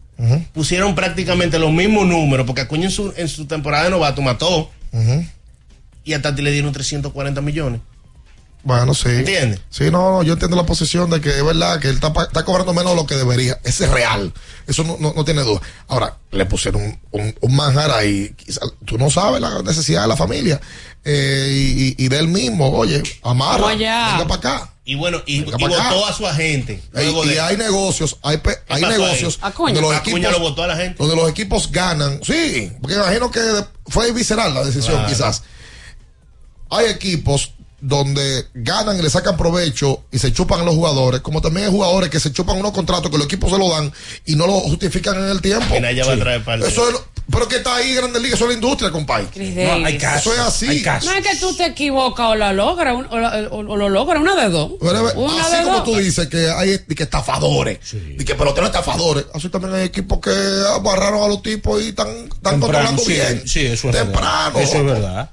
[0.51, 4.71] Pusieron prácticamente los mismos números, porque Acuña en su, en su temporada de novato mató
[6.03, 7.81] y a Tati le dieron 340 millones.
[8.69, 9.09] Bueno, sí.
[9.09, 9.61] ¿Entiendes?
[9.71, 12.71] Sí, no, no, yo entiendo la posición de que es verdad que él está, cobrando
[12.73, 13.59] menos de lo que debería.
[13.63, 14.31] Ese es real.
[14.67, 15.59] Eso no, no, no tiene duda.
[15.87, 18.31] Ahora, le pusieron un, un, un manjar ahí.
[18.37, 20.61] Quizá, tú no sabes la necesidad de la familia
[21.03, 22.69] eh, y, y- y de él mismo.
[22.69, 23.69] Oye, amarra.
[23.69, 24.11] Allá.
[24.17, 24.73] Venga para acá.
[24.85, 26.81] Y bueno, y, votó a su agente.
[26.93, 29.73] Y, luego y de- hay negocios, hay, pe- ¿Qué hay negocios Acuña.
[29.75, 30.95] donde los Acuña equipos, lo votó a la gente.
[30.99, 32.19] donde los equipos ganan.
[32.23, 33.39] Sí, porque imagino que
[33.87, 35.09] fue visceral la decisión, Claro.
[35.09, 35.41] quizás.
[36.71, 41.41] Hay equipos donde ganan y le sacan provecho y se chupan a los jugadores, como
[41.41, 43.91] también hay jugadores que se chupan unos contratos que los equipos se lo dan
[44.25, 45.79] y no lo justifican en el tiempo.
[45.79, 48.49] Naya va a traer Eso es lo- pero que está ahí Grandes Ligas, eso es
[48.49, 49.27] la industria, compadre.
[49.31, 50.03] Chris Davis.
[50.03, 50.65] Eso es así.
[50.83, 54.19] No es que tú te equivocas o la logras, o, la- o- o lo logras,
[54.19, 54.71] una de dos.
[54.81, 55.83] Pero, Una así de como dos.
[55.85, 57.77] tú dices que hay que estafadores,
[58.17, 62.07] y que peloteros estafadores, así también hay equipos que agarraron a los tipos y están,
[62.07, 63.43] están Temprano, controlando sí, bien.
[63.47, 64.51] sí, eso es Temprano.
[64.53, 64.61] verdad.
[64.63, 65.29] Eso es verdad.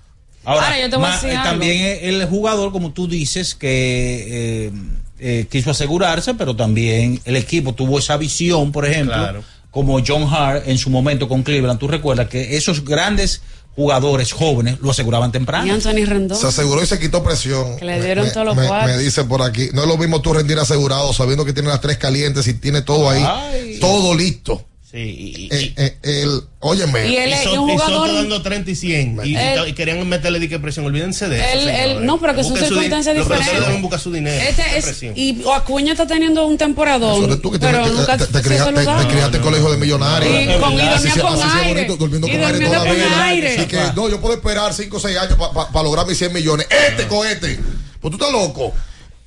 [0.48, 1.50] Ahora, Ahora, yo te voy a decir eh, algo.
[1.50, 4.72] también el jugador, como tú dices, que eh,
[5.18, 9.42] eh, quiso asegurarse, pero también el equipo tuvo esa visión, por ejemplo, Claro.
[9.72, 11.80] como John Hart en su momento con Cleveland.
[11.80, 13.42] Tú recuerdas que esos grandes
[13.74, 15.74] jugadores jóvenes lo aseguraban Y temprano.
[15.74, 16.38] Anthony Rendón.
[16.38, 17.76] Se aseguró y se quitó presión.
[17.76, 18.96] Que le dieron Me- todos los me, cuartos.
[18.96, 21.80] me dice por aquí, no es lo mismo tú rendir asegurado sabiendo que tiene las
[21.82, 23.78] tres calientes y tiene todo ahí, Ay.
[23.80, 24.64] todo listo.
[24.88, 27.08] Sí, Eh, eh, el, óyeme.
[27.08, 29.20] Y él es- Soto- y un y Soto jugador- dando 30 y 100.
[29.24, 30.86] Y, y y querían meterle dique presión.
[30.86, 31.48] Olvídense de eso.
[31.52, 32.00] Él- él- señores.
[32.06, 33.66] no, pero que son circunstancias Los diferentes.
[33.66, 34.40] deben buscar su dinero.
[34.48, 37.20] Este es, y Acuña está teniendo un temporadón.
[37.20, 39.76] Sobre tú que pero tienes- nunca te, te, criaste, te, te criaste en colegio de
[39.76, 40.32] millonarios.
[40.32, 41.74] Y con- y dormía Así con así se aire.
[41.74, 43.62] bonito, durmiendo Y con aire durmiendo toda la con vida.
[43.62, 46.68] Y que no, yo puedo esperar 5 o 6 años para lograr mis 100 millones.
[46.70, 47.58] Este con este.
[48.00, 48.72] Pues tú estás loco.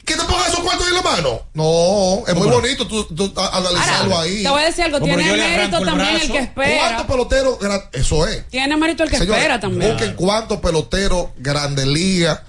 [0.09, 1.41] ¿Qué te pongas esos cuartos en la mano?
[1.53, 4.41] No, es muy bonito tú, tú analizarlo Ahora, ahí.
[4.41, 6.79] te voy a decir algo, No, tiene mérito el también el que espera.
[6.79, 7.57] ¿Cuántos peloteros?
[7.93, 8.47] Eso es.
[8.47, 9.91] Tiene mérito el que Señores, espera también.
[9.91, 12.41] Busquen cuántos peloteros grandes ligas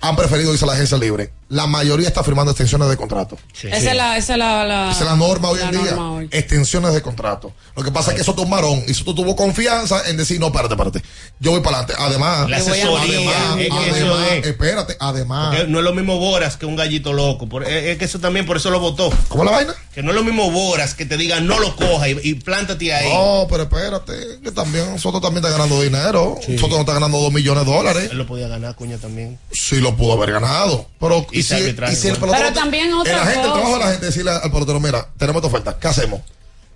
[0.00, 1.32] han preferido irse a la agencia libre.
[1.54, 3.38] La mayoría está firmando extensiones de contrato.
[3.62, 5.96] Esa es la, esa es la, la- Esa es la norma hoy en día.
[5.96, 6.28] hoy.
[6.32, 7.52] Extensiones de contrato.
[7.76, 10.46] Lo que pasa es que eso un varón y Soto tuvo confianza en decir, no,
[10.46, 11.02] espérate, espérate.
[11.38, 11.94] Yo voy para adelante.
[12.04, 14.46] Además, La asesoría, además, es que además, es.
[14.46, 15.54] espérate, además.
[15.56, 17.48] Porque no es lo mismo Boras que un gallito loco.
[17.48, 19.12] Por- es, es que eso también por eso lo votó.
[19.28, 19.74] ¿Cómo la vaina?
[19.94, 22.92] Que no es lo mismo Boras que te diga no lo coja y, y plántate
[22.92, 23.12] ahí.
[23.12, 26.36] No, pero espérate, que también Soto también está ganando dinero.
[26.58, 28.08] Soto no está ganando dos millones de dólares.
[28.10, 29.38] Él lo podía ganar, Cuña también.
[29.52, 30.88] Sí lo pudo haber ganado.
[30.98, 32.44] Pero Y si, arbitraje, y si el pelotero.
[32.44, 33.52] Pero también otra el, agente, el cosa.
[33.54, 36.20] trabajo de la gente decirle al pelotero, mira, tenemos esta oferta, ¿qué hacemos?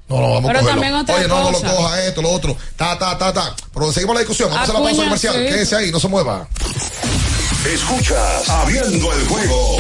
[0.09, 0.71] No, no, vamos Pero a cogerlo.
[0.71, 2.57] también otra Oye, no, no lo coja esto, lo otro.
[2.77, 3.55] Ta, ta, ta, ta.
[3.75, 4.49] Pero seguimos la discusión.
[4.51, 5.35] Vamos a la pausa comercial.
[5.35, 5.41] sí.
[5.41, 6.49] Quédese ahí, no se mueva.
[7.67, 9.77] Escuchas Abriendo el juego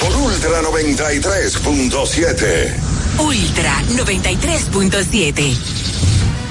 [0.00, 2.74] por Ultra 93.7.
[3.18, 5.56] Ultra 93.7.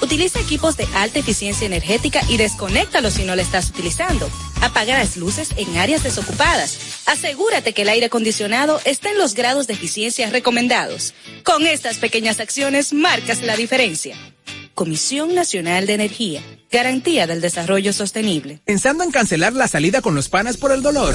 [0.00, 4.30] Utiliza equipos de alta eficiencia energética y desconéctalos si no lo estás utilizando.
[4.60, 6.78] Apaga las luces en áreas desocupadas.
[7.06, 11.14] Asegúrate que el aire acondicionado esté en los grados de eficiencia recomendados.
[11.44, 14.16] Con estas pequeñas acciones marcas la diferencia.
[14.74, 16.42] Comisión Nacional de Energía.
[16.70, 18.60] Garantía del Desarrollo Sostenible.
[18.64, 21.14] Pensando en cancelar la salida con los panas por el dolor.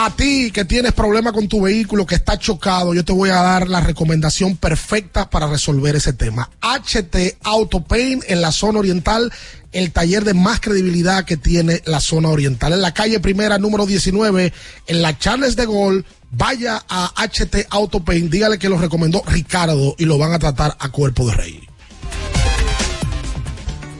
[0.00, 3.42] A ti que tienes problema con tu vehículo, que está chocado, yo te voy a
[3.42, 6.48] dar la recomendación perfecta para resolver ese tema.
[6.60, 9.32] HT Auto Paint en la zona oriental,
[9.72, 12.74] el taller de más credibilidad que tiene la zona oriental.
[12.74, 14.52] En la calle primera, número 19,
[14.86, 19.96] en la Charles de Gaulle, vaya a HT Auto Paint, dígale que lo recomendó Ricardo
[19.98, 21.67] y lo van a tratar a cuerpo de rey.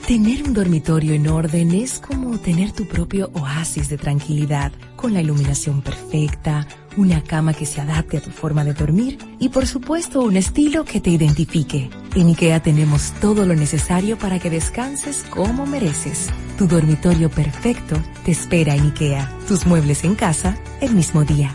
[0.09, 5.21] Tener un dormitorio en orden es como tener tu propio oasis de tranquilidad, con la
[5.21, 6.67] iluminación perfecta,
[6.97, 10.87] una cama que se adapte a tu forma de dormir y por supuesto un estilo
[10.87, 11.91] que te identifique.
[12.17, 16.31] En IKEA tenemos todo lo necesario para que descanses como mereces.
[16.57, 19.31] Tu dormitorio perfecto te espera en IKEA.
[19.47, 21.55] Tus muebles en casa el mismo día.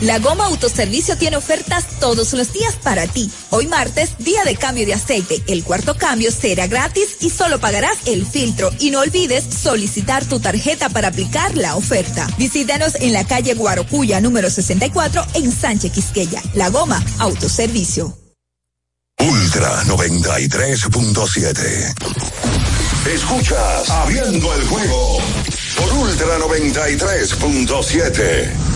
[0.00, 3.30] La Goma Autoservicio tiene ofertas todos los días para ti.
[3.50, 5.42] Hoy martes, día de cambio de aceite.
[5.46, 8.70] El cuarto cambio será gratis y solo pagarás el filtro.
[8.78, 12.28] Y no olvides solicitar tu tarjeta para aplicar la oferta.
[12.36, 16.42] Visítanos en la calle Guarocuya número 64 en Sánchez Quisqueya.
[16.54, 18.14] La Goma Autoservicio.
[19.18, 21.94] Ultra 93.7.
[23.14, 25.22] Escuchas Abriendo el juego
[25.76, 28.75] por Ultra 93.7.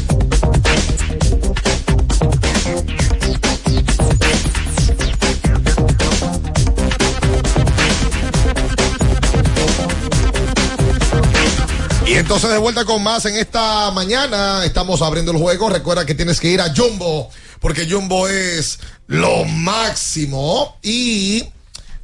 [12.31, 14.63] Entonces de vuelta con más en esta mañana.
[14.63, 15.67] Estamos abriendo el juego.
[15.69, 17.29] Recuerda que tienes que ir a Jumbo,
[17.59, 20.77] porque Jumbo es lo máximo.
[20.81, 21.43] Y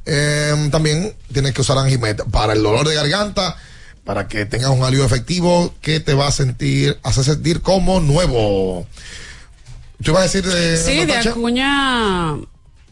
[0.04, 3.56] eh, también tienes que usar Anjimet para el dolor de garganta,
[4.04, 8.86] para que tengas un alivio efectivo que te va a sentir, hacer sentir como nuevo.
[10.02, 11.16] ¿Tú ibas a decir de Sí, de?
[11.16, 12.36] Acuña.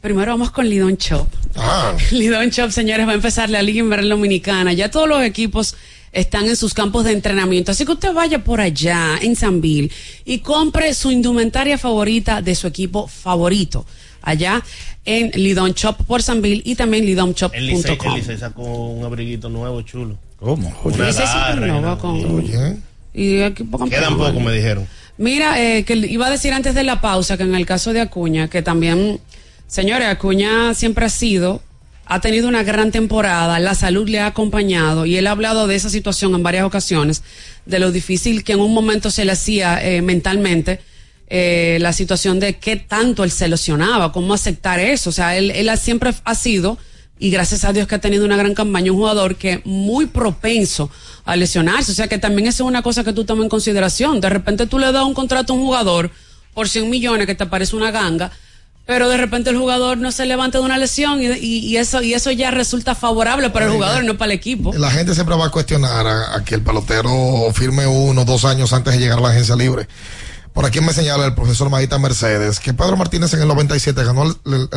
[0.00, 1.28] Primero vamos con Lidón Chop.
[1.54, 1.92] Ah.
[2.12, 4.72] Lidón Chop, señores, va a empezar la Liga Invernal Dominicana.
[4.72, 5.76] Ya todos los equipos
[6.16, 7.70] están en sus campos de entrenamiento.
[7.72, 9.90] Así que usted vaya por allá, en Sanville,
[10.24, 13.84] y compre su indumentaria favorita de su equipo favorito.
[14.22, 14.62] Allá
[15.04, 18.16] en Lidón Shop por Sanville y también El Licey, el lidonshop.com.
[18.16, 20.18] Licey sacó un abriguito nuevo chulo.
[20.40, 20.74] ¿Cómo?
[20.84, 22.82] Una Licey garra, supernova una- con-
[23.14, 24.00] Y equipo campeón.
[24.00, 24.86] Quedan poco, me dijeron.
[25.18, 28.00] Mira, eh, que iba a decir antes de la pausa que en el caso de
[28.00, 29.20] Acuña, que también,
[29.66, 31.62] señores, Acuña siempre ha sido,
[32.06, 35.74] ha tenido una gran temporada, la salud le ha acompañado y él ha hablado de
[35.74, 37.22] esa situación en varias ocasiones,
[37.66, 40.80] de lo difícil que en un momento se le hacía eh, mentalmente.
[41.28, 45.10] eh, la situación de qué tanto él se lesionaba, cómo aceptar eso.
[45.10, 46.78] O sea, él, él siempre ha sido,
[47.18, 50.90] y gracias a Dios que ha tenido una gran campaña, un jugador que muy propenso
[51.24, 51.92] a lesionarse.
[51.92, 54.20] O sea, que también eso es una cosa que tú tomas en consideración.
[54.20, 56.10] De repente tú le das un contrato a un jugador
[56.54, 58.30] por 100 millones que te parece una ganga,
[58.86, 62.00] pero de repente el jugador no se levanta de una lesión y, y- y eso,
[62.02, 64.72] y eso ya resulta favorable para el jugador y no para el equipo.
[64.74, 67.12] La gente siempre va a cuestionar a, a que el pelotero
[67.52, 69.88] firme uno o dos años antes de llegar a la agencia libre.
[70.52, 74.22] Por aquí me señala el profesor Magita Mercedes que Pedro Martínez en el 97 ganó
[74.22, 74.68] el, el,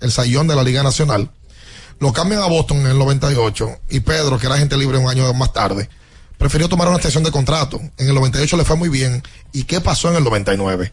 [0.00, 1.30] el sayón de la Liga Nacional.
[1.98, 5.30] Lo cambian a Boston en el 98 y Pedro, que era agente libre un año
[5.34, 5.90] más tarde,
[6.38, 7.78] prefirió tomar una extensión de contrato.
[7.98, 9.22] En el 98 le fue muy bien.
[9.52, 10.90] ¿Y qué pasó en el 99?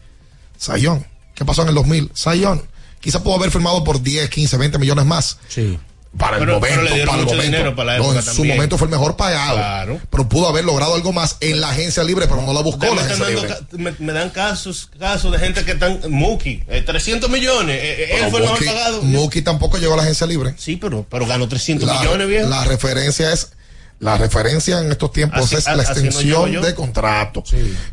[0.58, 1.06] Sayón.
[1.38, 2.10] ¿Qué pasó en el 2000?
[2.14, 2.62] Sayón.
[3.00, 5.38] Quizá pudo haber firmado por 10, 15, 20 millones más.
[5.48, 5.78] Sí.
[6.16, 7.42] Para el momento, pero le para el momento.
[7.42, 8.56] dinero para la No, en su también.
[8.56, 9.56] momento fue el mejor pagado.
[9.58, 10.00] Claro.
[10.10, 13.02] Pero pudo haber logrado algo más en la agencia libre, pero no la buscó la
[13.02, 13.54] agencia libre.
[13.72, 17.76] me, me dan casos casos de gente que están Mookie, eh, 300 millones.
[17.80, 19.02] eh, eh, él fue el mejor pagado.
[19.02, 20.54] Mookie tampoco llegó a la agencia libre.
[20.56, 22.48] Sí, pero, pero ganó 300 La, millones, viejo.
[22.48, 23.52] la referencia es
[24.00, 27.44] la referencia en estos tiempos Así- es a- la no extensión de contrato.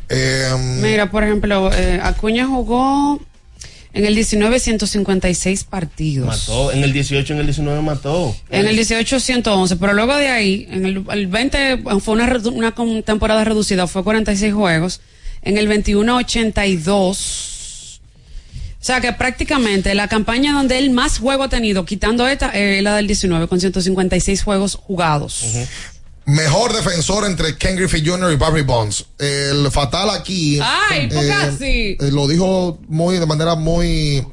[0.09, 0.51] Eh,
[0.81, 3.19] Mira, por ejemplo, eh, Acuña jugó
[3.95, 6.27] en el 19 156 partidos.
[6.27, 6.71] Mató.
[6.73, 8.35] En el 18, en el 19 mató.
[8.49, 12.75] En el 18 111, pero luego de ahí, en el, el 20 fue una, una
[13.03, 14.99] temporada reducida, fue 46 juegos.
[15.41, 18.01] En el 21 82.
[18.85, 22.81] O sea que prácticamente la campaña donde él más juego ha tenido, quitando esta, eh,
[22.81, 25.43] la del 19, con 156 juegos jugados.
[26.25, 28.31] Mejor defensor entre Ken Griffey Jr.
[28.33, 29.05] y Barry Bonds.
[29.19, 30.59] El fatal aquí.
[30.61, 31.97] Ay, ¿por qué así?
[31.99, 34.25] eh, lo dijo muy de manera muy.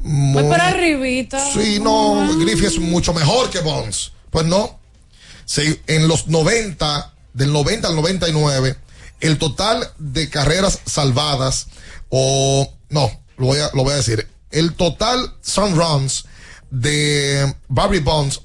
[0.00, 1.38] Muy- por arribita.
[1.52, 4.12] Sí, no, Griffey es mucho mejor que Bonds.
[4.30, 4.78] Pues no.
[5.46, 8.76] Sí, en los 90, del 90 al 99,
[9.20, 11.68] el total de carreras salvadas,
[12.10, 16.26] o no, lo voy a, lo voy a decir, el total sun runs
[16.70, 18.40] de Barry Bonds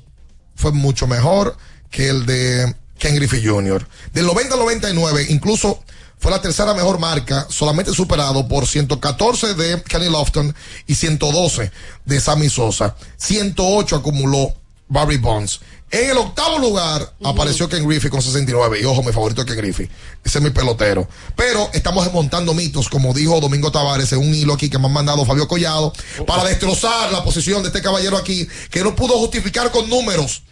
[0.55, 1.57] fue mucho mejor
[1.97, 3.87] que el de Ken Griffey Jr.
[4.13, 5.83] Del 90 al 99, incluso
[6.19, 10.55] fue la tercera mejor marca, solamente superado por 114 de Kenny Lofton
[10.85, 11.71] y 112
[12.05, 12.95] de Sammy Sosa.
[13.17, 14.53] 108 acumuló
[14.87, 15.59] Barry Bonds.
[15.89, 18.79] En el octavo lugar apareció Ken Griffey con 69.
[18.79, 19.89] Y ojo, mi favorito es Ken Griffey.
[20.23, 21.07] Ese es mi pelotero.
[21.35, 24.93] Pero estamos desmontando mitos, como dijo Domingo Tavares en un hilo aquí que me han
[24.93, 25.91] mandado Fabio Collado,
[26.27, 30.43] para destrozar la posición de este caballero aquí, que no pudo justificar con números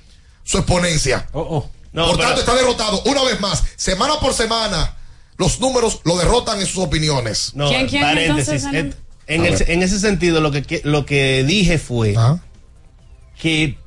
[0.46, 1.28] su exponencia.
[1.34, 4.96] No, por pero- tanto, está derrotado una vez más, semana por semana.
[5.38, 7.52] Los números lo derrotan en sus opiniones.
[7.56, 8.64] No, paréntesis.
[8.64, 9.70] En, A el- ver.
[9.70, 12.16] en ese sentido, lo que, lo que dije fue
[13.38, 13.78] que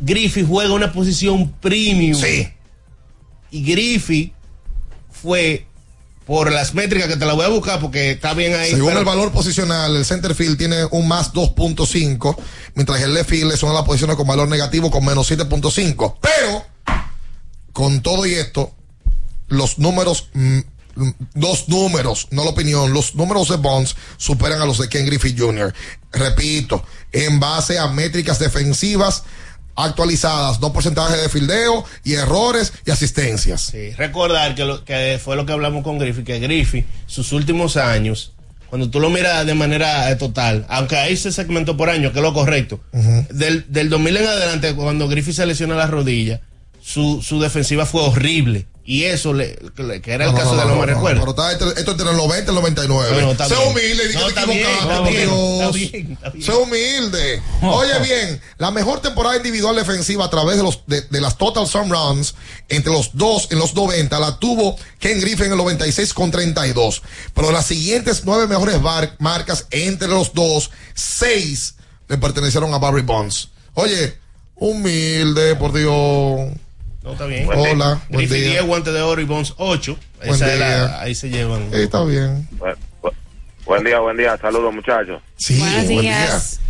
[0.00, 2.20] Griffey juega una posición premium.
[2.20, 2.48] Sí.
[3.50, 4.32] Y Griffey
[5.10, 5.66] fue
[6.30, 8.70] por las métricas que te la voy a buscar porque está bien ahí.
[8.70, 12.36] Según pero- el valor posicional, el center field tiene un más 2.5,
[12.76, 16.18] mientras el left field son las posiciones con valor negativo con menos 7.5.
[16.20, 16.64] Pero,
[17.72, 18.72] con todo y esto,
[19.48, 20.58] los números, mm,
[20.94, 25.06] mm, dos números, no la opinión, los números de Bonds superan a los de Ken
[25.06, 25.74] Griffey Jr.
[26.12, 29.24] Repito, en base a métricas defensivas
[29.82, 33.62] actualizadas, no porcentaje de fildeo y errores y asistencias.
[33.62, 37.76] Sí, recordar que, lo, que fue lo que hablamos con Griffey, que Griffey, sus últimos
[37.76, 38.32] años,
[38.68, 42.18] cuando tú lo miras de manera eh, total, aunque ahí se segmentó por año, que
[42.18, 42.80] es lo correcto,
[43.30, 46.40] del, del 2000 en adelante, cuando Griffey se lesiona la rodilla,
[46.80, 48.66] su, su defensiva fue horrible.
[48.92, 49.56] Y eso, le,
[50.02, 51.20] que, era el No, caso no, de no, me recuerdo.
[51.20, 53.10] Pero está entre- esto entre el 90 y el 99.
[53.12, 53.68] Bueno, está sé bien.
[53.68, 55.00] humilde, di que No, te está bien, está
[55.70, 56.44] bien, está bien.
[56.44, 57.42] Sé humilde.
[57.62, 61.68] Oye bien, la mejor temporada individual defensiva a través de los de, de las total
[61.68, 62.34] sum runs
[62.68, 67.02] entre los dos en los 90 la tuvo Ken Griffin en el 96 con 32.
[67.32, 71.76] Pero las siguientes nueve mejores bar- marcas entre los dos, seis
[72.08, 73.50] le pertenecieron a Barry Bonds.
[73.74, 74.18] Oye,
[74.56, 76.56] humilde, por Dios.
[77.02, 77.48] No, está bien.
[77.48, 78.50] Hola, buen Griffey día.
[78.52, 79.96] 10, guante de oro y Bones 8.
[80.18, 81.00] Buen Esa es la- día.
[81.00, 81.62] ahí se llevan.
[81.72, 82.46] Eh, está bien.
[82.58, 83.12] Bu- bu-
[83.64, 84.36] Buen día, buen día.
[84.36, 85.22] Saludos, muchachos.
[85.36, 86.60] Sí, Buenos buen días.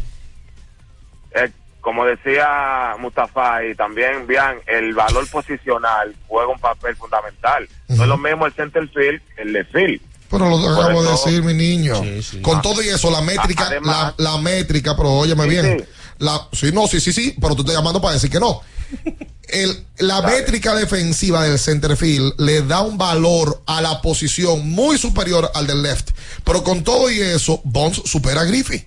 [1.34, 1.50] Eh,
[1.80, 7.68] como decía Mustafa y también bien, el valor posicional juega un papel fundamental.
[7.88, 10.00] No es lo mismo el center field que el left field.
[10.30, 11.94] Pero lo acabo de decir, mi niño.
[12.42, 12.62] Con Ah.
[12.62, 15.88] todo y eso, la métrica, Además- la, la métrica, pero óyeme Sí, bien.
[16.20, 18.60] La, sí, no, sí, sí, sí, pero tú estás llamando para decir que no.
[19.48, 24.96] El, la métrica defensiva del center field le da un valor a la posición muy
[24.98, 26.10] superior al del left.
[26.44, 28.84] Pero con todo y eso, Bonds supera a Griffey.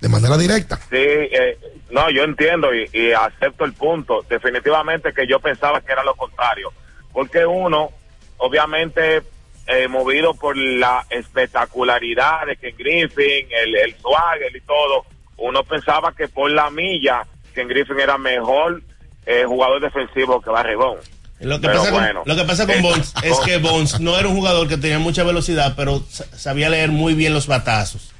[0.00, 0.76] De manera directa.
[0.90, 1.56] Sí, eh,
[1.90, 4.26] no, yo entiendo y, y acepto el punto.
[4.28, 6.72] Definitivamente que yo pensaba que era lo contrario.
[7.12, 7.90] Porque uno,
[8.38, 9.22] obviamente,
[9.68, 15.06] eh, movido por la espectacularidad de Ken Griffin, el, el swagger y todo,
[15.42, 17.22] uno pensaba que por la milla,
[17.54, 18.82] Ken Griffin era mejor
[19.26, 21.10] eh, jugador defensivo que Barry Bonds.
[21.40, 24.36] Lo que, pasa con, lo que pasa con Bonds es que Bonds no era un
[24.36, 28.11] jugador que tenía mucha velocidad, pero sa- sabía leer muy bien los batazos.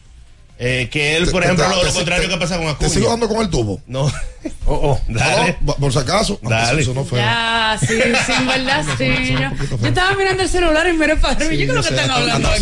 [0.58, 2.56] Eh, que él, Te- por te- ejemplo, te- lo, lo te- contrario te- que pasa
[2.56, 2.90] con ¿Te Acuña.
[2.90, 3.80] sigo dando con el tubo?
[3.86, 4.10] No.
[4.64, 5.56] Oh, oh, dale.
[5.60, 6.38] No, no, por si acaso.
[6.40, 6.82] Dale.
[6.82, 7.18] Eso no fue.
[7.18, 7.86] Ya, sí,
[8.26, 9.34] sí, en verdad, sí.
[9.34, 11.52] Yo, yo estaba mirando el celular y miré para arriba.
[11.52, 12.60] ¿Yo qué es lo que están hablando aquí?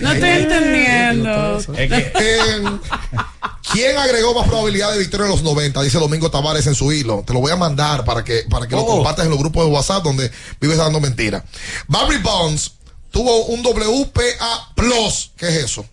[0.00, 1.60] No estoy entendiendo.
[3.72, 5.82] ¿Quién agregó más probabilidad de victoria en los 90?
[5.82, 7.22] Dice Domingo Tavares en su hilo.
[7.26, 8.86] Te lo voy a mandar para que, para que lo Oh.
[8.86, 11.42] compartas en los grupos de WhatsApp donde vives dando mentiras.
[11.86, 12.72] Barry Bonds
[13.10, 15.32] tuvo un WPA Plus.
[15.36, 15.84] ¿Qué es eso?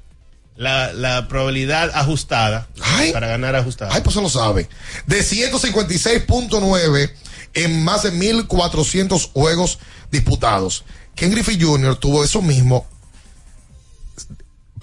[0.55, 2.67] La, la probabilidad ajustada
[3.11, 3.93] para ganar ajustada.
[3.93, 4.69] Ay, pues se lo sabe.
[5.05, 7.11] De 156.9
[7.55, 9.79] en más de 1.400 juegos
[10.11, 10.85] disputados.
[11.15, 11.95] Ken Griffey Jr.
[11.97, 12.85] tuvo eso mismo,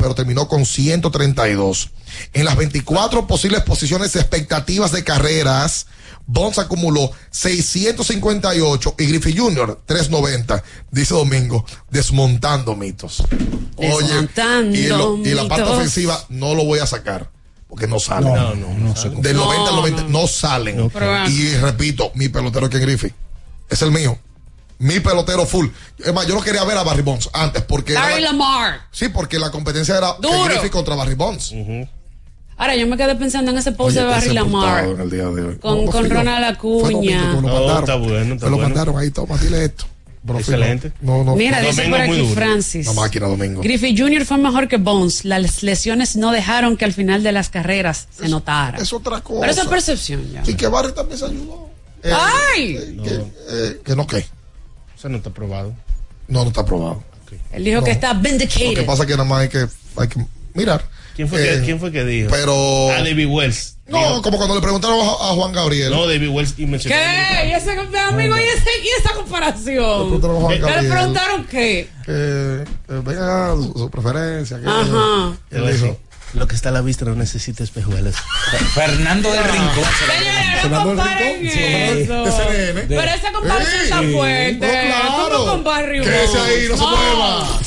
[0.02, 1.90] pero terminó con 132.
[2.34, 5.86] En las 24 posibles posiciones de expectativas de carreras,
[6.26, 9.80] Bonds acumuló 658 y Griffey Jr.
[9.86, 13.22] 390, dice Domingo, desmontando mitos.
[13.78, 15.78] Desmontando y, lo- y la parte mitos.
[15.78, 17.30] ofensiva no lo voy a sacar.
[17.68, 18.34] Porque no salen.
[18.34, 20.90] No, no, no se Del 90 al 90 no, salen.
[21.30, 23.14] Y repito, mi pelotero que Griffey.
[23.70, 24.18] Es el mío.
[24.82, 25.66] Mi pelotero full.
[25.98, 27.94] Es más, yo no quería ver a Barry Bonds antes porque.
[27.94, 28.80] Barry la- Lamar.
[28.90, 30.16] Sí, porque la competencia era.
[30.46, 31.52] Griffey contra Barry Bonds.
[32.56, 34.84] Ahora, yo me quedé pensando en ese post Oye, de Barry Lamar.
[34.84, 35.56] portado en el día de hoy.
[35.58, 36.10] Con, No, con.
[36.10, 37.26] Ronald Fue Domingo que Acuña.
[37.28, 37.78] me lo No, mandaron.
[37.82, 38.68] está bueno, está me lo bueno.
[38.74, 39.84] mandaron ahí, toma, dile esto.
[40.38, 40.92] Excelente.
[41.00, 41.34] No, no.
[41.34, 42.34] Mira, dice Domingo por aquí duro.
[42.34, 42.86] Francis.
[42.86, 43.60] La máquina, Domingo.
[43.62, 44.24] Griffey Jr.
[44.24, 45.24] fue mejor que Bones.
[45.24, 48.78] Las lesiones no dejaron que al final de las carreras se notara.
[48.78, 49.40] Es otra cosa.
[49.40, 50.42] Pero eso es percepción ya.
[50.46, 51.70] Y que Barry también se ayudó.
[52.04, 53.00] Eh, ¡Ay!
[53.02, 53.14] Que,
[53.50, 54.24] eh, que no, ¿qué?
[55.02, 55.74] Eso no está probado.
[56.28, 57.02] No, no está probado.
[57.50, 57.84] Él dijo No.
[57.84, 58.86] que está Lo que vindicated.
[58.86, 59.66] pasa es que nada más hay que,
[59.96, 60.24] hay que
[60.54, 60.84] mirar.
[61.16, 62.30] ¿Quién fue, Eh, que, ¿Quién fue que dijo?
[62.30, 62.90] Pero.
[62.92, 63.78] Ah, David Wells.
[63.88, 65.90] No, Dijo- como cuando le preguntaron a, a Juan Gabriel.
[65.90, 66.94] No, David Wells y mencionó.
[66.96, 67.48] ¿Qué?
[67.48, 70.02] ¿Y ese amigo y, ese, y esa comparación?
[70.02, 70.92] preguntaron a Juan ¿Qué le Gabriel.
[70.92, 71.88] preguntaron qué?
[72.06, 74.60] Que, que venga su, su preferencia.
[74.60, 75.36] que- Ajá.
[75.50, 75.96] A decir,
[76.34, 78.14] Lo que está a la vista no necesita espejuelos.
[78.74, 79.84] Fernando del Rincón.
[79.98, 82.24] Señores, no comparen eso.
[82.24, 82.82] de CNN.
[82.88, 84.58] Pero esa comparación está fuerte.
[84.58, 85.28] claro.
[85.30, 86.50] ¿Cómo con Barry Quédese Bonds?
[86.50, 87.60] ahí, no se mueva.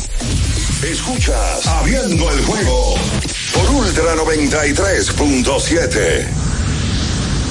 [0.84, 2.96] Escuchas Abriendo el juego
[3.54, 6.28] por Ultra 93.7.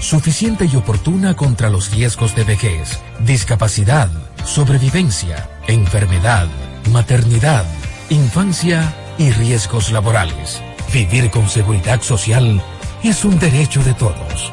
[0.00, 4.10] suficiente y oportuna contra los riesgos de vejez, discapacidad,
[4.44, 6.48] sobrevivencia, enfermedad,
[6.90, 7.64] maternidad,
[8.10, 10.62] infancia y riesgos laborales.
[10.92, 12.62] Vivir con seguridad social
[13.02, 14.52] es un derecho de todos.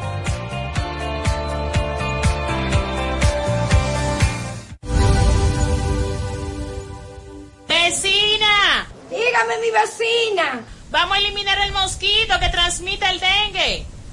[7.67, 8.87] ¡Vecina!
[9.09, 10.61] Dígame, mi vecina.
[10.89, 13.92] Vamos a eliminar el mosquito que transmite el dengue.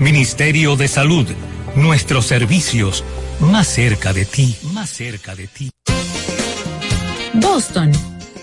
[0.00, 1.26] Ministerio de Salud.
[1.76, 3.04] Nuestros servicios
[3.40, 5.70] más cerca de ti, más cerca de ti.
[7.34, 7.92] Boston,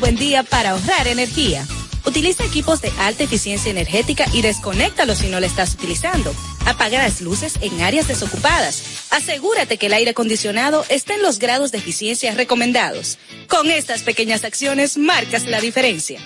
[0.00, 1.66] Buen día para ahorrar energía.
[2.06, 6.32] Utiliza equipos de alta eficiencia energética y desconéctalos si no lo estás utilizando.
[6.66, 9.08] Apaga las luces en áreas desocupadas.
[9.10, 13.18] Asegúrate que el aire acondicionado esté en los grados de eficiencia recomendados.
[13.48, 16.20] Con estas pequeñas acciones marcas la diferencia.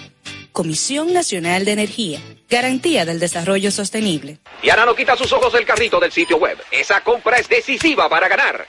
[0.52, 2.20] Comisión Nacional de Energía.
[2.50, 4.38] Garantía del Desarrollo Sostenible.
[4.60, 6.58] Diana no quita sus ojos del carrito del sitio web.
[6.70, 8.68] Esa compra es decisiva para ganar.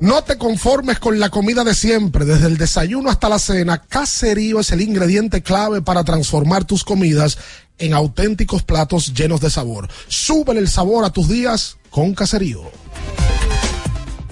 [0.00, 3.78] No te conformes con la comida de siempre, desde el desayuno hasta la cena.
[3.78, 7.36] Caserío es el ingrediente clave para transformar tus comidas
[7.78, 9.88] en auténticos platos llenos de sabor.
[10.08, 12.62] Súbele el sabor a tus días con Caserío.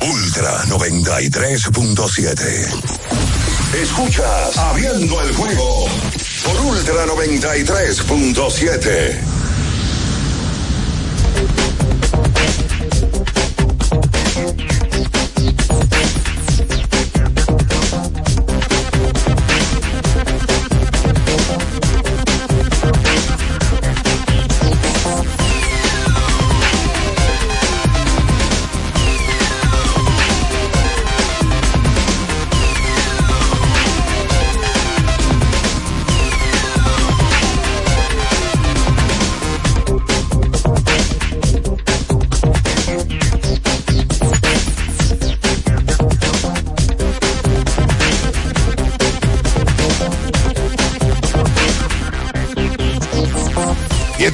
[0.00, 2.42] Ultra 93.7.
[3.82, 5.86] Escuchas Abriendo el juego
[6.44, 9.41] por Ultra 93.7.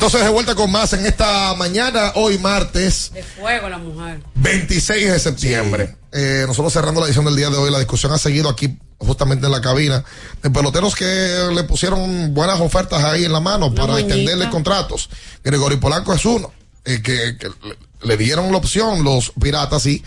[0.08, 4.20] entonces de vuelta con más en esta mañana, hoy martes De fuego la mujer.
[4.36, 5.96] 26 de septiembre.
[6.12, 9.44] Eh, nosotros cerrando la edición del día de hoy, la discusión ha seguido aquí justamente
[9.46, 10.02] en la cabina
[10.42, 11.04] de peloteros que
[11.54, 14.14] le pusieron buenas ofertas ahí en la mano para moñita.
[14.14, 15.10] extenderle contratos.
[15.44, 16.52] Gregorio Polanco es uno,
[16.86, 17.50] eh, que, que
[18.02, 20.02] le- dieron la opción los piratas y,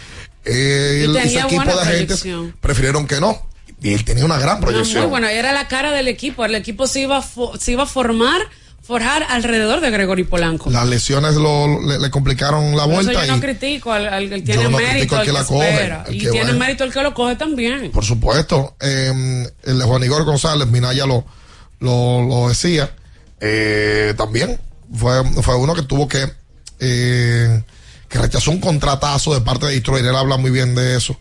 [0.46, 2.56] eh, Y el- ese tenía equipo de agentes proyección.
[2.60, 3.48] prefirieron que no.
[3.84, 5.04] Y él tenía una gran No, proyección.
[5.04, 6.44] muy bueno, era la cara del equipo.
[6.46, 7.24] El equipo se iba,
[7.60, 8.42] se iba a formar,
[8.82, 10.70] forjar alrededor de Gregory Polanco.
[10.70, 14.30] Las lesiones lo, le, le complicaron la eso vuelta yo no y, critico al, al
[14.30, 16.58] que tiene no mérito, critico al que la coge, y que tiene va.
[16.58, 17.92] mérito el que lo coge también.
[17.92, 21.24] por supuesto, eh, el de Juan Igor González, Minaya lo,
[21.80, 22.92] lo, lo decía,
[23.40, 24.60] eh, también
[24.94, 26.28] fue, fue uno que tuvo que,
[26.80, 27.64] eh,
[28.10, 31.18] que rechazó un contratazo de parte de Detroit, él habla muy bien de eso,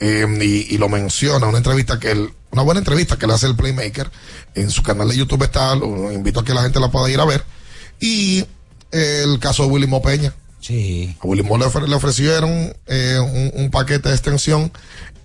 [0.00, 3.46] eh, y, y lo menciona, una entrevista que él, una buena entrevista que le hace
[3.46, 4.10] el Playmaker,
[4.54, 7.20] en su canal de YouTube está, lo invito a que la gente la pueda ir
[7.20, 7.44] a ver,
[8.00, 8.44] y
[8.92, 10.34] eh, el caso de Willy Mo Peña.
[10.60, 11.16] Sí.
[11.22, 14.72] A Willy Mo le, ofre- le ofrecieron eh, un, un paquete de extensión.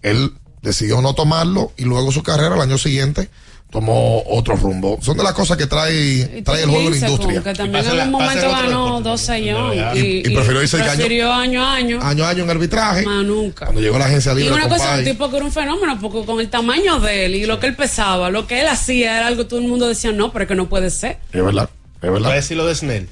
[0.02, 3.30] Él decidió no tomarlo y luego su carrera el año siguiente
[3.70, 4.98] tomó otro rumbo.
[5.02, 7.44] Son de las cosas que trae, trae el juego de la industria.
[7.44, 9.74] Que también en un momento ganó dos sayón.
[9.98, 12.00] Y- y prefirió irse de año- prefirió año a año.
[12.02, 13.04] Año a año en arbitraje.
[13.06, 13.66] Más nunca.
[13.66, 16.26] Cuando llegó la agencia Y libre, una cosa, un tipo que era un fenómeno, porque
[16.26, 19.28] con el tamaño de él y lo que él pesaba, lo que él hacía era
[19.28, 21.18] algo que todo el mundo decía, no, pero es que no puede ser.
[21.34, 21.70] es verdad,
[22.02, 22.20] es verdad.
[22.30, 23.10] Voy a decir lo de Snell.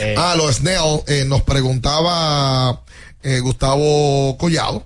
[0.00, 2.80] Eh, Ah, lo de Snell, eh, nos preguntaba
[3.22, 4.84] eh, Gustavo Collado,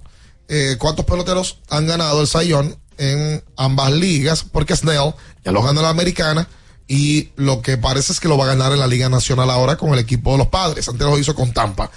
[0.48, 4.44] eh, ¿cuántos peloteros han ganado el Sayón en ambas ligas?
[4.44, 5.14] Porque Snell
[5.44, 6.48] ya lo ganó en la americana
[6.86, 9.76] y lo que parece es que lo va a ganar en la Liga Nacional ahora
[9.76, 10.88] con el equipo de los padres.
[10.88, 11.90] Antes lo hizo con Tampa.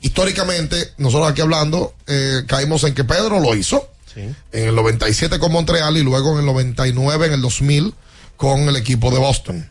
[0.00, 5.52] Históricamente, nosotros aquí hablando, eh, caímos en que Pedro lo hizo en el 97 con
[5.52, 7.94] Montreal y luego en el 99, en el 2000
[8.36, 9.70] con el equipo de Boston.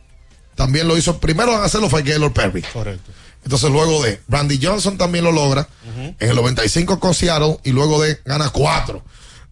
[0.56, 2.62] También lo hizo, primero en hacerlo fue Gaylord Perry.
[2.62, 3.12] Correcto.
[3.44, 5.68] Entonces luego de Randy Johnson también lo logra
[6.20, 9.04] en el 95 con Seattle y luego de gana cuatro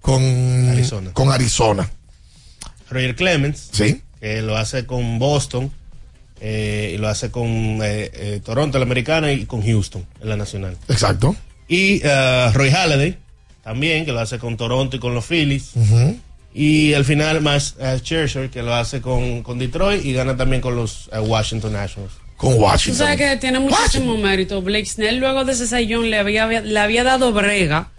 [0.05, 1.11] con Arizona.
[1.13, 1.89] Con Arizona.
[2.91, 3.69] Roger Clemens.
[3.71, 4.01] Sí.
[4.19, 5.71] Que lo hace con Boston.
[6.41, 7.47] eh, y lo hace con
[7.81, 10.77] eh, eh, Toronto, la americana, y con Houston, en la nacional.
[10.89, 11.35] Exacto.
[11.67, 13.17] Y eh, Roy Halladay,
[13.63, 15.71] también, que lo hace con Toronto y con los Phillies.
[16.53, 20.61] Y al final, más eh, Scherzer, que lo hace con, con Detroit y gana también
[20.61, 22.13] con los eh, Washington Nationals.
[22.37, 24.61] Con Tú sabes que tiene muchísimo mérito.
[24.61, 27.91] Blake Snell, luego de ese sayón, le había, le había dado brega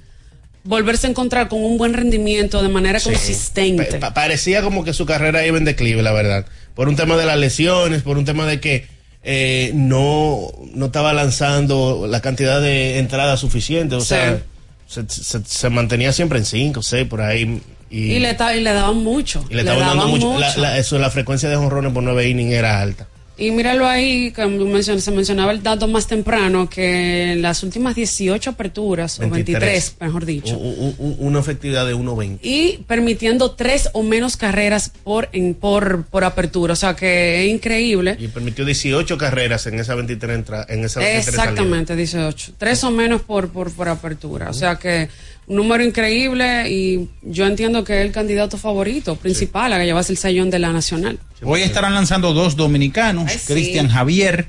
[0.66, 3.10] volverse a encontrar con un buen rendimiento de manera Sí.
[3.10, 3.84] consistente.
[3.98, 6.47] Pa- parecía como que su carrera iba en declive, la verdad.
[6.74, 8.86] Por un tema de las lesiones, por un tema de que
[9.28, 13.97] eh, no, no estaba lanzando la cantidad de entradas suficiente.
[13.97, 14.06] O Sí.
[14.09, 14.40] sea,
[14.86, 17.60] se, se- se mantenía siempre en 5, 6, por ahí.
[17.90, 19.44] Y, Y le, y le daban mucho.
[19.51, 20.38] y le estaban dando daban mucho.
[20.38, 23.09] La, la- eso, la frecuencia de jonrones por 9 innings era alta.
[23.39, 27.95] Y míralo ahí, que mencion- se mencionaba el dato más temprano, que en las últimas
[27.95, 32.39] 18 aperturas, o 23, mejor dicho, U- u- una efectividad de 1.20.
[32.43, 36.73] y permitiendo tres o menos carreras por, en, por, por apertura.
[36.73, 38.17] O sea que es increíble.
[38.19, 42.53] Y permitió 18 carreras en esa 23 entra, en esa 23 Exactamente, 18.
[42.57, 44.49] Tres o menos por, por, por apertura.
[44.49, 45.09] O sea que
[45.48, 50.18] número increíble y yo entiendo que es el candidato favorito principal a que llevase el
[50.18, 51.18] sayón de la nacional.
[51.43, 53.52] Hoy estarán lanzando dos dominicanos, Ay, sí.
[53.52, 54.48] Cristian Javier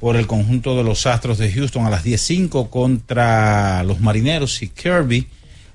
[0.00, 4.68] por el conjunto de los Astros de Houston a las 10.05 contra los Marineros y
[4.68, 5.26] Kirby.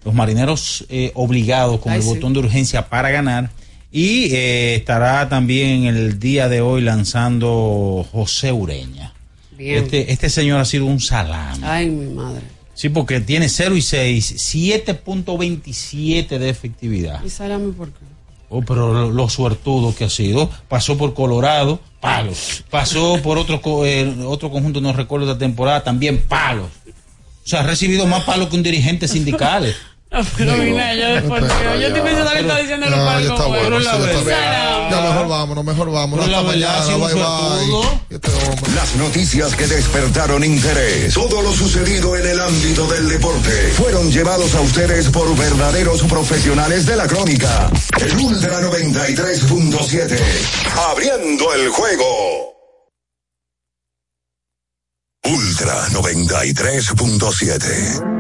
[0.06, 2.10] Los Marineros eh, obligados con Ay, el sí.
[2.10, 3.50] botón de urgencia para ganar.
[3.92, 9.14] Y eh, estará también el día de hoy lanzando José Ureña.
[9.58, 9.84] Bien.
[9.84, 11.66] Este, este señor ha sido un salame.
[11.66, 12.44] Ay, mi madre.
[12.80, 17.22] Sí, porque tiene 0 y 6, 7.27 de efectividad.
[17.26, 18.06] ¿Y salame por qué?
[18.48, 20.50] Oh, pero lo, lo suertudo que ha sido.
[20.70, 22.64] Pasó por Colorado, palos.
[22.70, 26.70] Pasó por otro, eh, otro conjunto, no recuerdo de temporada, también palos.
[26.88, 29.76] O sea, ha recibido más palos que un dirigente sindical.
[30.12, 31.48] No, pero mira, yo después yo
[31.88, 33.96] estoy pensando que está diciendo los No, ya palcos bueno, ya
[35.02, 36.26] mejor vámonos, mejor vámonos.
[36.26, 36.98] Hasta mañana.
[36.98, 37.24] Bye, bye.
[38.10, 38.28] Este.
[38.76, 44.56] Las noticias que despertaron interés, todo lo sucedido en el ámbito del deporte, fueron llevados
[44.56, 47.70] a ustedes por verdaderos profesionales de la crónica.
[48.00, 50.20] El Ultra 93.7,
[50.90, 52.56] abriendo el juego.
[55.24, 58.19] Ultra 93.7.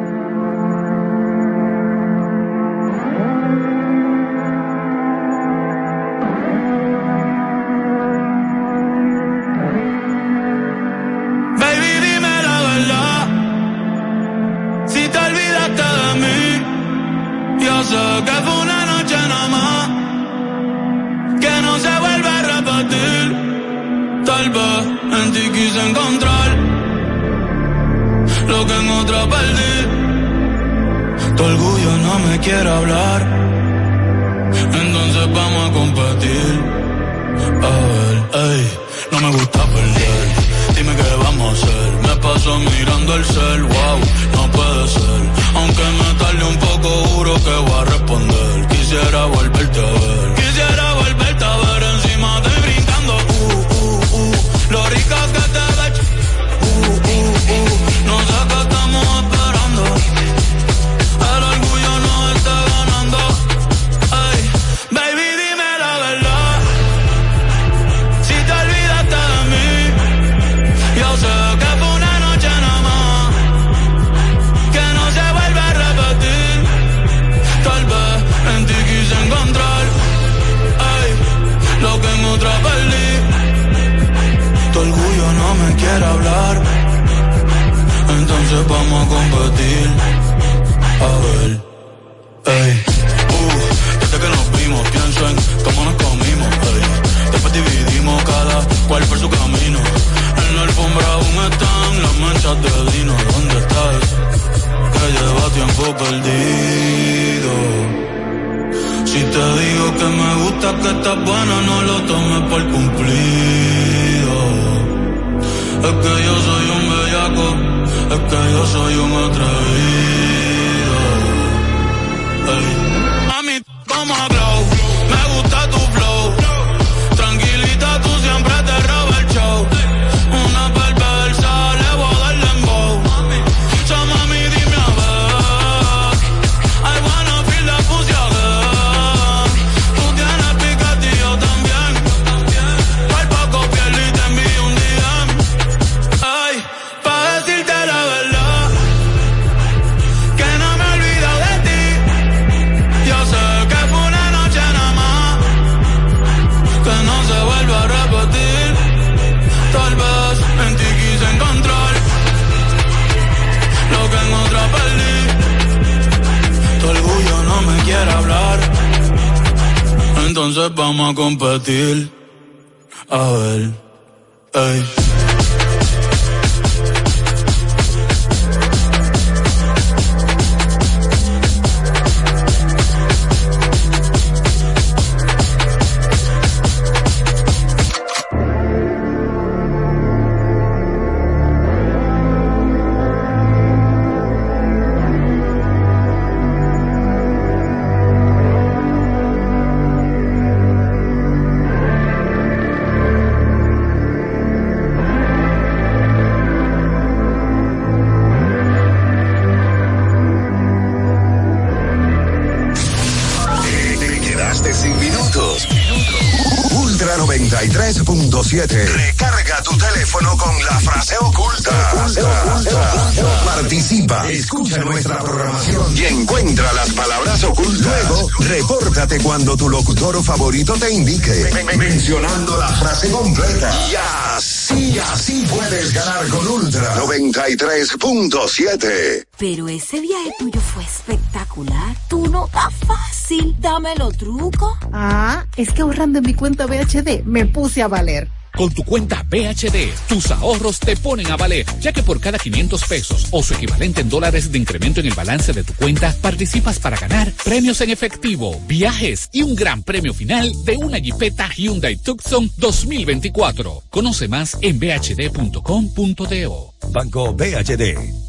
[233.59, 233.89] completa.
[233.89, 233.95] Y
[234.35, 239.25] así, así puedes ganar con Ultra 93.7.
[239.37, 241.95] Pero ese viaje tuyo fue espectacular.
[242.09, 243.55] Tú no está fácil.
[243.59, 244.77] Dame los trucos.
[244.91, 248.27] Ah, es que ahorrando en mi cuenta BHD me puse a valer.
[248.55, 252.83] Con tu cuenta BHD, tus ahorros te ponen a valer, ya que por cada 500
[252.85, 256.79] pesos o su equivalente en dólares de incremento en el balance de tu cuenta, participas
[256.79, 261.97] para ganar premios en efectivo, viajes y un gran premio final de una Jeepeta Hyundai
[261.97, 263.83] Tucson 2024.
[263.89, 266.73] Conoce más en bhd.com.do.
[266.91, 268.28] Banco BHD,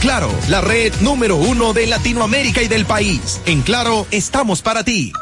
[0.00, 3.40] Claro, la red número uno de Latinoamérica y del país.
[3.46, 5.12] En Claro, estamos para ti.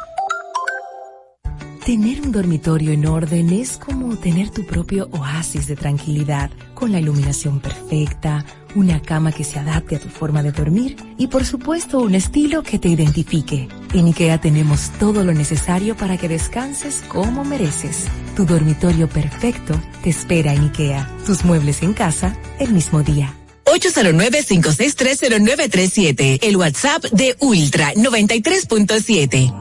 [1.85, 7.01] Tener un dormitorio en orden es como tener tu propio oasis de tranquilidad, con la
[7.01, 8.45] iluminación perfecta,
[8.75, 12.63] una cama que se adapte a tu forma de dormir y por supuesto un estilo
[12.63, 13.69] que te identifique.
[13.95, 18.07] En IKEA tenemos todo lo necesario para que descanses como mereces.
[18.37, 23.35] Tu dormitorio perfecto te espera en IKEA, tus muebles en casa el mismo día.
[23.71, 26.41] 809-5630937.
[26.43, 29.61] El WhatsApp de Ultra 93.7.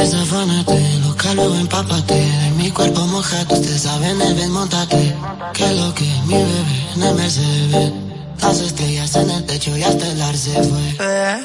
[0.00, 5.14] Desafánate, los calos empápate De mi cuerpo mojate, usted sabe, Neves, montate
[5.52, 7.92] Que lo que mi bebé, Neves se ve
[8.40, 10.96] Las estrellas en el techo y hasta el arce fue.
[11.00, 11.44] Eh,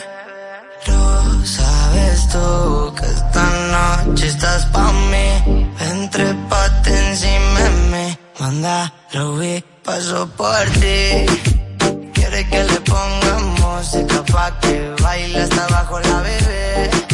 [0.86, 3.43] Rosa sabes tú que esta
[4.05, 5.72] noche estás pa' mí.
[5.80, 8.17] Entre pate encima de mí.
[8.39, 11.26] Manda Ruby, paso por ti.
[12.13, 17.05] Quiere que le ponga música pa' que baile hasta abajo la bebé.